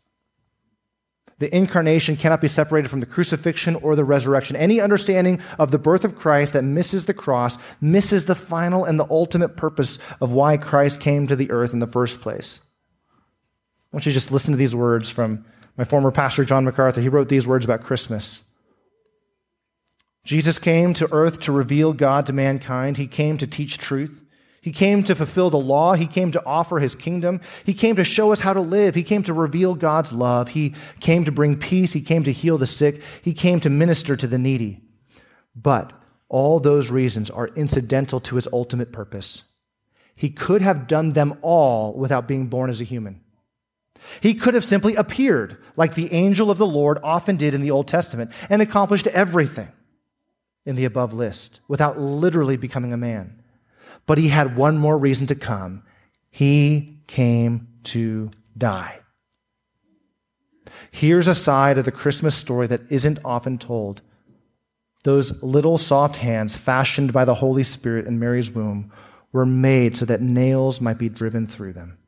The 1.39 1.55
incarnation 1.57 2.17
cannot 2.17 2.41
be 2.41 2.49
separated 2.49 2.89
from 2.89 2.99
the 2.99 3.07
crucifixion 3.07 3.77
or 3.77 3.95
the 3.95 4.05
resurrection. 4.05 4.57
Any 4.57 4.81
understanding 4.81 5.41
of 5.61 5.71
the 5.71 5.79
birth 5.79 6.05
of 6.05 6.17
Christ 6.17 6.55
that 6.55 6.65
misses 6.65 7.07
the 7.07 7.15
cross 7.15 7.57
misses 7.81 8.25
the 8.25 8.35
final 8.35 8.85
and 8.85 8.99
the 8.99 9.07
ultimate 9.09 9.57
purpose 9.57 10.01
of 10.21 10.33
why 10.33 10.57
Christ 10.57 11.01
came 11.01 11.29
to 11.29 11.37
the 11.37 11.53
earth 11.53 11.73
in 11.73 11.79
the 11.79 11.87
first 11.87 12.21
place. 12.21 12.61
I 13.93 13.97
want 13.97 14.07
you 14.07 14.11
to 14.11 14.19
just 14.19 14.33
listen 14.33 14.51
to 14.51 14.59
these 14.59 14.75
words 14.75 15.09
from 15.09 15.45
my 15.79 15.85
former 15.85 16.11
pastor, 16.11 16.45
John 16.45 16.65
MacArthur. 16.65 17.01
He 17.01 17.09
wrote 17.09 17.29
these 17.29 17.47
words 17.47 17.65
about 17.65 17.83
Christmas. 17.83 18.43
Jesus 20.25 20.59
came 20.59 20.93
to 20.95 21.11
earth 21.13 21.41
to 21.43 21.53
reveal 21.53 21.93
God 21.95 22.27
to 22.27 22.33
mankind. 22.33 22.97
He 22.97 23.07
came 23.07 23.39
to 23.39 23.47
teach 23.47 23.79
truth. 23.79 24.23
He 24.61 24.73
came 24.73 25.05
to 25.05 25.15
fulfill 25.15 25.51
the 25.51 25.57
law. 25.57 25.95
He 25.95 26.09
came 26.09 26.33
to 26.33 26.45
offer 26.45 26.81
his 26.81 26.97
kingdom. 26.97 27.41
He 27.65 27.73
came 27.73 27.95
to 27.97 28.05
show 28.05 28.33
us 28.33 28.41
how 28.41 28.53
to 28.53 28.61
live. 28.61 28.97
He 28.97 29.05
came 29.05 29.23
to 29.23 29.33
reveal 29.33 29.77
God's 29.77 30.13
love. 30.13 30.49
He 30.49 30.75
came 31.01 31.25
to 31.25 31.33
bring 31.33 31.57
peace. 31.57 31.93
He 31.93 32.03
came 32.03 32.25
to 32.25 32.33
heal 32.33 32.59
the 32.59 32.67
sick. 32.67 33.01
He 33.23 33.33
came 33.33 33.61
to 33.61 33.71
minister 33.71 34.17
to 34.17 34.27
the 34.27 34.37
needy. 34.37 34.83
But 35.55 35.93
all 36.29 36.59
those 36.59 36.91
reasons 36.91 37.31
are 37.31 37.49
incidental 37.49 38.21
to 38.21 38.35
his 38.35 38.49
ultimate 38.53 38.93
purpose. 38.93 39.45
He 40.17 40.29
could 40.29 40.61
have 40.61 40.89
done 40.89 41.13
them 41.13 41.39
all 41.41 41.97
without 41.97 42.27
being 42.27 42.49
born 42.49 42.69
as 42.69 42.81
a 42.81 42.85
human. 42.85 43.23
He 44.21 44.35
could 44.35 44.55
have 44.55 44.65
simply 44.65 44.95
appeared 44.95 45.57
like 45.77 45.95
the 45.95 46.13
angel 46.13 46.51
of 46.51 46.59
the 46.59 46.67
Lord 46.67 46.99
often 47.03 47.37
did 47.37 47.55
in 47.55 47.63
the 47.63 47.71
Old 47.71 47.89
Testament 47.89 48.33
and 48.49 48.63
accomplished 48.63 49.07
everything 49.09 49.69
in 50.65 50.77
the 50.77 50.85
above 50.85 51.15
list 51.15 51.61
without 51.69 51.99
literally 51.99 52.57
becoming 52.57 52.93
a 52.93 52.97
man. 52.97 53.43
But 54.07 54.19
he 54.19 54.29
had 54.29 54.57
one 54.57 54.79
more 54.79 54.99
reason 54.99 55.27
to 55.29 55.35
come. 55.35 55.83
He 56.31 56.99
came 57.07 57.69
to 57.85 58.31
die. 58.57 59.01
Here's 60.91 61.29
a 61.29 61.35
side 61.35 61.79
of 61.79 61.85
the 61.85 61.93
Christmas 61.93 62.35
story 62.35 62.67
that 62.67 62.91
isn't 62.91 63.19
often 63.25 63.59
told. 63.59 64.03
Those 65.05 65.43
little 65.43 65.79
soft 65.79 66.17
hands, 66.17 66.57
fashioned 66.57 67.13
by 67.13 67.25
the 67.25 67.37
Holy 67.37 67.63
Spirit 67.63 68.07
in 68.07 68.19
Mary's 68.19 68.51
womb, 68.51 68.93
were 69.33 69.47
made 69.47 69.97
so 69.97 70.05
that 70.07 70.21
nails 70.21 70.81
might 70.81 70.99
be 70.99 71.09
driven 71.09 71.47
through 71.47 71.73
them. 71.75 71.99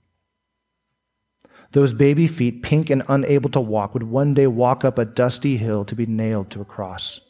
Those 1.72 1.94
baby 1.94 2.26
feet, 2.26 2.62
pink 2.62 2.90
and 2.90 3.02
unable 3.08 3.50
to 3.50 3.60
walk, 3.60 3.94
would 3.94 4.02
one 4.02 4.34
day 4.34 4.46
walk 4.46 4.84
up 4.84 4.98
a 4.98 5.04
dusty 5.04 5.56
hill 5.56 5.84
to 5.84 5.94
be 5.94 6.06
nailed 6.06 6.50
to 6.50 6.60
a 6.60 6.64
cross. 6.64 7.20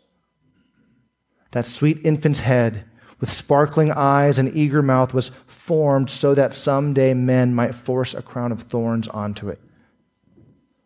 That 1.51 1.67
sweet 1.67 2.01
infant's 2.05 2.41
head 2.43 2.85
with 3.21 3.33
sparkling 3.33 3.93
eyes 3.93 4.39
and 4.39 4.55
eager 4.57 4.83
mouth 4.83 5.13
was 5.13 5.31
formed 5.47 6.11
so 6.11 6.35
that 6.35 6.55
someday 6.55 7.13
men 7.13 7.55
might 7.55 7.75
force 7.75 8.15
a 8.15 8.23
crown 8.23 8.51
of 8.51 8.63
thorns 8.63 9.09
onto 9.09 9.49
it. 9.49 9.61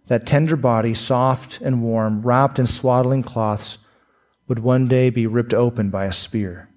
That 0.07 0.27
tender 0.27 0.57
body, 0.57 0.93
soft 0.93 1.61
and 1.61 1.83
warm, 1.83 2.23
wrapped 2.23 2.59
in 2.59 2.67
swaddling 2.67 3.23
cloths, 3.23 3.79
would 4.49 4.59
one 4.59 4.89
day 4.89 5.11
be 5.11 5.27
ripped 5.27 5.55
open 5.55 5.91
by 5.91 6.07
a 6.07 6.13
spear. 6.13 6.69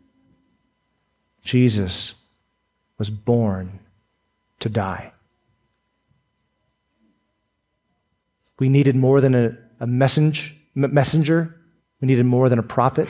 Jesus 1.44 2.14
was 2.98 3.10
born 3.10 3.80
to 4.60 4.70
die. 4.70 5.12
We 8.60 8.70
needed 8.70 8.96
more 8.96 9.22
than 9.22 9.36
a, 9.36 9.58
a 9.80 9.88
messenger. 9.88 11.56
We 12.02 12.08
needed 12.08 12.26
more 12.26 12.50
than 12.50 12.60
a 12.60 12.64
prophet. 12.64 13.08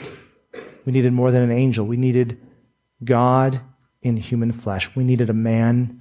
We 0.84 0.92
needed 0.92 1.12
more 1.12 1.30
than 1.30 1.42
an 1.42 1.50
angel. 1.50 1.86
We 1.86 1.96
needed 1.96 2.40
God 3.04 3.60
in 4.02 4.16
human 4.16 4.52
flesh. 4.52 4.94
We 4.94 5.04
needed 5.04 5.30
a 5.30 5.34
man, 5.34 6.00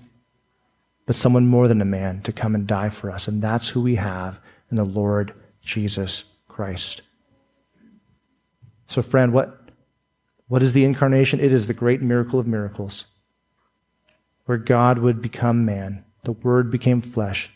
but 1.06 1.16
someone 1.16 1.48
more 1.48 1.68
than 1.68 1.82
a 1.82 1.86
man 1.86 2.22
to 2.22 2.32
come 2.32 2.56
and 2.56 2.68
die 2.68 2.90
for 2.90 3.12
us. 3.12 3.28
And 3.28 3.42
that's 3.42 3.70
who 3.70 3.82
we 3.82 3.96
have 3.96 4.40
in 4.70 4.78
the 4.78 4.84
Lord 4.84 5.34
Jesus 5.62 6.24
Christ. 6.48 7.02
So, 8.88 9.02
friend, 9.02 9.34
what, 9.34 9.70
what 10.48 10.64
is 10.64 10.74
the 10.74 10.86
incarnation? 10.86 11.40
It 11.40 11.52
is 11.52 11.68
the 11.68 11.74
great 11.74 12.02
miracle 12.02 12.40
of 12.40 12.48
miracles, 12.48 13.06
where 14.46 14.58
God 14.58 15.00
would 15.00 15.22
become 15.22 15.66
man. 15.66 16.06
The 16.24 16.32
Word 16.32 16.72
became 16.72 17.02
flesh. 17.02 17.52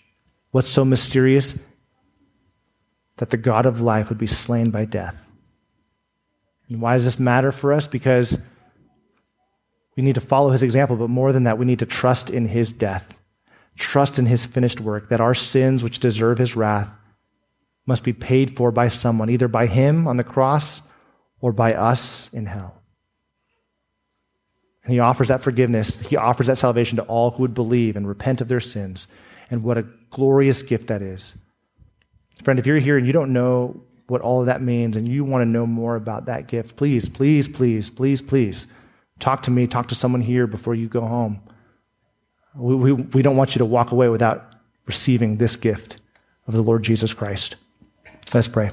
What's 0.52 0.70
so 0.70 0.84
mysterious? 0.84 1.66
That 3.22 3.30
the 3.30 3.38
God 3.38 3.68
of 3.68 3.82
life 3.82 4.10
would 4.10 4.18
be 4.18 4.26
slain 4.26 4.72
by 4.72 4.86
death. 4.86 5.32
And 6.68 6.82
why 6.82 6.96
does 6.96 7.06
this 7.06 7.20
matter 7.20 7.52
for 7.52 7.72
us? 7.72 7.86
Because 7.86 8.40
we 9.96 10.02
need 10.02 10.16
to 10.16 10.22
follow 10.22 10.50
his 10.50 10.64
example, 10.64 10.96
but 10.96 11.08
more 11.08 11.32
than 11.32 11.44
that, 11.44 11.60
we 11.60 11.68
need 11.68 11.78
to 11.80 11.86
trust 11.86 12.32
in 12.32 12.48
his 12.48 12.74
death, 12.74 13.20
trust 13.78 14.18
in 14.18 14.26
his 14.26 14.48
finished 14.48 14.82
work, 14.82 15.10
that 15.10 15.22
our 15.22 15.36
sins, 15.36 15.84
which 15.84 16.00
deserve 16.00 16.40
his 16.40 16.56
wrath, 16.56 16.98
must 17.86 18.04
be 18.04 18.12
paid 18.12 18.58
for 18.58 18.72
by 18.72 18.88
someone, 18.88 19.30
either 19.30 19.48
by 19.48 19.68
him 19.68 20.08
on 20.08 20.18
the 20.18 20.24
cross 20.24 20.82
or 21.42 21.52
by 21.52 21.76
us 21.76 22.28
in 22.34 22.48
hell. 22.48 22.82
And 24.84 24.94
he 24.94 25.00
offers 25.00 25.28
that 25.28 25.44
forgiveness, 25.44 26.00
he 26.10 26.18
offers 26.18 26.48
that 26.48 26.58
salvation 26.58 26.96
to 26.96 27.04
all 27.04 27.30
who 27.30 27.44
would 27.44 27.54
believe 27.54 27.96
and 27.96 28.08
repent 28.08 28.42
of 28.42 28.48
their 28.48 28.60
sins. 28.60 29.08
And 29.52 29.62
what 29.62 29.78
a 29.78 29.86
glorious 30.10 30.64
gift 30.64 30.88
that 30.88 31.04
is. 31.04 31.36
Friend, 32.44 32.60
if 32.60 32.66
you're 32.66 32.80
here 32.80 32.98
and 32.98 33.06
you 33.06 33.14
don't 33.14 33.34
know 33.34 33.82
what 34.08 34.22
all 34.22 34.42
of 34.42 34.48
that 34.48 34.62
means 34.62 34.98
and 34.98 35.08
you 35.08 35.24
want 35.24 35.42
to 35.42 35.46
know 35.46 35.66
more 35.66 35.96
about 35.96 36.26
that 36.26 36.48
gift, 36.48 36.76
please, 36.76 37.08
please, 37.08 37.48
please, 37.48 37.90
please, 37.90 38.22
please 38.22 38.68
talk 39.20 39.44
to 39.44 39.52
me, 39.52 39.68
talk 39.68 39.88
to 39.90 39.96
someone 39.96 40.22
here 40.22 40.48
before 40.48 40.76
you 40.76 40.88
go 40.88 41.02
home. 41.02 41.42
We, 42.56 42.76
we, 42.76 42.92
we 42.94 43.22
don't 43.22 43.38
want 43.38 43.56
you 43.56 43.60
to 43.60 43.66
walk 43.66 43.92
away 43.92 44.10
without 44.10 44.54
receiving 44.86 45.38
this 45.38 45.56
gift 45.56 46.02
of 46.48 46.54
the 46.54 46.62
Lord 46.62 46.84
Jesus 46.84 47.14
Christ. 47.14 47.56
Let's 48.34 48.48
pray. 48.48 48.72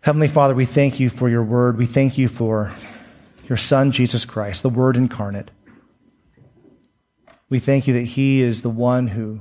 Heavenly 0.00 0.28
Father, 0.28 0.54
we 0.54 0.66
thank 0.66 1.00
you 1.00 1.08
for 1.08 1.28
your 1.28 1.42
word. 1.42 1.78
We 1.78 1.86
thank 1.86 2.18
you 2.18 2.28
for 2.28 2.72
your 3.48 3.56
Son, 3.56 3.92
Jesus 3.92 4.24
Christ, 4.24 4.62
the 4.62 4.68
Word 4.68 4.96
incarnate. 4.96 5.50
We 7.48 7.58
thank 7.58 7.86
you 7.86 7.94
that 7.94 8.02
He 8.02 8.40
is 8.40 8.62
the 8.62 8.70
one 8.70 9.08
who 9.08 9.40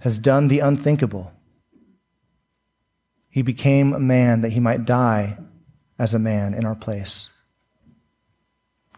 has 0.00 0.18
done 0.18 0.48
the 0.48 0.60
unthinkable. 0.60 1.32
He 3.30 3.42
became 3.42 3.92
a 3.92 4.00
man 4.00 4.40
that 4.42 4.52
He 4.52 4.60
might 4.60 4.84
die 4.84 5.38
as 5.98 6.14
a 6.14 6.18
man 6.18 6.54
in 6.54 6.64
our 6.64 6.74
place. 6.74 7.28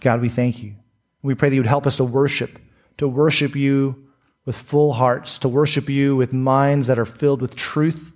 God, 0.00 0.20
we 0.20 0.28
thank 0.28 0.62
you. 0.62 0.74
We 1.22 1.34
pray 1.34 1.48
that 1.48 1.54
you 1.54 1.60
would 1.60 1.66
help 1.66 1.86
us 1.86 1.96
to 1.96 2.04
worship, 2.04 2.58
to 2.98 3.08
worship 3.08 3.56
you 3.56 4.08
with 4.44 4.56
full 4.56 4.92
hearts, 4.92 5.38
to 5.40 5.48
worship 5.48 5.88
you 5.88 6.16
with 6.16 6.32
minds 6.32 6.86
that 6.86 6.98
are 6.98 7.04
filled 7.04 7.42
with 7.42 7.56
truth, 7.56 8.14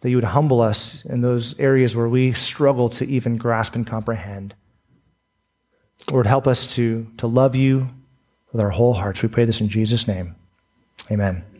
that 0.00 0.10
you 0.10 0.16
would 0.16 0.24
humble 0.24 0.60
us 0.60 1.04
in 1.04 1.22
those 1.22 1.58
areas 1.58 1.96
where 1.96 2.08
we 2.08 2.32
struggle 2.32 2.88
to 2.88 3.06
even 3.06 3.36
grasp 3.36 3.74
and 3.74 3.86
comprehend. 3.86 4.54
Lord, 6.10 6.26
help 6.26 6.46
us 6.46 6.66
to, 6.74 7.06
to 7.18 7.26
love 7.26 7.56
you 7.56 7.88
with 8.52 8.60
our 8.60 8.70
whole 8.70 8.94
hearts. 8.94 9.22
We 9.22 9.28
pray 9.28 9.44
this 9.44 9.60
in 9.60 9.68
Jesus' 9.68 10.06
name. 10.06 10.34
Amen. 11.10 11.57